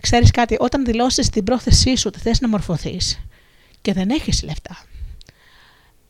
[0.00, 3.20] Ξέρεις κάτι, όταν δηλώσεις την πρόθεσή σου ότι θες να μορφωθείς
[3.80, 4.76] και δεν έχεις λεφτά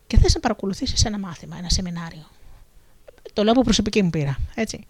[0.07, 2.29] και θες να παρακολουθήσεις ένα μάθημα, ένα σεμινάριο.
[3.33, 4.85] Το λέω από προσωπική μου πείρα, έτσι.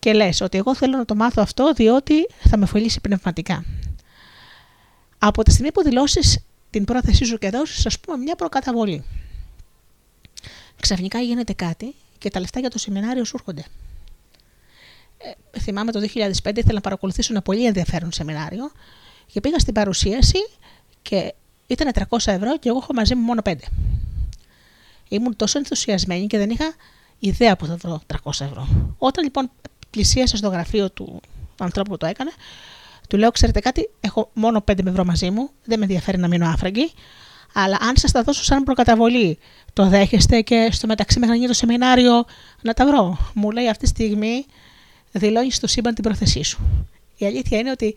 [0.00, 3.64] Και λες ότι εγώ θέλω να το μάθω αυτό διότι θα με ωφελήσει πνευματικά.
[5.18, 6.38] Από τη στιγμή που δηλώσεις
[6.70, 9.04] την πρόθεσή σου και δώσεις, ας πούμε, μια προκαταβολή.
[10.80, 13.64] Ξαφνικά γίνεται κάτι και τα λεφτά για το σεμινάριο σου έρχονται.
[15.18, 18.70] Ε, θυμάμαι το 2005 ήθελα να παρακολουθήσω ένα πολύ ενδιαφέρον σεμινάριο
[19.26, 20.38] και πήγα στην παρουσίαση
[21.02, 21.34] και
[21.66, 23.54] ήταν 300 ευρώ και εγώ έχω μαζί μου μόνο 5.
[25.08, 26.74] Ήμουν τόσο ενθουσιασμένη και δεν είχα
[27.18, 28.94] ιδέα που θα βρω 300 ευρώ.
[28.98, 29.50] Όταν λοιπόν
[29.90, 31.20] πλησίασα στο γραφείο του
[31.60, 32.30] ανθρώπου που το έκανε,
[33.08, 36.48] του λέω: Ξέρετε κάτι, έχω μόνο 5 ευρώ μαζί μου, δεν με ενδιαφέρει να μείνω
[36.48, 36.92] άφραγγι,
[37.52, 39.38] αλλά αν σας τα δώσω σαν προκαταβολή,
[39.72, 42.24] το δέχεστε και στο μεταξύ μέχρι να γίνει το σεμινάριο
[42.62, 43.18] να τα βρω.
[43.34, 44.46] Μου λέει αυτή τη στιγμή
[45.12, 46.86] δηλώνεις στο σύμπαν την πρόθεσή σου.
[47.16, 47.94] Η αλήθεια είναι ότι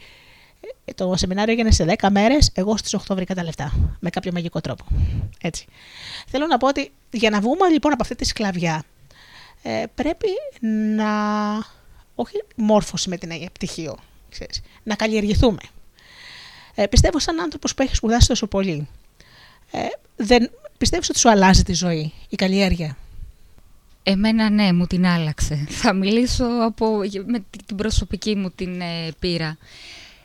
[0.85, 3.95] ε, το σεμινάριο έγινε σε 10 μέρες, εγώ στις 8 βρήκα τα λεφτά.
[3.99, 4.85] Με κάποιο μαγικό τρόπο.
[5.41, 5.65] Έτσι.
[6.27, 8.83] Θέλω να πω ότι για να βγούμε λοιπόν από αυτή τη σκλαβιά,
[9.63, 10.27] ε, πρέπει
[10.95, 11.11] να.
[12.15, 13.97] Όχι μόρφωση με την Αγία πτυχίο,
[14.29, 15.61] ξέρεις, να καλλιεργηθούμε.
[16.75, 18.87] Ε, πιστεύω σαν άνθρωπος που έχει σπουδάσει τόσο πολύ,
[19.71, 19.79] ε,
[20.15, 22.97] δεν πιστεύεις ότι σου αλλάζει τη ζωή, η καλλιέργεια;
[24.03, 25.65] Εμένα ναι, μου την άλλαξε.
[25.81, 29.57] Θα μιλήσω από, με την προσωπική μου την ε, πείρα.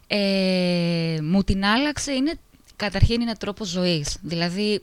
[0.06, 2.34] Ε, μου την άλλαξε, είναι,
[2.76, 4.18] καταρχήν είναι τρόπος ζωής.
[4.22, 4.82] Δηλαδή,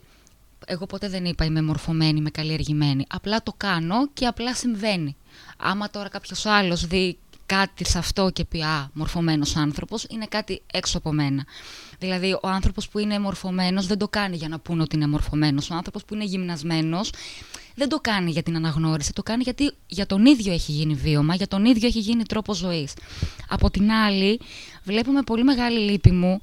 [0.66, 3.06] εγώ ποτέ δεν είπα είμαι μορφωμένη, είμαι καλλιεργημένη.
[3.10, 5.16] Απλά το κάνω και απλά συμβαίνει.
[5.58, 10.62] Άμα τώρα κάποιος άλλος δει κάτι σε αυτό και πει «Α, μορφωμένος άνθρωπος», είναι κάτι
[10.74, 11.46] έξω από μένα.
[12.00, 15.70] Δηλαδή, ο άνθρωπος που είναι μορφωμένος δεν το κάνει για να πούνε ότι είναι μορφωμένος.
[15.70, 17.12] Ο άνθρωπος που είναι γυμνασμένος
[17.76, 21.36] δεν το κάνει για την αναγνώριση, το κάνει γιατί για τον ίδιο έχει γίνει βίωμα,
[21.36, 22.94] για τον ίδιο έχει γίνει τρόπο ζωής.
[23.50, 24.40] Από την άλλη,
[24.84, 26.40] βλέπουμε πολύ μεγάλη λύπη μου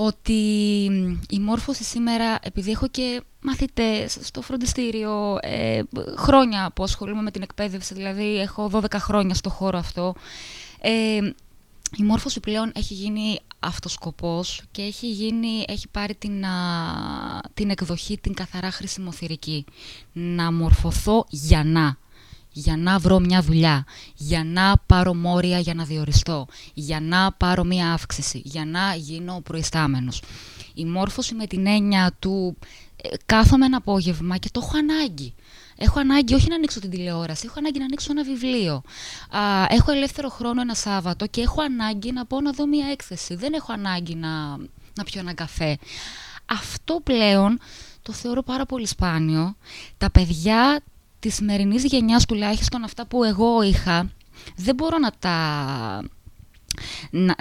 [0.00, 0.82] ότι
[1.28, 5.80] η μόρφωση σήμερα, επειδή έχω και μαθητές στο φροντιστήριο, ε,
[6.16, 10.14] χρόνια που ασχολούμαι με την εκπαίδευση, δηλαδή έχω 12 χρόνια στο χώρο αυτό,
[10.80, 11.18] ε,
[11.96, 16.44] η μόρφωση πλέον έχει γίνει αυτοσκοπός και έχει, γίνει, έχει πάρει την,
[17.54, 19.64] την εκδοχή την καθαρά χρησιμοθυρική.
[20.12, 21.96] Να μορφωθώ για να.
[22.58, 27.64] Για να βρω μια δουλειά, για να πάρω μόρια για να διοριστώ, για να πάρω
[27.64, 30.22] μια αύξηση, για να γίνω προϊστάμενος.
[30.74, 32.56] Η μόρφωση με την έννοια του
[33.02, 35.34] ε, κάθομαι ένα απόγευμα και το έχω ανάγκη.
[35.76, 38.82] Έχω ανάγκη όχι να ανοίξω την τηλεόραση, έχω ανάγκη να ανοίξω ένα βιβλίο.
[39.30, 43.34] Α, έχω ελεύθερο χρόνο ένα Σάββατο και έχω ανάγκη να πω να δω μία έκθεση.
[43.34, 44.56] Δεν έχω ανάγκη να,
[44.94, 45.78] να πιω ένα καφέ.
[46.46, 47.58] Αυτό πλέον
[48.02, 49.56] το θεωρώ πάρα πολύ σπάνιο.
[49.98, 50.80] Τα παιδιά
[51.20, 54.10] της σημερινής γενιάς τουλάχιστον αυτά που εγώ είχα
[54.56, 55.36] δεν μπορώ να τα
[57.10, 57.34] να,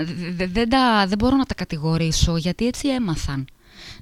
[0.48, 3.48] δεν, τα, δεν μπορώ να τα κατηγορήσω γιατί έτσι έμαθαν.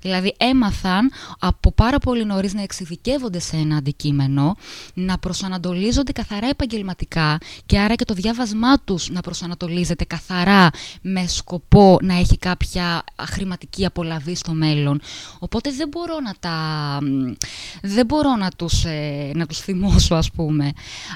[0.01, 4.55] Δηλαδή έμαθαν από πάρα πολύ νωρίς να εξειδικεύονται σε ένα αντικείμενο,
[4.93, 10.69] να προσανατολίζονται καθαρά επαγγελματικά και άρα και το διάβασμά τους να προσανατολίζεται καθαρά
[11.01, 15.01] με σκοπό να έχει κάποια χρηματική απολαβή στο μέλλον.
[15.39, 16.57] Οπότε δεν μπορώ να τα...
[17.81, 20.71] δεν μπορώ να τους, ε, να τους θυμώσω ας πούμε.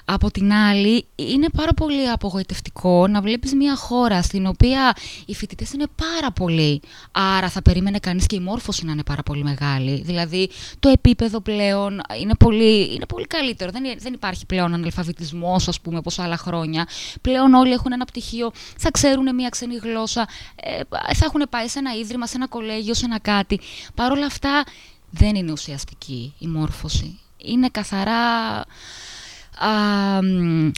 [0.06, 4.94] Από την άλλη είναι πάρα πολύ απογοητευτικό να βλέπεις μια χώρα στην οποία
[5.26, 6.82] οι φοιτητές είναι πάρα πολλοί.
[7.12, 10.02] Άρα θα περίμενε κανείς και η μόρφωση να είναι πάρα πολύ μεγάλη.
[10.02, 10.50] Δηλαδή
[10.80, 13.72] το επίπεδο πλέον είναι πολύ, είναι πολύ καλύτερο.
[13.72, 16.88] Δεν, δεν υπάρχει πλέον αναλφαβητισμός, ας πούμε, όπως άλλα χρόνια.
[17.22, 20.82] Πλέον όλοι έχουν ένα πτυχίο, θα ξέρουν μια ξένη γλώσσα, ε,
[21.14, 23.60] θα έχουν πάει σε ένα ίδρυμα, σε ένα κολέγιο, σε ένα κάτι.
[23.96, 24.64] Παρ' όλα αυτά
[25.10, 27.20] δεν είναι ουσιαστική η μόρφωση.
[27.38, 28.22] Είναι καθαρά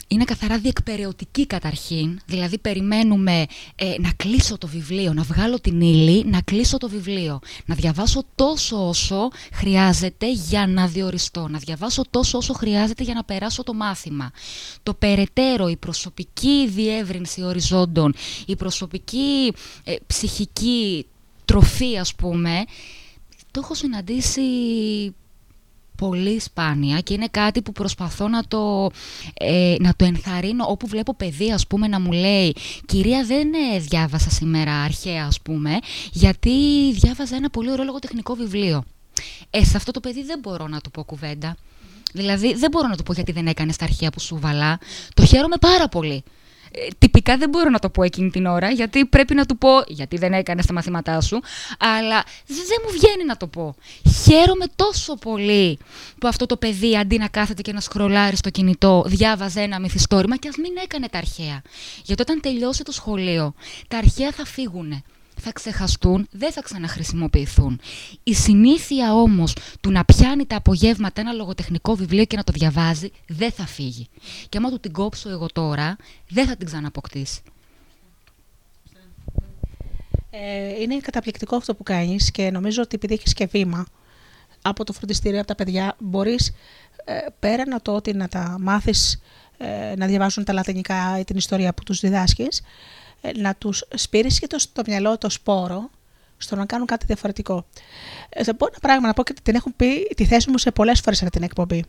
[0.06, 6.24] είναι καθαρά διεκπαιρεωτική καταρχήν, δηλαδή περιμένουμε ε, να κλείσω το βιβλίο, να βγάλω την ύλη,
[6.24, 12.38] να κλείσω το βιβλίο, να διαβάσω τόσο όσο χρειάζεται για να διοριστώ, να διαβάσω τόσο
[12.38, 14.30] όσο χρειάζεται για να περάσω το μάθημα.
[14.82, 18.14] Το περαιτέρω, η προσωπική διεύρυνση οριζόντων,
[18.46, 19.52] η προσωπική
[19.84, 21.06] ε, ψυχική
[21.44, 22.64] τροφή ας πούμε,
[23.50, 24.40] το έχω συναντήσει
[26.08, 28.90] πολύ σπάνια και είναι κάτι που προσπαθώ να το,
[29.34, 32.54] ε, να το ενθαρρύνω όπου βλέπω παιδί ας πούμε να μου λέει
[32.86, 35.78] «Κυρία δεν ε, διάβασα σήμερα αρχαία ας πούμε
[36.12, 36.50] γιατί
[36.92, 38.84] διάβαζα ένα πολύ ωραίο λογοτεχνικό βιβλίο».
[39.50, 41.56] Ε, σε αυτό το παιδί δεν μπορώ να του πω κουβέντα.
[42.12, 44.78] Δηλαδή δεν μπορώ να του πω γιατί δεν έκανε τα αρχαία που σου βαλά.
[45.14, 46.24] Το χαίρομαι πάρα πολύ.
[46.74, 49.68] Ε, τυπικά δεν μπορώ να το πω εκείνη την ώρα, γιατί πρέπει να του πω
[49.86, 51.40] γιατί δεν έκανε τα μαθήματά σου,
[51.78, 53.74] αλλά δεν μου βγαίνει να το πω.
[54.24, 55.78] Χαίρομαι τόσο πολύ
[56.18, 60.36] που αυτό το παιδί αντί να κάθεται και να σκρολάρει στο κινητό, διάβαζε ένα μυθιστόρημα
[60.36, 61.62] και ας μην έκανε τα αρχαία.
[62.04, 63.54] Γιατί όταν τελειώσει το σχολείο,
[63.88, 65.02] τα αρχαία θα φύγουν
[65.42, 67.80] θα ξεχαστούν, δεν θα ξαναχρησιμοποιηθούν.
[68.22, 73.10] Η συνήθεια όμως του να πιάνει τα απογεύματα ένα λογοτεχνικό βιβλίο και να το διαβάζει
[73.26, 74.08] δεν θα φύγει.
[74.48, 75.96] Και άμα του την κόψω εγώ τώρα,
[76.28, 77.40] δεν θα την ξαναποκτήσει.
[80.30, 83.86] Ε, είναι καταπληκτικό αυτό που κάνεις και νομίζω ότι επειδή έχεις και βήμα
[84.62, 86.52] από το φροντιστήριο, από τα παιδιά, μπορείς
[87.04, 89.20] ε, πέρα να το ότι να τα μάθεις
[89.58, 92.64] ε, να διαβάζουν τα λατινικά ή την ιστορία που τους διδάσκεις, ε,
[93.36, 95.90] να τους σπείρεις και το στο μυαλό το σπόρο
[96.36, 97.64] στο να κάνουν κάτι διαφορετικό.
[98.28, 100.70] Ε, θα πω ένα πράγμα να πω και την έχω πει τη θέση μου σε
[100.70, 101.84] πολλές φορές σε την εκπομπή.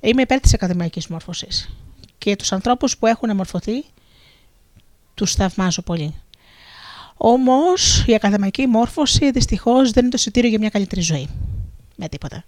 [0.00, 1.68] Είμαι υπέρ της ακαδημαϊκής μόρφωσης
[2.18, 3.84] και τους ανθρώπους που έχουν μορφωθεί
[5.14, 6.14] τους θαυμάζω πολύ.
[7.16, 11.28] Όμως η ακαδημαϊκή μόρφωση δυστυχώς δεν είναι το εισιτήριο για μια καλύτερη ζωή.
[11.96, 12.44] Με τίποτα.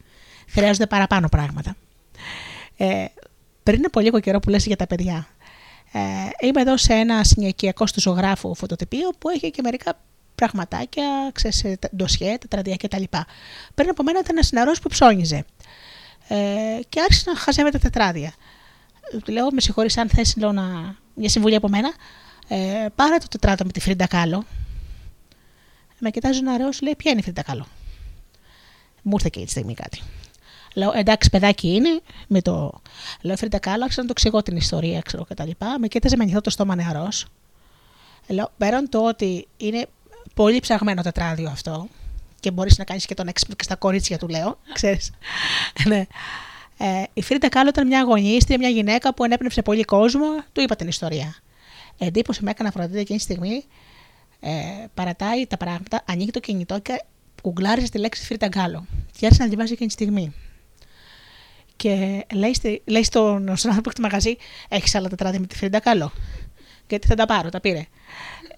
[0.48, 1.76] Χρειάζονται παραπάνω πράγματα.
[2.76, 3.04] Ε,
[3.62, 5.26] πριν από λίγο καιρό που λες για τα παιδιά,
[5.96, 9.98] ε, είμαι εδώ σε ένα συνοικιακό του ζωγράφου φωτοτυπίο που έχει και μερικά
[10.34, 11.64] πραγματάκια, ξέρεις,
[11.96, 13.02] ντοσιέ, τετραδία κτλ.
[13.74, 15.44] Πριν από μένα ήταν ένας νεαρός που ψώνιζε.
[16.28, 16.36] Ε,
[16.88, 18.32] και άρχισε να χαζεύει τα τετράδια.
[19.24, 20.62] Του λέω, με συγχωρείς, αν θες να...
[21.14, 21.92] μια συμβουλή από μένα,
[22.48, 24.44] ε, πάρε το τετράδιο με τη Φρίντα Κάλο.
[25.98, 27.66] Με κοιτάζει ο νεαρός, λέει, Ποια είναι η Φρίντα Κάλο.
[29.02, 30.00] Μου ήρθε και η στιγμή κάτι.
[30.74, 32.00] Λέω εντάξει, παιδάκι είναι.
[32.26, 32.80] Με το...
[33.20, 35.50] Λέω Φρίντα Κάλο, άρχισα να το εξηγώ την ιστορία, ξέρω κτλ.
[35.78, 37.26] Με κοίταζε με ανοιχτό το στόμα νεαρός.
[38.28, 39.86] Λέω πέραν το ότι είναι
[40.34, 41.88] πολύ ψαγμένο τετράδιο αυτό
[42.40, 44.58] και μπορείς να κάνεις και τον έξυπνο και στα κορίτσια του, λέω.
[44.78, 45.10] Ξέρεις.
[45.84, 46.06] ναι.
[46.78, 50.26] Ε, η Φρίντα Κάλο ήταν μια αγωνίστρια, μια γυναίκα που ενέπνευσε πολύ κόσμο.
[50.52, 51.34] Του είπα την ιστορία.
[51.98, 53.64] Εντύπωση με έκανα φροντίδα εκείνη τη στιγμή.
[54.40, 54.50] Ε,
[54.94, 57.04] παρατάει τα πράγματα, ανοίγει το κινητό και
[57.42, 58.86] γκουγκλάριζε τη λέξη Φρίντα Κάλο.
[59.18, 60.32] Και άρχισε να διαβάζει εκείνη τη στιγμή.
[61.76, 64.36] Και λέει, στη, λέει στον, στον άνθρωπο του μαγαζί,
[64.68, 66.12] έχεις άλλα τετράδια με τη Φρίντα Κάλο.
[66.88, 67.86] Γιατί θα τα πάρω, τα πήρε.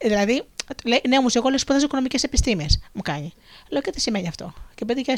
[0.01, 0.43] Δηλαδή,
[0.85, 2.81] λέει, ναι, όμως εγώ λέω σπουδάζω οικονομικές επιστήμες.
[2.93, 3.33] Μου κάνει.
[3.69, 5.15] Λέω και τι σημαίνει αυτό; Και παιδιά,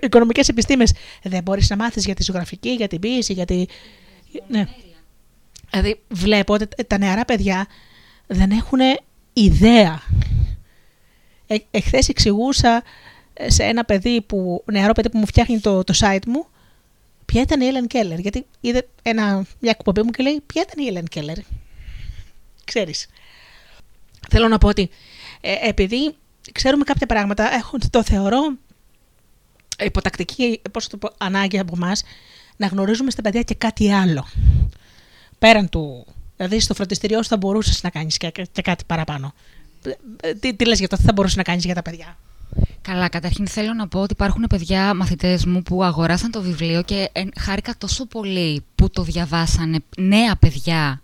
[0.00, 0.92] οικονομικές επιστήμες
[1.22, 3.64] δεν μπορείς να μάθεις για τη ζωγραφική, για την ποιήση, για τη.
[4.48, 4.66] Ναι.
[5.70, 7.66] Δηλαδή, βλέπω ότι τα νεαρά παιδιά
[8.26, 8.78] δεν έχουν
[9.32, 10.02] ιδέα.
[11.46, 12.82] Ε, Εχθές εξηγούσα
[13.46, 16.46] σε ένα παιδί που, νεαρό παιδί που μου φτιάχνει το, το site μου
[17.36, 18.18] ποια ήταν η Έλεν Κέλλερ.
[18.18, 21.36] Γιατί είδε ένα, μια εκπομπή μου και λέει ποια ήταν η Έλεν Κέλλερ.
[22.64, 23.06] Ξέρεις.
[24.30, 24.90] Θέλω να πω ότι
[25.40, 26.14] ε, επειδή
[26.52, 28.38] ξέρουμε κάποια πράγματα, έχω, το θεωρώ
[29.78, 32.02] υποτακτική πώς το πω, ανάγκη από εμάς
[32.56, 34.26] να γνωρίζουμε στα παιδιά και κάτι άλλο.
[35.38, 36.06] Πέραν του.
[36.36, 39.34] Δηλαδή στο φροντιστηριό σου θα μπορούσες να κάνεις και, και, κάτι παραπάνω.
[40.20, 42.18] Ε, τι, τι λες για το, τι θα μπορούσε να κάνεις για τα παιδιά;
[42.82, 47.10] Καλά, καταρχήν θέλω να πω ότι υπάρχουν παιδιά μαθητές μου που αγοράσαν το βιβλίο και
[47.38, 51.02] χάρηκα τόσο πολύ που το διαβάσανε νέα παιδιά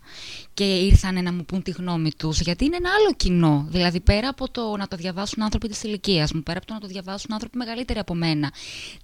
[0.54, 3.66] και ήρθαν να μου πούν τη γνώμη τους, γιατί είναι ένα άλλο κοινό.
[3.68, 6.80] Δηλαδή, πέρα από το να το διαβάσουν άνθρωποι της ηλικίας μου, πέρα από το να
[6.80, 8.52] το διαβάσουν άνθρωποι μεγαλύτεροι από μένα,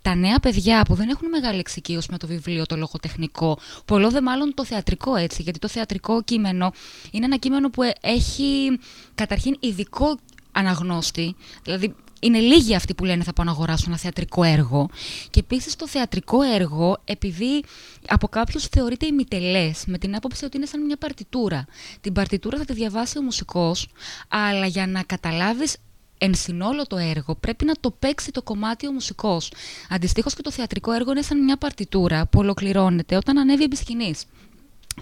[0.03, 4.21] τα νέα παιδιά που δεν έχουν μεγάλη εξοικείωση με το βιβλίο, το λογοτεχνικό, πολλό δε
[4.21, 6.73] μάλλον το θεατρικό έτσι, γιατί το θεατρικό κείμενο
[7.11, 8.79] είναι ένα κείμενο που έχει
[9.15, 10.19] καταρχήν ειδικό
[10.53, 14.89] αναγνώστη, δηλαδή είναι λίγοι αυτοί που λένε θα πάω να αγοράσω ένα θεατρικό έργο.
[15.31, 17.65] Και επίσης το θεατρικό έργο, επειδή
[18.09, 21.67] από κάποιους θεωρείται ημιτελές, με την άποψη ότι είναι σαν μια παρτιτούρα.
[22.01, 23.89] Την παρτιτούρα θα τη διαβάσει ο μουσικός,
[24.29, 25.77] αλλά για να καταλάβεις
[26.19, 29.53] εν συνόλο το έργο πρέπει να το παίξει το κομμάτι ο μουσικός.
[29.89, 34.25] Αντιστοίχως και το θεατρικό έργο είναι σαν μια παρτιτούρα που ολοκληρώνεται όταν ανέβει επί σκηνής.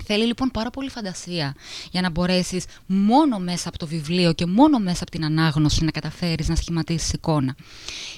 [0.04, 1.54] Θέλει λοιπόν πάρα πολύ φαντασία
[1.90, 5.90] για να μπορέσεις μόνο μέσα από το βιβλίο και μόνο μέσα από την ανάγνωση να
[5.90, 7.56] καταφέρεις να σχηματίσεις εικόνα.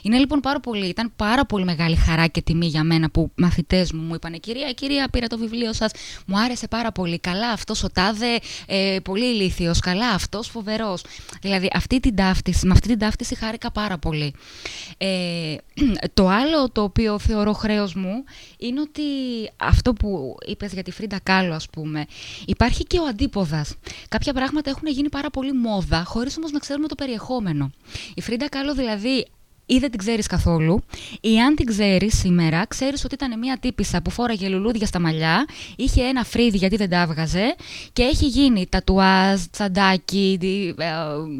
[0.02, 3.92] Είναι λοιπόν πάρα πολύ, ήταν πάρα πολύ μεγάλη χαρά και τιμή για μένα που μαθητές
[3.92, 5.92] μου μου είπαν «Κυρία, κυρία, πήρα το βιβλίο σας,
[6.26, 11.04] μου άρεσε πάρα πολύ, καλά αυτός ο τάδε, ε, πολύ ηλίθιος, καλά αυτός φοβερός».
[11.40, 14.34] Δηλαδή αυτή την ταύτιση, με αυτή την ταύτιση χάρηκα πάρα πολύ.
[14.98, 15.56] Ε,
[16.14, 18.24] το άλλο το οποίο θεωρώ χρέος μου
[18.58, 19.02] είναι ότι
[19.56, 22.06] αυτό που είπες για τη Φρίντα Κάλλο ας πούμε.
[22.46, 23.74] Υπάρχει και ο αντίποδας.
[24.08, 27.70] Κάποια πράγματα έχουν γίνει πάρα πολύ μόδα, χωρίς όμως να ξέρουμε το περιεχόμενο.
[28.14, 29.26] Η Φρίντα Κάλλο δηλαδή
[29.70, 30.82] ή δεν την ξέρεις καθόλου,
[31.20, 35.46] ή αν την ξέρεις σήμερα, ξέρεις ότι ήταν μια τύπισσα που φόραγε λουλούδια στα μαλλιά,
[35.76, 37.54] είχε ένα φρύδι γιατί δεν τα έβγαζε
[37.92, 40.38] και έχει γίνει τατουάζ, τσαντάκι,
[40.78, 40.86] ε,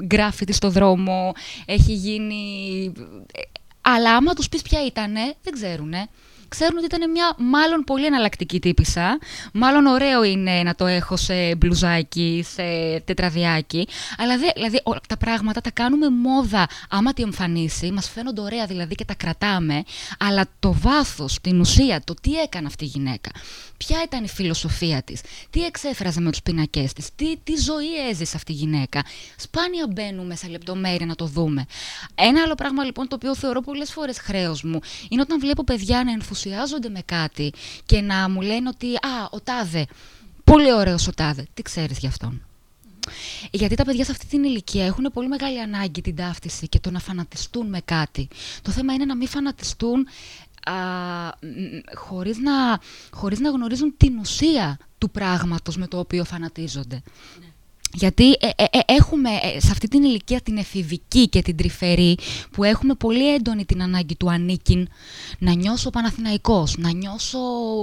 [0.05, 1.33] γκράφιτι στο δρόμο,
[1.67, 2.93] έχει γίνει.
[3.33, 3.41] Ε,
[3.81, 6.09] αλλά άμα τους πεις ποια ήταν, δεν ξέρουνε
[6.49, 9.19] ξέρουν ότι ήταν μια μάλλον πολύ εναλλακτική τύπησα.
[9.53, 12.62] Μάλλον ωραίο είναι να το έχω σε μπλουζάκι, σε
[13.01, 13.89] τετραδιάκι.
[14.19, 17.91] Αλλά δε, δηλαδή όλα τα πράγματα τα κάνουμε μόδα άμα τη εμφανίσει.
[17.91, 19.83] Μας φαίνονται ωραία δηλαδή και τα κρατάμε.
[20.19, 23.31] Αλλά το βάθος, την ουσία, το τι έκανε αυτή η γυναίκα.
[23.77, 25.20] Ποια ήταν η φιλοσοφία της,
[25.51, 29.05] τι εξέφραζε με τους πινακέ της, τι, τι ζωή έζησε αυτή η γυναίκα.
[29.37, 31.66] Σπάνια μπαίνουμε σε λεπτομέρεια να το δούμε.
[32.15, 36.05] Ένα άλλο πράγμα λοιπόν το οποίο θεωρώ πολλές φορές χρέος μου είναι όταν βλέπω παιδιά
[36.05, 37.52] να ενθουσιάζονται ενθουσιάζονται με κάτι
[37.86, 39.86] και να μου λένε ότι «Α, ο Τάδε,
[40.44, 41.47] πολύ ωραίος ο Τάδε».
[41.55, 42.43] Τι ξέρεις γι' αυτόν.
[43.51, 46.90] Γιατί τα παιδιά σε αυτή την ηλικία έχουν πολύ μεγάλη ανάγκη την ταύτιση και το
[46.90, 48.28] να φανατιστούν με κάτι.
[48.62, 50.06] Το θέμα είναι να μην φανατιστούν
[50.65, 50.73] α,
[51.94, 57.02] χωρίς, να, χωρίς να γνωρίζουν την ουσία του πράγματος με το οποίο φανατίζονται.
[57.40, 57.48] Ναι.
[57.94, 62.19] Γιατί ε, ε, ε, έχουμε σε αυτή την ηλικία την εφηβική και την τρυφερή
[62.51, 64.89] που έχουμε πολύ έντονη την ανάγκη του ανήκειν
[65.39, 67.39] να νιώσω Παναθηναϊκός, να νιώσω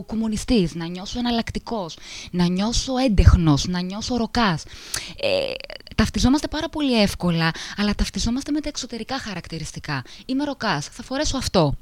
[0.06, 1.98] κομμουνιστής, να νιώσω εναλλακτικός,
[2.32, 4.64] να νιώσω έντεχνος, να νιώσω ροκάς.
[5.22, 5.54] Ε,
[5.96, 10.04] ταυτιζόμαστε πάρα πολύ εύκολα, αλλά ταυτιζόμαστε με τα εξωτερικά χαρακτηριστικά.
[10.26, 11.74] Είμαι ροκάς, θα φορέσω αυτό.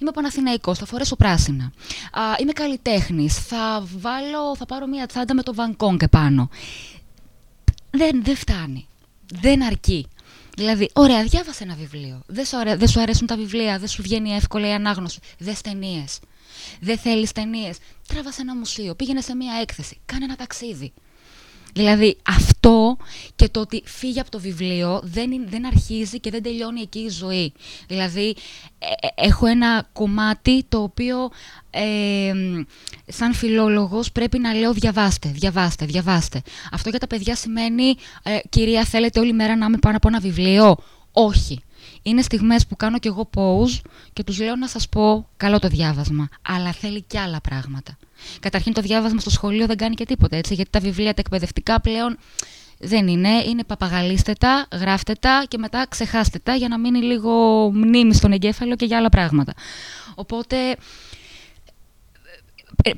[0.00, 1.64] Είμαι Παναθηναϊκός, θα φορέσω πράσινα.
[2.12, 6.48] Α, είμαι καλλιτέχνης, θα, βάλω, θα πάρω μία τσάντα με το βανκόν και πάνω
[7.92, 8.86] δεν, δεν φτάνει.
[9.40, 10.06] Δεν αρκεί.
[10.56, 12.22] Δηλαδή, ωραία, διάβασε ένα βιβλίο.
[12.26, 15.20] Δεν σου, δεν σου αρέσουν τα βιβλία, δεν σου βγαίνει εύκολα η ανάγνωση.
[15.38, 16.18] Δες ταινίες.
[16.80, 17.76] Δεν θέλεις ταινίες.
[18.08, 20.92] Τράβασε ένα μουσείο, πήγαινε σε μία έκθεση, κάνε ένα ταξίδι.
[21.72, 22.96] Δηλαδή αυτό
[23.36, 27.08] και το ότι φύγει από το βιβλίο δεν, δεν αρχίζει και δεν τελειώνει εκεί η
[27.08, 27.52] ζωή.
[27.88, 28.36] Δηλαδή
[28.78, 31.30] ε, ε, έχω ένα κομμάτι το οποίο
[31.70, 32.32] ε,
[33.06, 36.42] σαν φιλόλογος πρέπει να λέω διαβάστε, διαβάστε, διαβάστε.
[36.72, 37.94] Αυτό για τα παιδιά σημαίνει
[38.48, 40.76] κυρία θέλετε όλη μέρα να είμαι πάνω από ένα βιβλίο;
[41.12, 41.60] Όχι.
[42.02, 43.80] Είναι στιγμές που κάνω κι εγώ pause
[44.12, 47.96] και τους λέω να σας πω καλό το διάβασμα, αλλά θέλει κι άλλα πράγματα.
[48.40, 51.80] Καταρχήν το διάβασμα στο σχολείο δεν κάνει και τίποτα, έτσι, γιατί τα βιβλία τα εκπαιδευτικά
[51.80, 52.18] πλέον
[52.78, 57.32] δεν είναι, είναι παπαγαλίστε τα, γράφτε τα και μετά ξεχάστε τα για να μείνει λίγο
[57.74, 59.52] μνήμη στον εγκέφαλο και για άλλα πράγματα.
[60.14, 60.76] Οπότε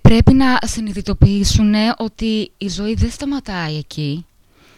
[0.02, 4.26] πρέπει να συνειδητοποιήσουν ότι η ζωή δεν σταματάει εκεί,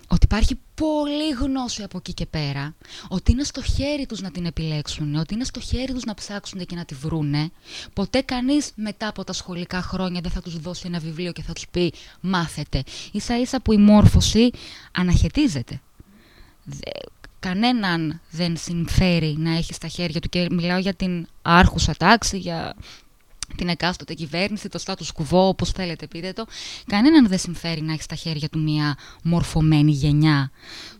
[0.06, 2.74] ότι υπάρχει πολύ γνώση από εκεί και πέρα,
[3.08, 6.66] ότι είναι στο χέρι τους να την επιλέξουν, ότι είναι στο χέρι τους να ψάξουν
[6.66, 7.50] και να τη βρούνε,
[7.92, 11.52] ποτέ κανείς μετά από τα σχολικά χρόνια δεν θα τους δώσει ένα βιβλίο και θα
[11.52, 12.82] τους πει μάθετε.
[13.12, 14.50] Ίσα ίσα που η μόρφωση
[14.92, 15.80] αναχαιτίζεται.
[17.38, 22.74] Κανέναν δεν συμφέρει να έχει στα χέρια του και μιλάω για την άρχουσα τάξη, για
[23.56, 26.44] την εκάστοτε κυβέρνηση, το status quo, όπως θέλετε πείτε το,
[26.86, 30.50] κανέναν δεν συμφέρει να έχει στα χέρια του μια μορφωμένη γενιά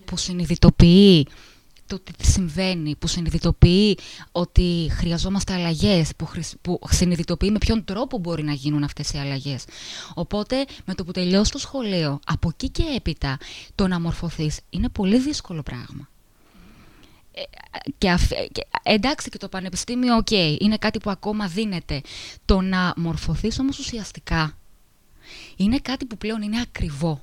[0.04, 1.26] που συνειδητοποιεί
[1.86, 3.98] το τι συμβαίνει, που συνειδητοποιεί
[4.32, 6.28] ότι χρειαζόμαστε αλλαγές, που,
[6.62, 9.64] που συνειδητοποιεί με ποιον τρόπο μπορεί να γίνουν αυτές οι αλλαγές.
[10.14, 13.38] Οπότε, με το που τελειώσει το σχολείο, από εκεί και έπειτα,
[13.74, 16.08] το να μορφωθείς είναι πολύ δύσκολο πράγμα
[17.98, 18.16] και,
[18.82, 22.00] εντάξει και το πανεπιστήμιο, οκ, είναι κάτι που ακόμα δίνεται.
[22.44, 24.56] Το να μορφωθείς όμως ουσιαστικά
[25.56, 27.20] είναι κάτι που πλέον είναι ακριβό.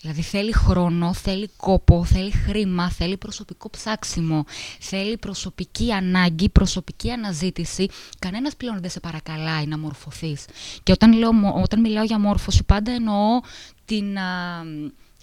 [0.00, 4.44] Δηλαδή θέλει χρόνο, θέλει κόπο, θέλει χρήμα, θέλει προσωπικό ψάξιμο,
[4.80, 7.88] θέλει προσωπική ανάγκη, προσωπική αναζήτηση.
[8.18, 10.44] Κανένας πλέον δεν σε παρακαλάει να μορφωθείς.
[10.82, 11.30] Και όταν, λέω,
[11.62, 13.40] όταν μιλάω για μόρφωση πάντα εννοώ
[13.84, 14.16] την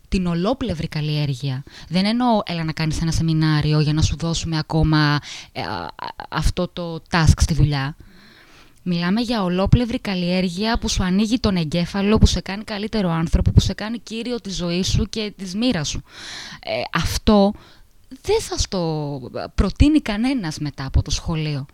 [0.09, 1.63] την ολόπλευρη καλλιέργεια.
[1.87, 5.19] Δεν εννοώ έλα να κάνεις ένα σεμινάριο για να σου δώσουμε ακόμα
[5.51, 5.61] ε,
[6.29, 7.95] αυτό το task στη δουλειά.
[8.83, 13.59] Μιλάμε για ολόπλευρη καλλιέργεια που σου ανοίγει τον εγκέφαλο, που σε κάνει καλύτερο άνθρωπο, που
[13.59, 16.03] σε κάνει κύριο της ζωής σου και της μοίρας σου.
[16.59, 17.53] Ε, αυτό
[18.21, 19.21] δεν θα στο
[19.55, 21.65] προτείνει κανένας μετά από το σχολείο.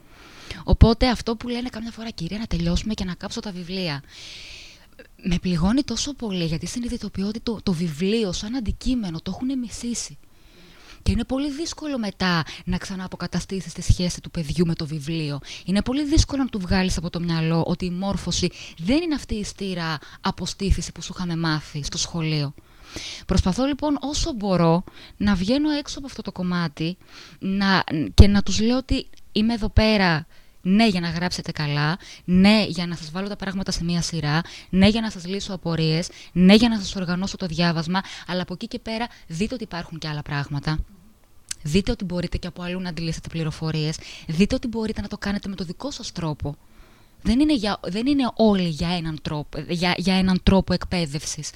[0.64, 4.04] Οπότε αυτό που λένε καμιά φορά, κυρία, να τελειώσουμε και να κάψω τα βιβλία.
[5.28, 10.18] Με πληγώνει τόσο πολύ γιατί συνειδητοποιώ ότι το, το βιβλίο σαν αντικείμενο το έχουν μισήσει.
[11.04, 15.40] Και είναι πολύ δύσκολο μετά να ξανααποκαταστήσεις τη σχέση του παιδιού με το βιβλίο.
[15.66, 19.36] Είναι πολύ δύσκολο να του βγάλεις από το μυαλό ότι η μόρφωση δεν είναι αυτή
[19.36, 22.54] η στήρα αποστήθηση που σου είχαμε μάθει στο σχολείο.
[23.26, 24.84] Προσπαθώ λοιπόν όσο μπορώ
[25.18, 26.98] να βγαίνω έξω από αυτό το κομμάτι
[27.40, 27.84] να,
[28.14, 30.26] και να τους λέω ότι είμαι εδώ πέρα
[30.68, 34.42] ναι για να γράψετε καλά, ναι για να σας βάλω τα πράγματα σε μία σειρά,
[34.70, 38.54] ναι για να σας λύσω απορίες, ναι για να σας οργανώσω το διάβασμα, αλλά από
[38.54, 40.80] εκεί και πέρα δείτε ότι υπάρχουν και άλλα πράγματα.
[41.64, 43.98] Δείτε ότι μπορείτε και από αλλού να αντιλήσετε πληροφορίες.
[44.28, 46.56] Δείτε ότι μπορείτε να το κάνετε με το δικό σας τρόπο.
[47.26, 51.50] Δεν είναι, για, δεν είναι όλοι για έναν τρόπο, για, για έναν τρόπο εκπαίδευσης.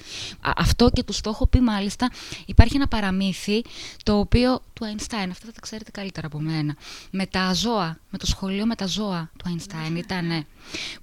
[0.56, 2.10] αυτό και του το έχω πει μάλιστα.
[2.46, 3.62] Υπάρχει ένα παραμύθι
[4.02, 6.76] το οποίο του Einstein, αυτό θα τα ξέρετε καλύτερα από μένα.
[7.10, 10.46] Με τα ζώα, με το σχολείο με τα ζώα του Einstein ήταν.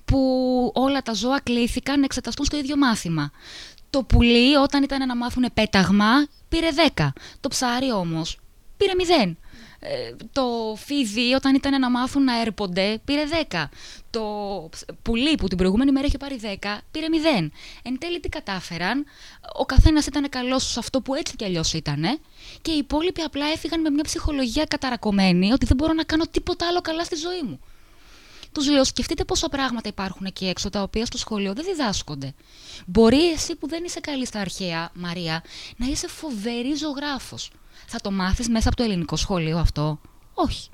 [0.06, 3.32] Που όλα τα ζώα κλήθηκαν να εξεταστούν στο ίδιο μάθημα.
[3.90, 7.08] Το πουλί όταν ήταν να μάθουν πέταγμα πήρε 10.
[7.40, 8.40] Το ψάρι όμως
[8.78, 8.92] πήρε
[9.28, 9.32] 0.
[9.80, 13.66] Ε, το φίδι όταν ήταν να μάθουν να έρπονται πήρε 10.
[14.10, 14.24] Το
[15.02, 16.46] πουλί που την προηγούμενη μέρα είχε πάρει 10
[16.92, 17.06] πήρε
[17.42, 17.50] 0.
[17.84, 19.06] Εν τέλει τι κατάφεραν,
[19.54, 22.20] ο καθένας ήταν καλός σε αυτό που έτσι κι αλλιώς ήταν
[22.62, 26.68] και οι υπόλοιποι απλά έφυγαν με μια ψυχολογία καταρακωμένη ότι δεν μπορώ να κάνω τίποτα
[26.68, 27.60] άλλο καλά στη ζωή μου.
[28.52, 32.34] Τους λέω: Σκεφτείτε πόσα πράγματα υπάρχουν εκεί έξω τα οποία στο σχολείο δεν διδάσκονται.
[32.86, 35.44] Μπορεί εσύ που δεν είσαι καλή στα αρχαία, Μαρία,
[35.78, 37.50] να είσαι φοβερή ζωγράφος
[37.86, 40.00] θα το μάθεις μέσα από το ελληνικό σχολείο αυτό;
[40.34, 40.70] Όχι.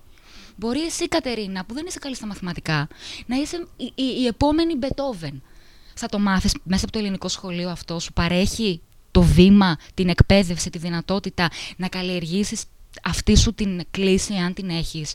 [0.56, 2.88] Μπορεί εσύ, Κατερίνα, που δεν είσαι καλή στα μαθηματικά,
[3.26, 5.42] να είσαι η, η, η επόμενη Μπετόβεν.
[5.96, 8.82] Θα το μάθεις μέσα από το ελληνικό σχολείο αυτό; Σου παρέχει
[9.12, 12.64] το βήμα, την εκπαίδευση, τη δυνατότητα να καλλιεργήσεις
[13.04, 15.14] αυτή σου την κλίση, αν την έχεις;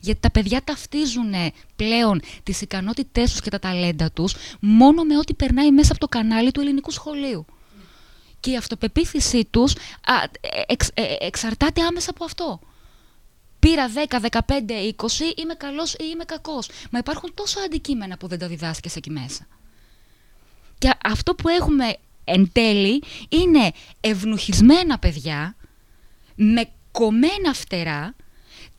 [0.00, 1.32] Γιατί τα παιδιά ταυτίζουν
[1.76, 6.08] πλέον τις ικανότητές τους και τα ταλέντα τους μόνο με ό,τι περνάει μέσα από το
[6.08, 7.46] κανάλι του ελληνικού σχολείου
[8.44, 9.74] και η αυτοπεποίθησή τους
[10.66, 12.60] εξ, ε, εξαρτάται άμεσα από αυτό.
[13.58, 16.68] Πήρα 10, 15, 20, είμαι καλός ή είμαι κακός.
[16.90, 19.46] Μα υπάρχουν τόσα αντικείμενα που δεν τα διδάσκεις εκεί μέσα.
[20.78, 25.56] Και αυτό που έχουμε εν τέλει είναι ευνουχισμένα παιδιά
[26.34, 28.14] με κομμένα φτερά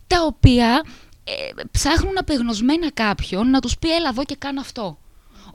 [0.08, 0.84] τα οποία
[1.24, 4.98] ε, ψάχνουν απεγνωσμένα κάποιον να τους πει έλα εδώ και κάνω αυτό.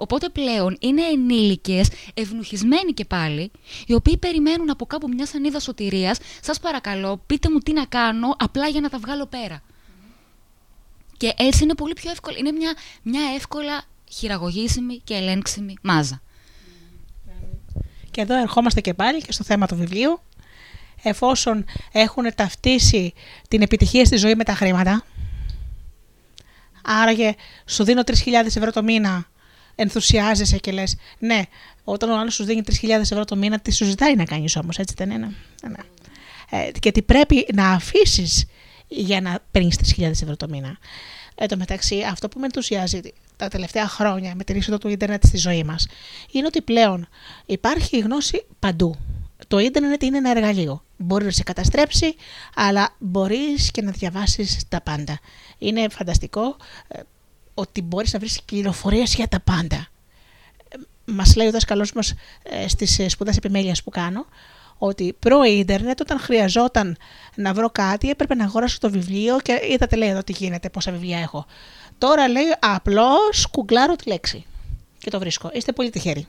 [0.01, 3.51] Οπότε πλέον είναι ενήλικες, ευνουχισμένοι και πάλι,
[3.87, 8.37] οι οποίοι περιμένουν από κάπου μια σανίδα σωτηρίας, σας παρακαλώ πείτε μου τι να κάνω
[8.39, 9.63] απλά για να τα βγάλω πέρα.
[11.17, 12.37] Και έτσι είναι πολύ πιο εύκολο.
[12.39, 16.23] Είναι μια, μια εύκολα χειραγωγήσιμη και ελέγξιμη μάζα.
[18.11, 20.21] Και εδώ ερχόμαστε και πάλι και στο θέμα του βιβλίου.
[21.03, 23.13] Εφόσον έχουν ταυτίσει
[23.49, 25.05] την επιτυχία στη ζωή με τα χρήματα,
[26.83, 27.35] άραγε
[27.67, 28.15] σου δίνω 3.000
[28.47, 29.29] ευρώ το μήνα
[29.75, 31.43] ενθουσιάζεσαι και λες, ναι,
[31.85, 34.79] όταν ο άλλος σου δίνει 3.000 ευρώ το μήνα, τι σου ζητάει να κάνεις όμως,
[34.79, 35.35] έτσι δεν είναι;
[35.69, 35.79] Ναι.
[36.51, 38.47] Ε, και τι πρέπει να αφήσεις
[38.89, 40.79] για να παίρνεις 3.000 ευρώ το μήνα.
[41.35, 43.01] Εν τω μεταξύ, αυτό που με ενθουσιάζει
[43.37, 45.87] τα τελευταία χρόνια με την είσοδο του ίντερνετ στη ζωή μας
[46.31, 47.09] είναι ότι πλέον
[47.47, 48.97] υπάρχει η γνώση παντού.
[49.49, 50.85] Το ίντερνετ είναι ένα εργαλείο.
[50.97, 52.15] Μπορεί να σε καταστρέψει,
[52.55, 55.19] αλλά μπορείς και να διαβάσεις τα πάντα.
[55.59, 56.57] Είναι φανταστικό
[56.89, 57.01] ε,
[57.61, 59.87] ότι μπορείς να βρεις πληροφορίες για τα πάντα.
[61.05, 64.27] Μας λέει ο δάσκαλός μας ε, στις ε, σπουδές επιμέλειας που κάνω,
[64.79, 66.97] ότι προ-ίντερνετ όταν χρειαζόταν
[67.35, 70.93] να βρω κάτι έπρεπε να αγοράσω το βιβλίο και είδατε λέει εδώ τι γίνεται, πόσα
[70.93, 71.47] βιβλία έχω.
[71.99, 74.47] Τώρα λέει απλώς γκουγκλάρω τη λέξη
[74.99, 75.51] και το βρίσκω.
[75.53, 76.27] Είστε πολύ τυχεροί.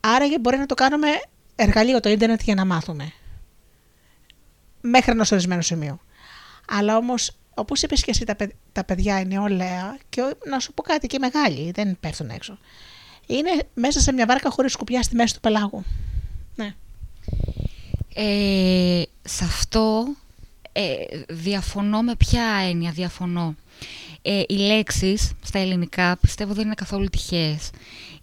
[0.00, 1.08] Άρα μπορεί να το κάνουμε
[1.56, 3.12] εργαλείο το ίντερνετ για να μάθουμε.
[4.80, 6.00] Μέχρι ενός ορισμένου σημείο.
[6.68, 8.24] Αλλά όμως Όπως είπες και εσύ,
[8.72, 12.58] τα, παιδιά είναι όλα και να σου πω κάτι και μεγάλοι, δεν πέφτουν έξω.
[13.26, 15.84] Είναι μέσα σε μια βάρκα χωρίς σκουπιά στη μέση του πελάγου.
[16.54, 16.74] Ναι.
[18.14, 20.16] Ε, σε αυτό
[20.72, 20.94] ε,
[21.28, 23.54] διαφωνώ με ποια έννοια διαφωνώ.
[24.22, 27.70] Ε, οι λέξεις στα ελληνικά πιστεύω δεν είναι καθόλου τυχαίες.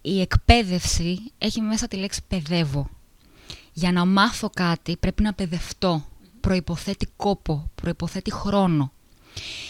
[0.01, 2.89] Η εκπαίδευση έχει μέσα τη λέξη παιδεύω.
[3.73, 6.05] Για να μάθω κάτι πρέπει να παιδευτώ.
[6.41, 8.91] Προϋποθέτει κόπο, προϋποθέτει χρόνο.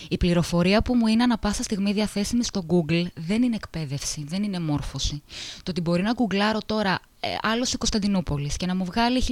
[0.10, 4.44] Η πληροφορία που μου είναι ανα πάσα στιγμή διαθέσιμη στο Google δεν είναι εκπαίδευση, δεν
[4.44, 5.24] είναι μόρφωση.
[5.64, 9.24] Το ότι μπορεί να γκουγκλάρω τώρα ε, άλλος η Κωνσταντινούπολης και να μου βγάλει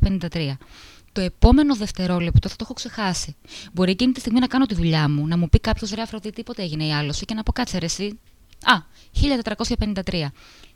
[0.00, 0.56] 1453.
[1.12, 3.36] Το επόμενο δευτερόλεπτο θα το έχω ξεχάσει.
[3.72, 6.34] Μπορεί εκείνη τη στιγμή να κάνω τη δουλειά μου, να μου πει κάποιος ρε Αφροδίτη,
[6.34, 8.18] τίποτε έγινε η άλωση και να πω κάτσε ρε εσύ.
[8.64, 8.74] Α,
[10.04, 10.26] 1453.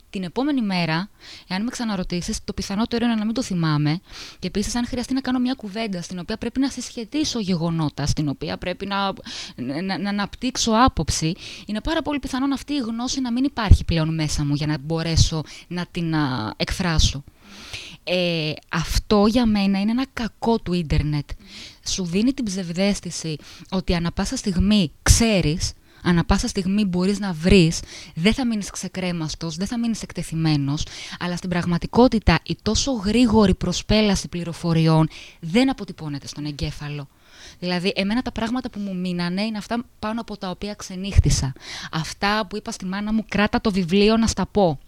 [0.09, 1.09] Την επόμενη μέρα,
[1.47, 3.99] εάν με ξαναρωτήσεις, το πιθανότερο είναι να μην το θυμάμαι.
[4.39, 8.29] Και επίσης, αν χρειαστεί να κάνω μια κουβέντα στην οποία πρέπει να συσχετήσω γεγονότα, στην
[8.29, 9.13] οποία πρέπει να,
[9.55, 11.33] να, να αναπτύξω άποψη,
[11.65, 14.77] είναι πάρα πολύ πιθανόν αυτή η γνώση να μην υπάρχει πλέον μέσα μου για να
[14.77, 17.23] μπορέσω να την α, εκφράσω.
[18.03, 21.29] Ε, αυτό για μένα είναι ένα κακό του ίντερνετ.
[21.87, 23.35] Σου δίνει την ψευδέστηση
[23.69, 25.71] ότι ανα πάσα στιγμή ξέρεις
[26.07, 27.79] Ανά πάσα στιγμή μπορείς να βρεις,
[28.15, 30.85] δεν θα μείνεις ξεκρέμαστος, δεν θα μείνεις εκτεθειμένος,
[31.19, 35.09] αλλά στην πραγματικότητα η τόσο γρήγορη προσπέλαση πληροφοριών
[35.39, 37.07] δεν αποτυπώνεται στον εγκέφαλο.
[37.59, 41.53] Δηλαδή, εμένα τα πράγματα που μου μείνανε είναι αυτά πάνω από τα οποία ξενύχτησα.
[41.91, 44.79] Αυτά που είπα στη μάνα μου, κράτα το βιβλίο να στα πω.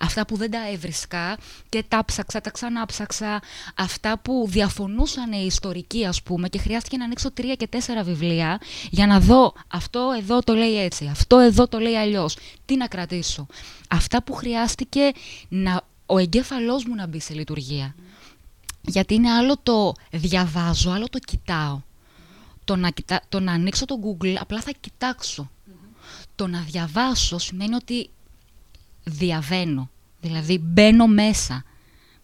[0.00, 3.40] Αυτά που δεν τα έβρισκα και τα ψάξα, τα ξανάψαξα.
[3.76, 8.60] Αυτά που διαφωνούσαν οι ιστορικοί, ας πούμε, και χρειάστηκε να ανοίξω τρία και τέσσερα βιβλία
[8.90, 12.36] για να δω αυτό εδώ το λέει έτσι, αυτό εδώ το λέει αλλιώς.
[12.64, 13.46] Τι να κρατήσω;
[13.88, 15.10] Αυτά που χρειάστηκε
[15.48, 17.94] να, ο εγκέφαλός μου να μπει σε λειτουργία.
[18.80, 21.80] Γιατί είναι άλλο το διαβάζω, άλλο το κοιτάω.
[22.64, 22.88] Το να,
[23.28, 25.50] το να ανοίξω το Google απλά θα κοιτάξω.
[26.34, 28.10] Το να διαβάσω σημαίνει ότι
[29.04, 29.90] διαβαίνω.
[30.20, 31.64] Δηλαδή μπαίνω μέσα.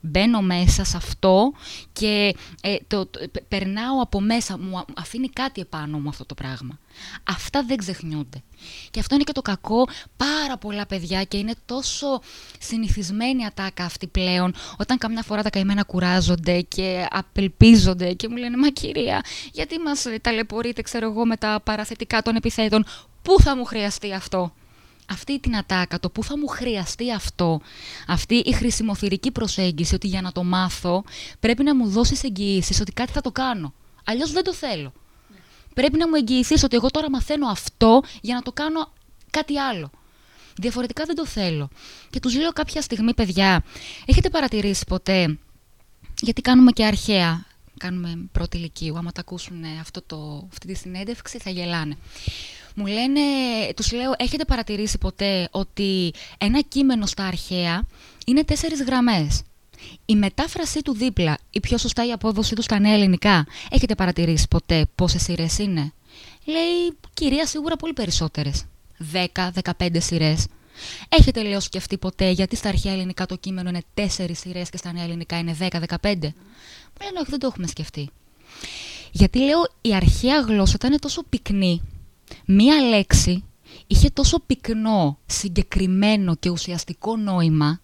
[0.00, 1.52] Μπαίνω μέσα σε αυτό
[1.92, 3.10] και ε, το,
[3.48, 6.78] περνάω από μέσα, μου αφήνει κάτι επάνω μου αυτό το πράγμα.
[7.24, 8.42] Αυτά δεν ξεχνιούνται.
[8.90, 12.20] Και αυτό είναι και το κακό πάρα πολλά παιδιά και είναι τόσο
[12.58, 18.56] συνηθισμένη ατάκα αυτή πλέον όταν καμιά φορά τα καημένα κουράζονται και απελπίζονται και μου λένε
[18.56, 22.84] «Μα κυρία, γιατί μας ταλαιπωρείτε, ξέρω εγώ, με τα παραθετικά των επιθέτων,
[23.22, 24.52] πού θα μου χρειαστεί αυτό»
[25.08, 27.60] αυτή την ατάκα, το που θα μου χρειαστεί αυτό,
[28.06, 31.04] αυτή η χρησιμοθυρική προσέγγιση ότι για να το μάθω
[31.40, 33.74] πρέπει να μου δώσεις εγγυήσεις ότι κάτι θα το κάνω.
[34.04, 34.92] Αλλιώς δεν το θέλω.
[35.74, 38.92] Πρέπει να μου εγγυηθείς ότι εγώ τώρα μαθαίνω αυτό για να το κάνω
[39.30, 39.90] κάτι άλλο.
[40.56, 41.68] Διαφορετικά δεν το θέλω.
[42.10, 43.64] Και τους λέω κάποια στιγμή, παιδιά,
[44.06, 45.38] έχετε παρατηρήσει ποτέ,
[46.20, 47.46] γιατί κάνουμε και αρχαία,
[47.78, 51.96] κάνουμε πρώτη ηλικίου, άμα τα ακούσουν αυτό το, αυτή τη συνέντευξη θα γελάνε.
[52.78, 53.20] Μου λένε,
[53.76, 57.86] τους λέω, έχετε παρατηρήσει ποτέ ότι ένα κείμενο στα αρχαία
[58.26, 59.42] είναι τέσσερις γραμμές;
[60.06, 64.48] Η μετάφρασή του δίπλα, η πιο σωστά η απόδοσή του στα νέα ελληνικά, έχετε παρατηρήσει
[64.48, 65.92] ποτέ πόσες σειρές είναι;
[66.44, 68.64] Λέει, κυρία, σίγουρα πολύ περισσότερες.
[69.12, 70.46] 10-15 σειρές.
[71.08, 74.92] Έχετε, λέω, σκεφτεί ποτέ γιατί στα αρχαία ελληνικά το κείμενο είναι 4 σειρές και στα
[74.92, 75.68] νέα ελληνικά είναι 10-15.
[75.70, 78.10] Μου λένε, όχι, δεν το έχουμε σκεφτεί.
[79.10, 81.82] Γιατί λέω, η αρχαία γλώσσα ήταν τόσο πυκνή
[82.46, 83.44] μία λέξη
[83.86, 87.80] είχε τόσο πυκνό, συγκεκριμένο και ουσιαστικό νόημα,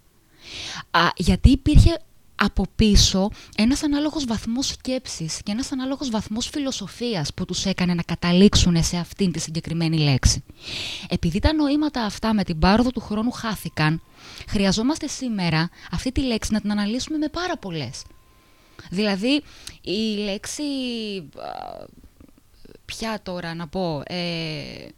[0.90, 1.98] α, γιατί υπήρχε
[2.36, 8.02] από πίσω ένας ανάλογος βαθμός σκέψης και ένας ανάλογος βαθμός φιλοσοφίας που τους έκανε να
[8.02, 10.44] καταλήξουν σε αυτήν τη συγκεκριμένη λέξη.
[11.08, 14.02] Επειδή τα νοήματα αυτά με την πάροδο του χρόνου χάθηκαν,
[14.48, 18.02] χρειαζόμαστε σήμερα αυτή τη λέξη να την αναλύσουμε με πάρα πολλές.
[18.90, 19.42] Δηλαδή,
[19.82, 20.62] η λέξη
[22.84, 24.88] πια τώρα να πω, ε,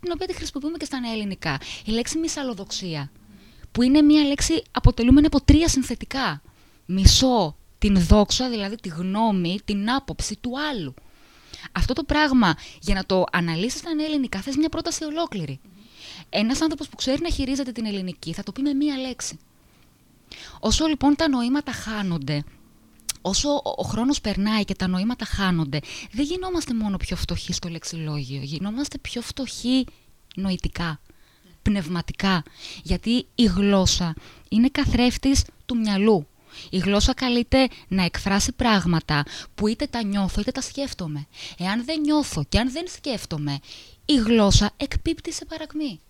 [0.00, 1.58] την οποία τη χρησιμοποιούμε και στα νέα ελληνικά.
[1.84, 3.10] Η λέξη μισαλλοδοξία,
[3.72, 6.42] που είναι μια λέξη αποτελούμενη από τρία συνθετικά.
[6.86, 10.94] Μισό, την δόξα, δηλαδή τη γνώμη, την άποψη του άλλου.
[11.72, 15.60] Αυτό το πράγμα, για να το αναλύσεις στα νέα ελληνικά, θες μια πρόταση ολόκληρη.
[16.28, 19.38] Ένας άνθρωπος που ξέρει να χειρίζεται την ελληνική θα το πει με μία λέξη.
[20.60, 22.44] Όσο λοιπόν τα νοήματα χάνονται,
[23.26, 25.80] όσο ο χρόνος περνάει και τα νοήματα χάνονται,
[26.12, 29.86] δεν γινόμαστε μόνο πιο φτωχοί στο λεξιλόγιο, γινόμαστε πιο φτωχοί
[30.36, 31.00] νοητικά,
[31.62, 32.42] πνευματικά.
[32.82, 34.14] Γιατί η γλώσσα
[34.48, 36.26] είναι καθρέφτης του μυαλού.
[36.70, 39.24] Η γλώσσα καλείται να εκφράσει πράγματα
[39.54, 41.26] που είτε τα νιώθω είτε τα σκέφτομαι.
[41.58, 43.58] Εάν δεν νιώθω και αν δεν σκέφτομαι,
[44.04, 46.00] η γλώσσα εκπίπτει σε παρακμή.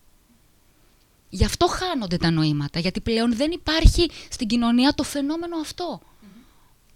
[1.28, 6.00] Γι' αυτό χάνονται τα νοήματα, γιατί πλέον δεν υπάρχει στην κοινωνία το φαινόμενο αυτό.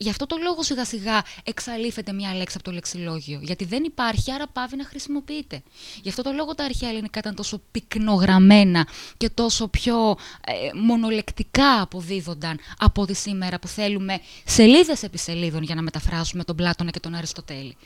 [0.00, 3.40] Γι' αυτό το λόγο σιγά σιγά εξαλείφεται μια λέξη από το λεξιλόγιο.
[3.42, 5.62] Γιατί δεν υπάρχει, άρα πάβει να χρησιμοποιείται.
[6.02, 10.16] Γι' αυτό το λόγο τα αρχαία ελληνικά ήταν τόσο πυκνογραμμένα και τόσο πιο
[10.46, 16.56] ε, μονολεκτικά αποδίδονταν από ότι σήμερα που θέλουμε σελίδες επί σελίδων για να μεταφράσουμε τον
[16.56, 17.76] Πλάτωνα και τον Αριστοτέλη.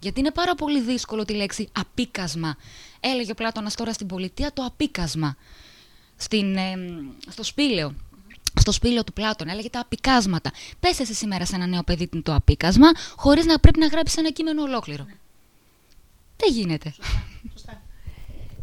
[0.00, 2.56] Γιατί είναι πάρα πολύ δύσκολο τη λέξη απίκασμα.
[3.00, 5.36] Έλεγε ο Πλάτωνας τώρα στην πολιτεία το απίκασμα.
[6.16, 6.74] Στην, ε,
[7.28, 7.94] στο σπήλαιο
[8.60, 10.50] στο σπήλαιο του Πλάτων, έλεγε τα απικάσματα.
[10.80, 14.30] Πες εσύ σήμερα σε ένα νέο παιδί το απίκασμα, χωρίς να πρέπει να γράψεις ένα
[14.30, 15.06] κείμενο ολόκληρο.
[16.36, 16.94] Δεν γίνεται.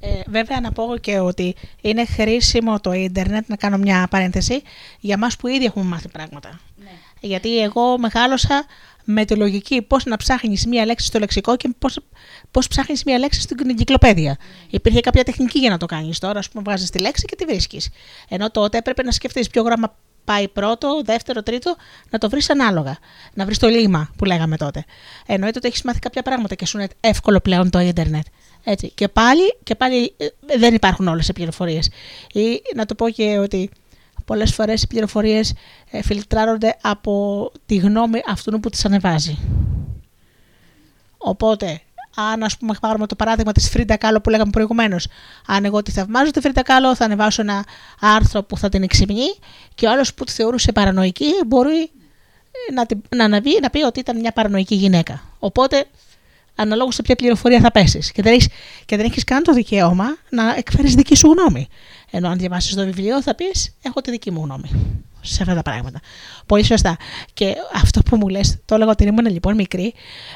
[0.01, 4.61] Ε, βέβαια να πω και ότι είναι χρήσιμο το ίντερνετ, να κάνω μια παρένθεση,
[4.99, 6.59] για μας που ήδη έχουμε μάθει πράγματα.
[6.77, 6.91] Ναι.
[7.19, 8.65] Γιατί εγώ μεγάλωσα
[9.11, 11.99] με τη λογική πώς να ψάχνεις μία λέξη στο λεξικό και πώς
[12.51, 14.37] πώς ψάχνεις μία λέξη στην εγκυκλοπαίδεια.
[14.69, 16.39] Υπήρχε κάποια τεχνική για να το κάνεις τώρα.
[16.39, 17.89] Α πούμε, βγάζεις τη λέξη και τη βρίσκεις.
[18.29, 21.75] Ενώ τότε έπρεπε να σκεφτείς ποιο γράμμα πάει πρώτο, δεύτερο, τρίτο,
[22.09, 22.97] να το βρεις ανάλογα.
[23.33, 24.85] Να βρεις το λίμα που λέγαμε τότε.
[25.25, 28.25] Εννοείται ότι έχεις μάθει κάποια πράγματα και σου είναι εύκολο πλέον το Ιντερνετ.
[28.63, 28.91] Έτσι.
[28.95, 31.89] Και πάλι, και πάλι ε, δεν υπάρχουν όλες οι πληροφορίες.
[32.33, 33.69] Ή να το πω και ότι
[34.29, 35.53] πολλές φορές οι πληροφορίες
[35.91, 39.37] ε, φιλτράρονται από τη γνώμη αυτού που τις ανεβάζει.
[41.17, 41.81] Οπότε,
[42.15, 45.07] αν ας πούμε πάρουμε το παράδειγμα της Φρίντα Κάλο που λέγαμε προηγουμένως,
[45.45, 47.65] αν εγώ τη θαυμάζω τη Φρίντα Κάλο θα ανεβάσω ένα
[47.99, 49.27] άρθρο που θα την εξυμνεί
[49.75, 51.91] και ο άλλος που τη θεωρούσε παρανοϊκή μπορεί
[52.73, 52.85] να,
[53.15, 55.21] να, αναβεί, να πει ότι ήταν μια παρανοϊκή γυναίκα.
[55.39, 55.85] Οπότε
[56.55, 58.11] αναλόγως σε ποια πληροφορία θα πέσεις.
[58.11, 58.47] Και δεν έχεις
[58.85, 61.67] και δεν έχεις καν το δικαίωμα να εκφέρεις δική σου γνώμη.
[62.11, 64.69] Ενώ αν διαβάσεις το βιβλίο, θα πεις: Έχω τη δική μου γνώμη
[65.21, 65.99] σε αυτά τα πράγματα.
[66.45, 66.97] Πολύ σωστά.
[67.33, 69.93] Και αυτό που μου λες, το έλεγα ότι ήμουν λοιπόν μικρή,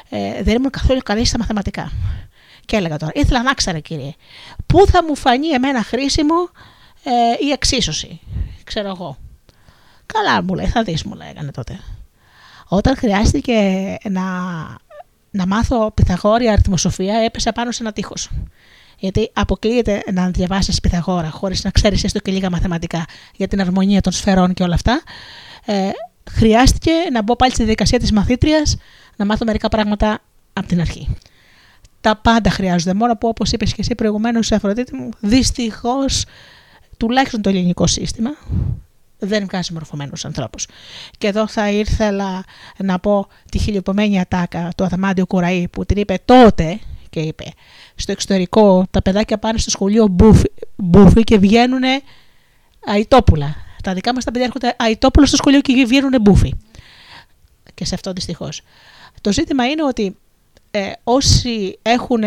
[0.08, 1.92] ε, δεν ήμουν καθόλου καλή στα μαθηματικά.
[2.64, 4.12] Και έλεγα τώρα, ήθελα να ξέρω κύριε,
[4.66, 6.34] πού θα μου φανεί εμένα χρήσιμο
[7.02, 7.10] ε,
[7.46, 8.20] η εξίσωση.
[8.64, 9.16] Ξέρω εγώ.
[10.06, 11.80] Καλά μου λέει, θα δεις μου λέγανε τότε.
[12.68, 13.54] Όταν χρειάστηκε
[14.10, 14.22] να
[15.34, 18.30] να μάθω Πυθαγόρια αριθμοσοφία έπεσα πάνω σε ένα τείχος.
[18.98, 23.04] Γιατί αποκλείεται να διαβάσεις Πυθαγόρα χωρίς να ξέρεις έστω και λίγα μαθηματικά
[23.36, 25.02] για την αρμονία των σφαιρών και όλα αυτά.
[25.64, 25.90] Ε,
[26.30, 28.76] χρειάστηκε να μπω πάλι στη διαδικασία της μαθήτριας
[29.16, 30.18] να μάθω μερικά πράγματα
[30.52, 31.16] από την αρχή.
[32.00, 32.94] Τα πάντα χρειάζονται.
[32.94, 36.24] Μόνο που, όπως είπες και εσύ προηγουμένως, Αφροδίτη μου, δυστυχώς
[36.96, 38.30] τουλάχιστον το ελληνικό σύστημα
[39.18, 40.66] δεν βγάζει μορφωμένους ανθρώπους.
[41.18, 42.44] Και εδώ θα ήθελα
[42.76, 46.78] να πω τη χιλιοπομένη ατάκα του Αδαμάντιου Κουραή που την είπε τότε
[47.14, 47.44] και είπε
[47.94, 51.82] στο εξωτερικό τα παιδάκια πάνε στο σχολείο μπούφι, μπούφι και βγαίνουν
[52.86, 53.56] αητόπουλα.
[53.82, 56.54] Τα δικά μας τα παιδιά έρχονται αητόπουλα στο σχολείο και βγαίνουν μπούφι.
[57.74, 58.62] Και σε αυτό δυστυχώς.
[59.20, 60.16] Το ζήτημα είναι ότι
[60.70, 62.22] ε, όσοι έχουν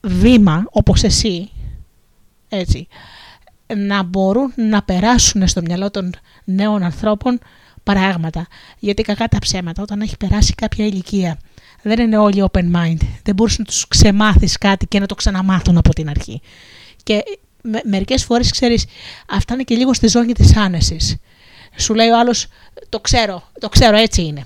[0.00, 1.50] βήμα όπως εσύ,
[2.48, 2.88] έτσι,
[3.76, 6.14] να μπορούν να περάσουν στο μυαλό των
[6.44, 7.38] νέων ανθρώπων
[7.82, 8.46] πράγματα.
[8.78, 11.38] Γιατί κακά τα ψέματα, όταν έχει περάσει κάποια ηλικία,
[11.86, 12.98] δεν είναι όλοι open mind.
[13.22, 16.40] Δεν μπορείς να τους ξεμάθεις κάτι και να το ξαναμάθουν από την αρχή.
[17.02, 17.22] Και
[17.62, 18.86] με, μερικές φορές ξέρεις,
[19.28, 21.16] αυτά είναι και λίγο στη ζώνη της άνεσης.
[21.76, 22.46] Σου λέει ο άλλος,
[22.88, 24.44] το ξέρω, το ξέρω, έτσι είναι.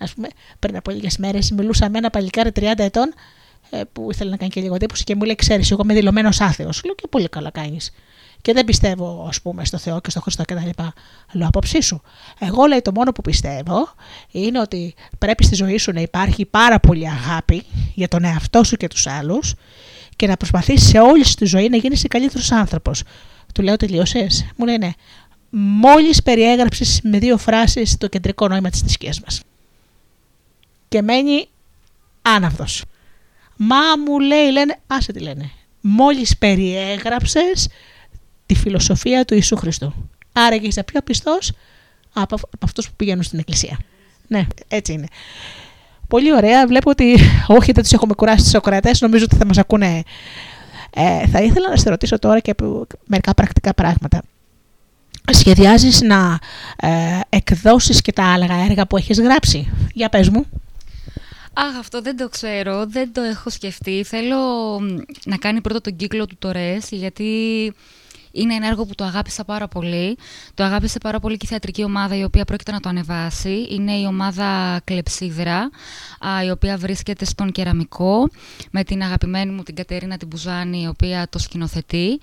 [0.00, 3.14] Ας πούμε, πριν από λίγες μέρες μιλούσα με ένα παλικάρι 30 ετών
[3.70, 6.40] ε, που ήθελε να κάνει και λίγο εντύπωση και μου λέει: Ξέρεις, εγώ είμαι δηλωμένος
[6.40, 6.84] άθεος.
[6.84, 7.92] Λέω και πολύ καλά κάνεις
[8.46, 10.82] και δεν πιστεύω, ας πούμε, στο Θεό και στο Χριστό κτλ.
[11.32, 12.02] Λέω απόψη σου.
[12.38, 13.88] Εγώ λέει το μόνο που πιστεύω
[14.30, 17.62] είναι ότι πρέπει στη ζωή σου να υπάρχει πάρα πολύ αγάπη
[17.94, 19.54] για τον εαυτό σου και τους άλλους
[20.16, 23.02] και να προσπαθήσει σε όλη τη ζωή να γίνεις καλύτερος άνθρωπος.
[23.54, 24.46] Του λέω τελείωσες.
[24.56, 24.90] Μου λέει ναι.
[25.50, 29.42] Μόλις περιέγραψες με δύο φράσεις το κεντρικό νόημα της θρησκείας μας.
[30.88, 31.48] Και μένει
[32.22, 32.84] άναυδος.
[33.56, 35.50] Μα μου λέει, λένε, άσε τι λένε.
[35.80, 37.68] Μόλις περιέγραψες
[38.46, 40.08] τη φιλοσοφία του Ιησού Χριστού.
[40.32, 41.52] Άρα και είσαι πιο πιστός
[42.12, 43.78] από, από αυτούς που πηγαίνουν στην εκκλησία.
[44.26, 45.06] Ναι, έτσι είναι.
[46.08, 46.66] Πολύ ωραία.
[46.66, 48.90] Βλέπω ότι όχι δεν τους έχουμε κουράσει τους ακροατέ.
[49.00, 50.02] Νομίζω ότι θα μας ακούνε.
[50.94, 52.54] Ε, θα ήθελα να σε ρωτήσω τώρα και
[53.06, 54.22] μερικά πρακτικά πράγματα.
[55.30, 56.38] Σχεδιάζεις να
[56.76, 60.46] ε, εκδώσεις και τα άλλα έργα που έχεις γράψει; Για πες μου.
[61.52, 64.04] Αχ, αυτό δεν το ξέρω, δεν το έχω σκεφτεί.
[64.06, 64.38] Θέλω
[65.24, 67.72] να κάνει πρώτα τον κύκλο του Τωρές, γιατί
[68.36, 70.18] είναι ένα έργο που το αγάπησα πάρα πολύ.
[70.54, 73.66] Το αγάπησε πάρα πολύ και η θεατρική ομάδα η οποία πρόκειται να το ανεβάσει.
[73.70, 75.70] Είναι η ομάδα Κλεψίδρα,
[76.46, 78.30] η οποία βρίσκεται στον Κεραμικό,
[78.70, 82.18] με την αγαπημένη μου την Κατερίνα την Μπουζάνη, η οποία το σκηνοθετεί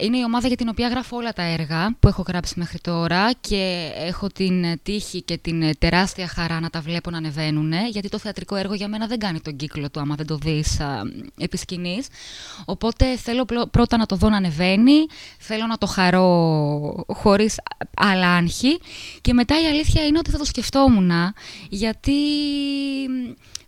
[0.00, 3.30] είναι η ομάδα για την οποία γράφω όλα τα έργα που έχω γράψει μέχρι τώρα
[3.40, 8.18] και έχω την τύχη και την τεράστια χαρά να τα βλέπω να ανεβαίνουν γιατί το
[8.18, 11.02] θεατρικό έργο για μένα δεν κάνει τον κύκλο του άμα δεν το δεις α,
[11.38, 12.06] επί σκηνής.
[12.64, 15.06] Οπότε θέλω πρώτα να το δω να ανεβαίνει,
[15.38, 17.56] θέλω να το χαρώ χωρίς
[17.96, 18.78] άλλα άγχη
[19.20, 21.10] και μετά η αλήθεια είναι ότι θα το σκεφτόμουν
[21.68, 22.12] γιατί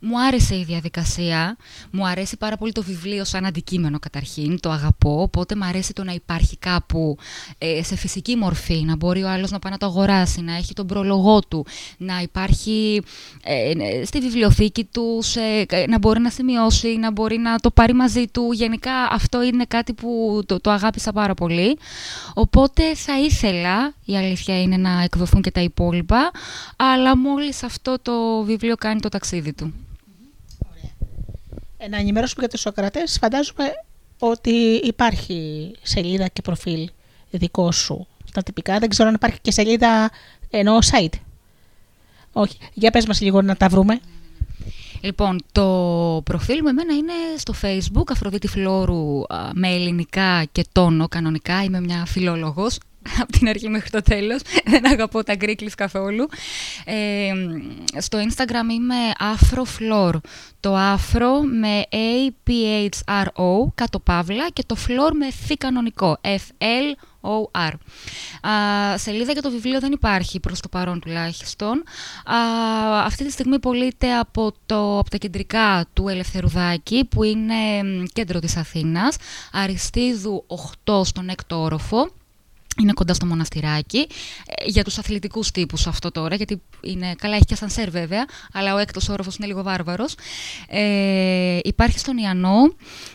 [0.00, 1.56] μου άρεσε η διαδικασία,
[1.90, 6.04] μου αρέσει πάρα πολύ το βιβλίο σαν αντικείμενο καταρχήν, το αγαπώ, οπότε μου αρέσει το
[6.04, 7.16] να υπάρχει κάπου
[7.58, 10.74] ε, σε φυσική μορφή, να μπορεί ο άλλος να πάει να το αγοράσει, να έχει
[10.74, 11.66] τον προλογό του,
[11.98, 13.02] να υπάρχει
[13.42, 15.40] ε, ε, στη βιβλιοθήκη του, σε,
[15.88, 18.52] να μπορεί να σημειώσει, να μπορεί να το πάρει μαζί του.
[18.52, 21.78] Γενικά αυτό είναι κάτι που το, το αγάπησα πάρα πολύ.
[22.34, 26.30] Οπότε θα ήθελα, η αλήθεια είναι να εκδοθούν και τα υπόλοιπα,
[26.76, 29.87] αλλά μόλις αυτό το βιβλίο κάνει το ταξίδι του.
[31.78, 33.64] Ε, να ενημερώσουμε για τους Σοκρατές, φαντάζομαι
[34.18, 34.50] ότι
[34.84, 36.90] υπάρχει σελίδα και προφίλ
[37.30, 38.78] δικό σου στα τυπικά.
[38.78, 40.10] Δεν ξέρω αν υπάρχει και σελίδα
[40.50, 41.18] εννοώ site.
[42.32, 42.58] Όχι.
[42.74, 44.00] Για πες μας λίγο να τα βρούμε.
[45.00, 45.64] Λοιπόν, το
[46.24, 49.22] προφίλ μου εμένα είναι στο facebook Αφροδίτη Φλόρου
[49.54, 51.62] με ελληνικά και τόνο κανονικά.
[51.62, 52.78] Είμαι μια φιλόλογος
[53.20, 54.40] από την αρχή μέχρι το τέλος.
[54.72, 56.28] Δεν αγαπώ τα γκρίκλις καθόλου.
[56.84, 57.32] Ε,
[57.98, 60.14] στο Instagram είμαι Afroflor.
[60.60, 67.72] Το Afro με A-P-H-R-O, κάτω παύλα, και το Flor με θ κανονικό, F-L-O-R.
[68.96, 71.82] σελίδα για το βιβλίο δεν υπάρχει προς το παρόν τουλάχιστον.
[72.24, 72.36] Α,
[73.04, 77.54] αυτή τη στιγμή πωλείται από, το, από τα κεντρικά του Ελευθερουδάκη, που είναι
[78.12, 79.16] κέντρο της Αθήνας,
[79.52, 80.44] Αριστίδου
[80.84, 82.10] 8 στον έκτο όροφο
[82.80, 83.98] είναι κοντά στο μοναστηράκι.
[84.46, 88.74] Ε, για τους αθλητικούς τύπους αυτό τώρα, γιατί είναι, καλά έχει και ασανσέρ βέβαια, αλλά
[88.74, 90.14] ο έκτος όροφος είναι λίγο βάρβαρος.
[90.68, 92.72] Ε, υπάρχει στον Ιαννό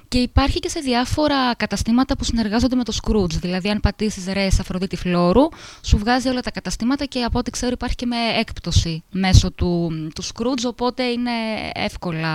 [0.07, 3.31] και υπάρχει και σε διάφορα καταστήματα που συνεργάζονται με το Scrooge.
[3.31, 5.49] Δηλαδή, αν πατήσεις ρες Αφροδίτη Φλόρου,
[5.81, 9.91] σου βγάζει όλα τα καταστήματα και από ό,τι ξέρω υπάρχει και με έκπτωση μέσω του,
[10.15, 11.31] του Scrooge, οπότε είναι,
[11.73, 12.29] εύκολα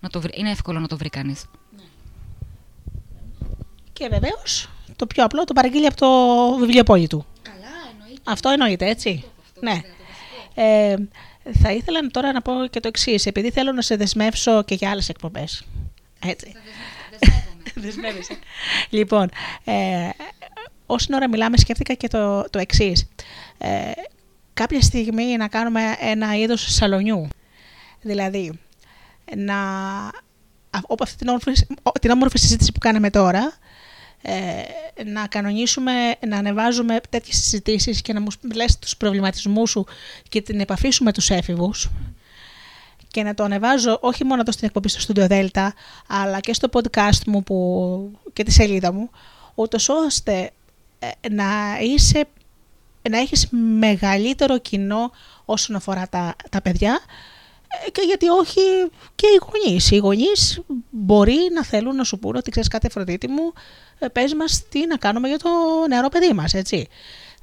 [0.00, 1.44] να το, είναι εύκολο να το βρει κανείς.
[3.92, 4.68] Και βεβαίως
[5.02, 6.08] το πιο απλό, το παραγγείλει από το
[6.58, 7.26] βιβλιοπόλι του.
[7.42, 8.22] Καλά, εννοείται.
[8.24, 9.24] Αυτό εννοείται, έτσι.
[9.60, 9.80] ναι.
[10.54, 10.94] Ε,
[11.62, 14.90] θα ήθελα τώρα να πω και το εξής, επειδή θέλω να σε δεσμεύσω και για
[14.90, 15.64] άλλες εκπομπές.
[16.26, 16.52] Έτσι.
[17.82, 18.38] Δεσμεύεσαι.
[18.90, 19.30] λοιπόν,
[19.64, 20.08] ε,
[20.86, 23.08] όση ώρα μιλάμε, σκέφτηκα και το, το εξής.
[23.58, 23.90] Ε,
[24.54, 27.28] κάποια στιγμή να κάνουμε ένα είδος σαλονιού.
[28.00, 28.60] Δηλαδή,
[29.36, 29.54] να,
[30.70, 31.52] από αυτή την όμορφη,
[32.00, 33.52] την όμορφη συζήτηση που κάναμε τώρα,
[34.22, 35.92] ε, να κανονίσουμε,
[36.28, 39.86] να ανεβάζουμε τέτοιες συζητήσεις και να μου λες τους προβληματισμούς σου
[40.28, 41.90] και την επαφή σου με τους έφηβους
[43.08, 45.68] και να το ανεβάζω όχι μόνο εδώ στην εκπομπή στο Studio Delta
[46.06, 49.10] αλλά και στο podcast μου που, και τη σελίδα μου
[49.54, 50.50] ούτως ώστε
[50.98, 52.26] ε, να είσαι
[53.10, 55.10] να έχεις μεγαλύτερο κοινό
[55.44, 57.00] όσον αφορά τα, τα παιδιά
[57.86, 58.60] ε, και γιατί όχι
[59.14, 59.90] και οι γονείς.
[59.90, 64.34] Οι γονείς μπορεί να θέλουν να σου πούνε ότι ξέρεις κάτι Αφροδίτη μου, ε, πες
[64.34, 65.50] μας τι να κάνουμε για το
[65.88, 66.88] νεαρό παιδί μας, έτσι.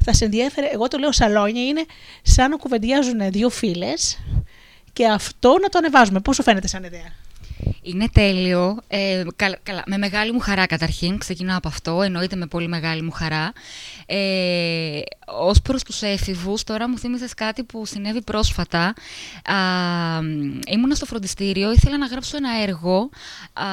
[0.04, 1.86] Θα σε ενδιαφέρει, εγώ το λέω σαλόνια, είναι
[2.22, 4.20] σαν να κουβεντιάζουν δύο φίλες
[4.94, 6.20] και αυτό να το ανεβάζουμε.
[6.20, 7.14] Πώς σου φαίνεται σαν ιδέα;
[7.82, 8.78] Είναι τέλειο.
[8.88, 13.12] Ε, καλά, με μεγάλη μου χαρά καταρχήν, ξεκινάω από αυτό, εννοείται με πολύ μεγάλη μου
[13.12, 13.54] χαρά.
[14.06, 18.94] Ε, ως προς τους έφηβους, τώρα μου θύμισες κάτι που συνέβη πρόσφατα.
[19.44, 19.56] Α,
[20.68, 23.10] ήμουνα στο φροντιστήριο, ήθελα να γράψω ένα έργο,
[23.54, 23.64] α,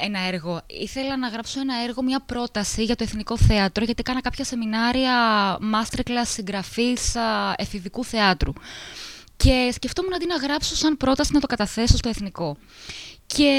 [0.00, 4.20] ένα έργο, ήθελα να γράψω ένα έργο, μια πρόταση για το Εθνικό Θέατρο, γιατί έκανα
[4.20, 5.12] κάποια σεμινάρια
[5.58, 7.14] masterclass συγγραφής
[7.56, 8.52] εφηβικού θεάτρου.
[9.36, 12.56] Και σκεφτόμουν αντί να γράψω σαν πρόταση να το καταθέσω στο εθνικό.
[13.26, 13.50] Και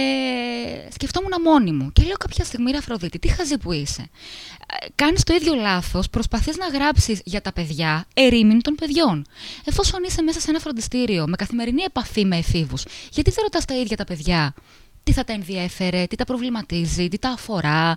[0.94, 1.92] σκεφτόμουν μόνη μου.
[1.92, 4.02] Και λέω κάποια στιγμή, ρε Αφροδίτη, τι χαζή που είσαι.
[4.02, 9.26] Ε, Κάνεις το ίδιο λάθος, προσπαθείς να γράψεις για τα παιδιά ερήμην των παιδιών.
[9.66, 13.76] Εφόσον είσαι μέσα σε ένα φροντιστήριο με καθημερινή επαφή με εφήβους, γιατί δεν ρωτάς τα
[13.76, 14.54] ίδια τα παιδιά
[15.08, 17.96] τι θα τα ενδιέφερε, τι τα προβληματίζει, τι τα αφορά.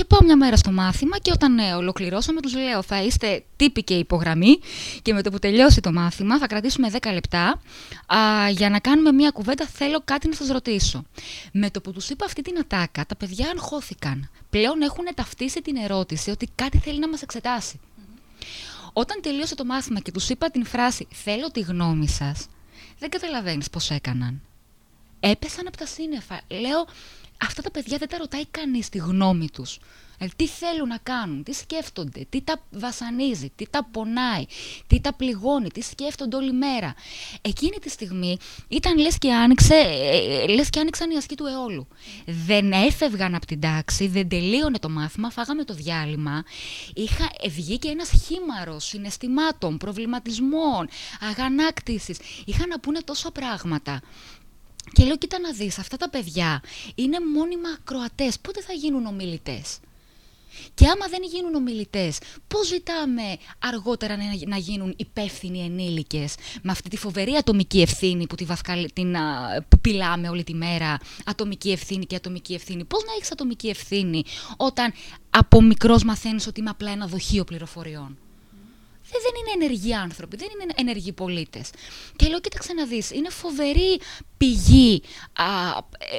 [0.00, 3.82] Και πάω μια μέρα στο μάθημα και όταν ε, ολοκληρώσαμε τους λέω θα είστε τύποι
[3.82, 4.58] και υπογραμμή
[5.02, 7.60] και με το που τελειώσει το μάθημα θα κρατήσουμε 10 λεπτά
[8.06, 11.04] α, για να κάνουμε μια κουβέντα θέλω κάτι να σας ρωτήσω.
[11.52, 14.30] Με το που τους είπα αυτή την ατάκα τα παιδιά αγχώθηκαν.
[14.50, 17.80] Πλέον έχουν ταυτίσει την ερώτηση ότι κάτι θέλει να μας εξετάσει.
[18.92, 22.46] Όταν τελείωσε το μάθημα και τους είπα την φράση θέλω τη γνώμη σας
[22.98, 24.40] δεν καταλαβαίνεις πώς έκαναν.
[25.20, 26.40] Έπεσαν από τα σύννεφα.
[26.48, 26.86] Λέω,
[27.46, 29.78] αυτά τα παιδιά δεν τα ρωτάει κανείς τη γνώμη τους.
[30.20, 34.44] Δηλαδή, τι θέλουν να κάνουν, τι σκέφτονται, τι τα βασανίζει, τι τα πονάει,
[34.86, 36.94] τι τα πληγώνει, τι σκέφτονται όλη μέρα.
[37.40, 38.36] Εκείνη τη στιγμή
[38.68, 41.88] ήταν λες και, άνοιξε, ε, λες και άνοιξαν οι ασκοί του αιώλου.
[42.24, 46.44] Δεν έφευγαν από την τάξη, δεν τελείωνε το μάθημα, φάγαμε το διάλειμμα.
[46.94, 50.88] Είχα, βγει και ένας χήμαρος συναισθημάτων, προβληματισμών,
[51.30, 52.18] αγανάκτησης.
[52.44, 54.00] Είχαν να πούνε τόσα πράγματα.
[54.92, 56.62] Και λέω, κοίτα να δεις, αυτά τα παιδιά
[56.94, 58.38] είναι μόνιμα ακροατές.
[58.40, 59.78] Πότε θα γίνουν ομιλητές;
[60.74, 63.22] Και άμα δεν γίνουν ομιλητές, πώς ζητάμε
[63.58, 64.16] αργότερα
[64.46, 68.46] να γίνουν υπεύθυνοι ενήλικες με αυτή τη φοβερή ατομική ευθύνη που, τη
[68.92, 69.16] την,
[69.68, 72.84] που πιλάμε όλη τη μέρα, ατομική ευθύνη και ατομική ευθύνη.
[72.84, 74.24] Πώς να έχεις ατομική ευθύνη
[74.56, 74.92] όταν
[75.30, 78.18] από μικρός μαθαίνεις ότι είμαι απλά ένα δοχείο πληροφοριών;
[79.12, 81.70] Ε, δεν είναι ενεργοί άνθρωποι, δεν είναι ενεργοί πολίτες.
[82.16, 84.00] Και λέω, κοίταξε να δεις, είναι φοβερή
[84.36, 85.44] πηγή, α,
[85.98, 86.18] ε,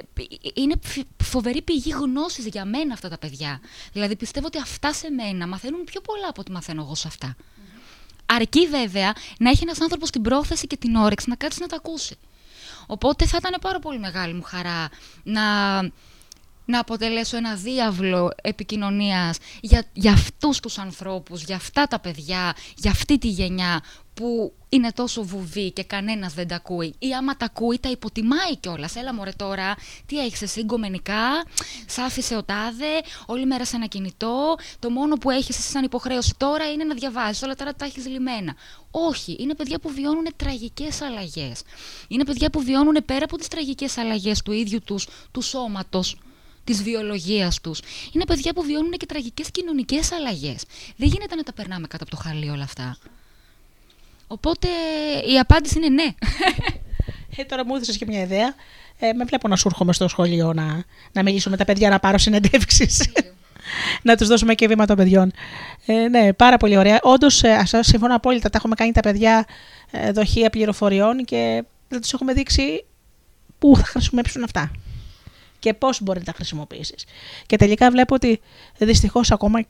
[0.53, 0.75] είναι
[1.23, 3.61] φοβερή πηγή γνώσης για μένα αυτά τα παιδιά.
[3.91, 7.35] Δηλαδή πιστεύω ότι αυτά σε μένα μαθαίνουν πιο πολλά από ό,τι μαθαίνω εγώ σε αυτά.
[8.25, 11.75] Αρκεί βέβαια να έχει ένας άνθρωπος την πρόθεση και την όρεξη να κάτσει να τα
[11.75, 12.15] ακούσει.
[12.87, 14.89] Οπότε θα ήταν πάρα πολύ μεγάλη μου χαρά
[15.23, 15.41] να
[16.65, 22.91] να αποτελέσω ένα διάβλο επικοινωνίας για, για αυτούς τους ανθρώπους, για αυτά τα παιδιά, για
[22.91, 23.81] αυτή τη γενιά
[24.13, 26.93] που είναι τόσο βουβή και κανένας δεν τα ακούει.
[26.99, 28.95] Ή άμα τα ακούει, τα υποτιμάει κιόλας.
[28.95, 29.75] Έλα μωρέ τώρα,
[30.05, 31.43] τι έχεις εσύ γκομενικά,
[31.85, 34.55] σ' άφησε ο τάδε, όλη μέρα σε ένα κινητό.
[34.79, 37.45] Το μόνο που έχεις εσύ σαν υποχρέωση τώρα είναι να διαβάζει.
[37.45, 38.55] Όλα τώρα τα έχεις λυμμένα.
[38.91, 41.61] Όχι, είναι παιδιά που βιώνουν τραγικές αλλαγές.
[42.07, 46.17] Είναι παιδιά που βιώνουν πέρα από τις τραγικές αλλαγές του ίδιου τους του σώματος
[46.71, 47.79] της βιολογίας τους.
[48.11, 50.63] Είναι παιδιά που βιώνουν και τραγικές κοινωνικές αλλαγές.
[50.95, 52.97] Δεν γίνεται να τα περνάμε κάτω από το χαλί όλα αυτά.
[54.27, 54.67] Οπότε
[55.33, 56.03] η απάντηση είναι ναι.
[57.35, 58.55] Ε, τώρα μου έδωσες και μια ιδέα.
[58.99, 61.99] Ε, με βλέπω να σου έρχομαι στο σχολείο να, να μιλήσω με τα παιδιά, να
[61.99, 63.11] πάρω συνεντεύξεις.
[64.07, 65.31] να τους δώσουμε και βήμα των παιδιών.
[65.85, 66.99] Ε, ναι, πάρα πολύ ωραία.
[67.01, 68.49] Όντως, ε, συμφωνώ απόλυτα.
[68.49, 69.45] Τα έχουμε κάνει τα παιδιά
[69.91, 72.85] ε, δοχεία πληροφοριών και δεν τους έχουμε δείξει
[73.59, 74.71] πού θα χρησιμοποιήσουν αυτά
[75.61, 77.05] και πώς μπορεί να τα χρησιμοποιήσεις.
[77.45, 78.39] Και τελικά βλέπω ότι
[78.77, 79.63] δυστυχώς ακόμα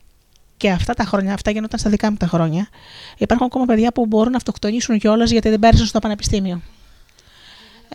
[0.58, 2.68] και αυτά τα χρόνια, αυτά γίνονταν στα δικά μου τα χρόνια,
[3.18, 6.62] υπάρχουν ακόμα παιδιά που μπορούν να αυτοκτονήσουν κιόλας γιατί δεν πέρασαν στο πανεπιστήμιο.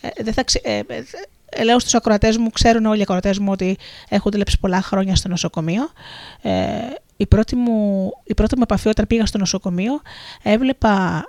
[0.00, 0.60] Ε, δεν θα ξε...
[0.64, 0.82] ε,
[1.48, 3.76] ε, λέω στους ακροατές μου, ξέρουν όλοι οι ακροατές μου ότι
[4.08, 5.90] έχω δουλέψει πολλά χρόνια στο νοσοκομείο.
[6.42, 6.52] Ε,
[7.16, 10.00] η, πρώτη μου, η πρώτη μου επαφή όταν πήγα στο νοσοκομείο
[10.42, 11.24] έβλεπα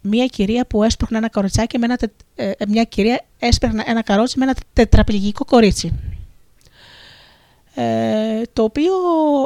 [0.00, 1.98] μια κυρία που έσπρωχνε ένα καροτσάκι με ένα,
[2.34, 5.92] ε, μια κυρία έσπρωχνε ένα καρότσι με ένα τετραπληγικό κορίτσι.
[7.74, 8.92] Ε, το οποίο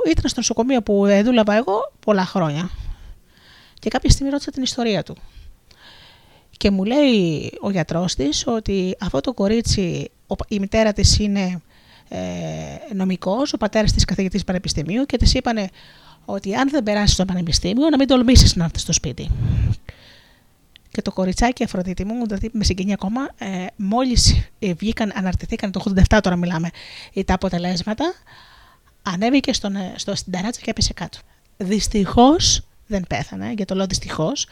[0.05, 2.71] ήταν στο νοσοκομείο που δούλευα εγώ πολλά χρόνια.
[3.79, 5.17] Και κάποια στιγμή ρώτησα την ιστορία του.
[6.57, 10.11] Και μου λέει ο γιατρός της ότι αυτό το κορίτσι,
[10.49, 11.63] η μητέρα της είναι
[12.09, 15.69] ε, νομικός, ο πατέρας της καθηγητής πανεπιστημίου και της είπανε
[16.25, 19.31] ότι αν δεν περάσεις στο πανεπιστήμιο να μην τολμήσεις να έρθεις στο σπίτι.
[20.95, 25.83] Και το κοριτσάκι Αφροδίτη μου, δηλαδή με συγγενή ακόμα, ε, μόλις ε, βγήκαν, αναρτηθήκαν το
[26.11, 26.71] 87 τώρα μιλάμε,
[27.27, 28.15] τα αποτελέσματα,
[29.03, 31.19] ανέβηκε στον, ε, στο, στην ταράτσα και έπεσε κάτω.
[31.57, 34.47] Δυστυχώς δεν πέθανε, για το λέω δυστυχώς.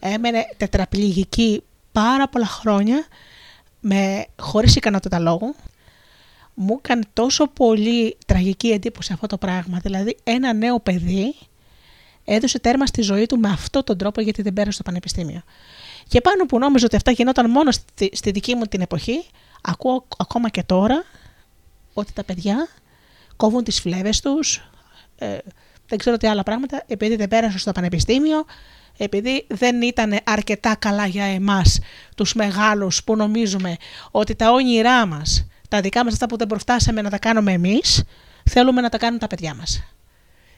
[0.00, 1.62] Έμενε τετραπληγική
[1.92, 3.06] πάρα πολλά χρόνια,
[3.80, 5.54] με, χωρίς ικανότητα λόγου.
[6.54, 9.78] Μου έκανε τόσο πολύ τραγική εντύπωση αυτό το πράγμα.
[9.82, 11.34] Δηλαδή ένα νέο παιδί
[12.24, 15.42] έδωσε τέρμα στη ζωή του με αυτόν τον τρόπο γιατί δεν πέρασε στο πανεπιστήμιο.
[16.08, 19.24] Και πάνω που νόμιζα ότι αυτά γινόταν μόνο στη, στη δική μου την εποχή,
[19.60, 21.04] ακούω ακόμα και τώρα
[21.92, 22.68] ότι τα παιδιά
[23.36, 24.70] κόβουν τις φλέβες τους,
[25.18, 25.38] ε,
[25.88, 28.44] δεν ξέρω τι άλλα πράγματα, επειδή δεν πέρασαν στο πανεπιστήμιο,
[28.96, 31.78] επειδή δεν ήταν αρκετά καλά για εμάς
[32.16, 33.76] τους μεγάλους που νομίζουμε
[34.10, 38.02] ότι τα όνειρά μας, τα δικά μας αυτά που δεν προφτάσαμε να τα κάνουμε εμείς,
[38.50, 39.93] θέλουμε να τα κάνουν τα παιδιά μας.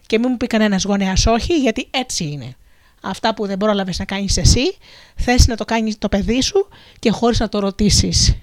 [0.07, 2.57] Και μην μου πει κανένας γονέας όχι, γιατί έτσι είναι.
[3.03, 4.77] Αυτά που δεν πρόλαβες να κάνεις εσύ,
[5.17, 6.69] θες να το κάνει το παιδί σου
[6.99, 8.37] και χωρίς να το ρωτήσεις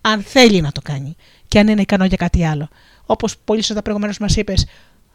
[0.00, 1.16] αν θέλει να το κάνει
[1.48, 2.68] και αν είναι ικανό για κάτι άλλο.
[3.06, 4.66] Όπως πολύ σωστά προηγουμένως μας είπες,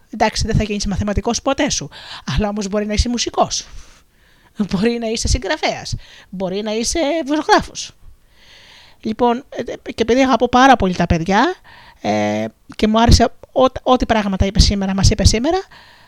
[0.10, 1.90] εντάξει, δεν θα γίνεις μαθηματικός ποτέ σου,
[2.36, 3.68] αλλά όμως μπορεί να είσαι μουσικός.
[4.70, 5.96] Μπορεί να είσαι συγγραφέας.
[6.30, 7.72] Μπορεί να είσαι βοηθογράφο.
[9.02, 11.56] Λοιπόν, ε, και επειδή αγαπώ πάρα πολύ τα παιδιά
[12.02, 12.46] ε,
[12.76, 13.34] και μου άρεσε
[13.84, 15.58] ό,τι πράγματα είπε σήμερα, μας είπε σήμερα.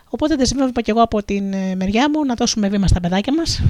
[0.08, 3.62] Οπότε δεσμεύομαι και εγώ από την ε, μεριά μου να δώσουμε βήμα στα παιδάκια μας,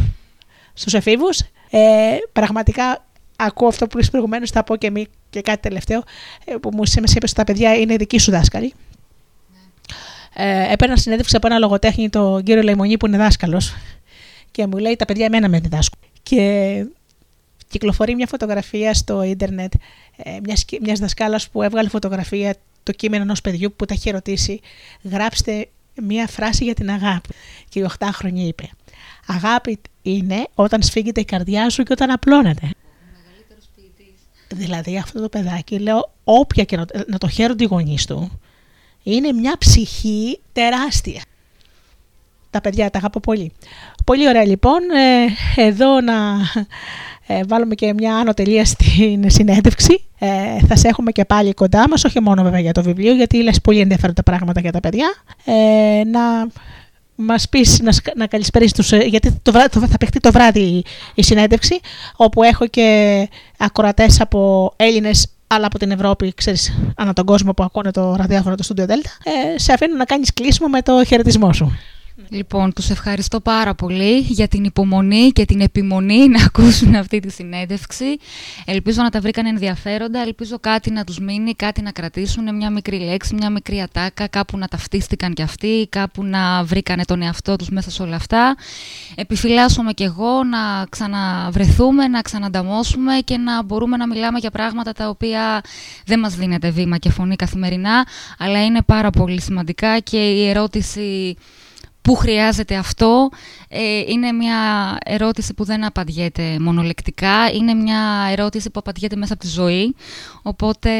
[0.75, 1.41] στους εφήβους.
[1.71, 3.05] Ε, πραγματικά
[3.37, 6.03] ακούω αυτό που είπε προηγουμένως, θα πω και, μη, και κάτι τελευταίο
[6.45, 8.75] ε, που μου είπε ότι τα παιδιά είναι δικοί σου δάσκαλοι.
[10.35, 13.75] Ε, έπαιρνα συνέντευξη από ένα λογοτέχνη, τον κύριο Λαϊμονή, που είναι δάσκαλος,
[14.51, 16.01] και μου λέει: Τα παιδιά εμένα με διδάσκουν.
[16.23, 16.85] Και
[17.69, 19.73] κυκλοφορεί μια φωτογραφία στο ίντερνετ
[20.17, 24.61] ε, μιας, μιας δασκάλας που έβγαλε φωτογραφία το κείμενο ενός παιδιού που τα είχε ρωτήσει,
[25.03, 25.69] γράψτε
[26.03, 27.29] μία φράση για την αγάπη.
[27.69, 28.71] Και η 8χρονη είπε:
[29.27, 32.71] Αγάπη είναι όταν σφίγγεται η καρδιά σου και όταν απλώνεται.
[34.55, 36.77] Δηλαδή αυτό το παιδάκι, λέω, όποια και
[37.07, 38.41] να το χαίρονται οι γονείς του,
[39.03, 41.23] είναι μια ψυχή τεράστια.
[42.51, 43.53] Τα παιδιά τα αγαπώ πολύ.
[44.05, 44.81] Πολύ ωραία λοιπόν.
[44.91, 45.27] Ε,
[45.67, 46.15] εδώ να
[47.31, 50.05] ε, βάλουμε και μια άνω τελεία στην συνέντευξη.
[50.19, 50.29] Ε,
[50.67, 53.61] θα σε έχουμε και πάλι κοντά μας, όχι μόνο βέβαια για το βιβλίο, γιατί λες
[53.61, 55.15] πολύ ενδιαφέροντα πράγματα για τα παιδιά.
[55.45, 56.21] Ε, να
[57.15, 60.83] μας πεις, να, να καλησπέρισεις τους, ε, γιατί το, το, θα παιχτεί το βράδυ
[61.15, 61.81] η συνέντευξη,
[62.17, 63.29] όπου έχω και
[63.59, 68.55] ακροατές από Έλληνες αλλά από την Ευρώπη, ξέρεις, ανά τον κόσμο που ακούνε το ραδιάφωνο
[68.55, 71.79] του Studio Delta, ε, σε αφήνω να κάνεις κλείσιμο με το χαιρετισμό σου.
[72.29, 77.31] Λοιπόν, τους ευχαριστώ πάρα πολύ για την υπομονή και την επιμονή να ακούσουν αυτή τη
[77.31, 78.05] συνέντευξη.
[78.65, 82.99] Ελπίζω να τα βρήκαν ενδιαφέροντα, ελπίζω κάτι να τους μείνει, κάτι να κρατήσουν, μια μικρή
[82.99, 87.69] λέξη, μια μικρή ατάκα, κάπου να ταυτίστηκαν κι αυτοί, κάπου να βρήκανε τον εαυτό τους
[87.69, 88.57] μέσα σε όλα αυτά.
[89.15, 95.09] Επιφυλάσσομαι κι εγώ να ξαναβρεθούμε, να ξανανταμώσουμε και να μπορούμε να μιλάμε για πράγματα τα
[95.09, 95.61] οποία
[96.07, 98.07] δεν μας δίνεται βήμα και φωνή καθημερινά,
[98.39, 101.37] αλλά είναι πάρα πολύ σημαντικά και η ερώτηση
[102.03, 103.29] πού χρειάζεται αυτό;
[103.69, 104.57] Ε, είναι μια
[105.05, 109.95] ερώτηση που δεν απαντιέται μονολεκτικά, είναι μια ερώτηση που απαντιέται μέσα από τη ζωή,
[110.43, 110.91] οπότε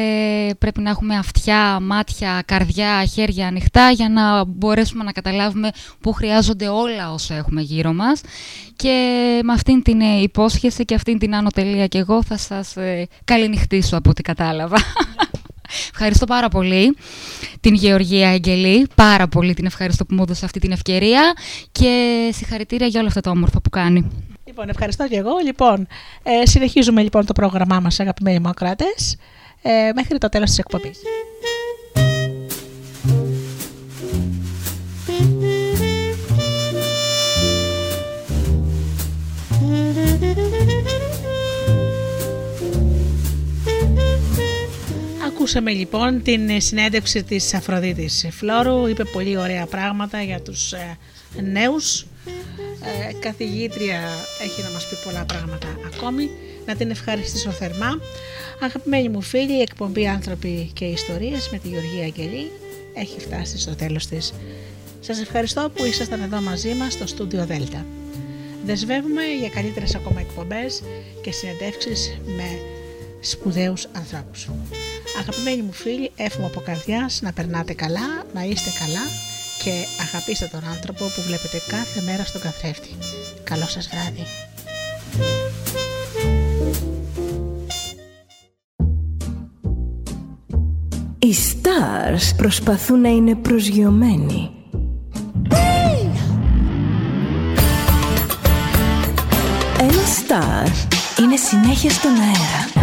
[0.59, 5.71] πρέπει να έχουμε αυτιά, μάτια, καρδιά, χέρια ανοιχτά για να μπορέσουμε να καταλάβουμε
[6.01, 8.21] πού χρειάζονται όλα όσα έχουμε γύρω μας
[8.75, 11.49] και με αυτήν την υπόσχεση και αυτήν την άνω
[11.87, 14.77] και εγώ θα σας ε, καληνυχτήσω από ό,τι κατάλαβα.
[15.91, 16.97] Ευχαριστώ πάρα πολύ
[17.59, 18.87] την Γεωργία Εγγελή.
[18.95, 21.33] Πάρα πολύ την ευχαριστώ που μου έδωσε αυτή την ευκαιρία
[21.71, 24.11] και συγχαρητήρια για όλα αυτά τα όμορφα που κάνει.
[24.45, 25.31] Λοιπόν, ευχαριστώ και εγώ.
[25.45, 25.87] Λοιπόν,
[26.23, 28.51] ε, συνεχίζουμε λοιπόν το πρόγραμμά μας, αγαπημένοι μου
[29.61, 30.99] ε, μέχρι το τέλος της εκπομπής.
[45.33, 50.97] Ακούσαμε λοιπόν την συνέντευξη της Αφροδίτης Φλόρου, είπε πολύ ωραία πράγματα για τους ε,
[51.41, 52.05] νέους.
[53.09, 53.99] Ε, καθηγήτρια
[54.43, 56.29] έχει να μας πει πολλά πράγματα ακόμη.
[56.65, 57.99] Να την ευχαριστήσω θερμά.
[58.59, 62.51] Αγαπημένοι μου φίλοι, η εκπομπή «Άνθρωποι και Ιστορίες» με τη Γεωργία Αγγελή
[62.93, 64.33] έχει φτάσει στο τέλος της.
[64.99, 67.85] Σας ευχαριστώ που ήσασταν εδώ μαζί μας στο στούντιο Δέλτα.
[68.65, 70.81] Δεσβεύουμε για καλύτερες ακόμα εκπομπές
[71.21, 72.59] και συνεντεύξεις με
[73.21, 74.49] σπουδαίους ανθρώπους.
[75.19, 79.05] Αγαπημένοι μου φίλοι, εύχομαι από καρδιάς να περνάτε καλά, να είστε καλά
[79.63, 79.71] και
[80.01, 82.89] αγαπήστε τον άνθρωπο που βλέπετε κάθε μέρα στον καθρέφτη.
[83.43, 84.25] Καλό σας βράδυ.
[91.19, 94.49] Οι stars προσπαθούν να είναι προσγειωμένοι.
[99.79, 100.67] Ένα star
[101.21, 102.80] είναι συνέχεια στον αέρα.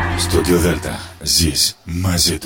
[0.00, 0.50] Συνέχεια στον αέρα.
[0.50, 2.38] Στο Δέλτα ζεις μαζί τους.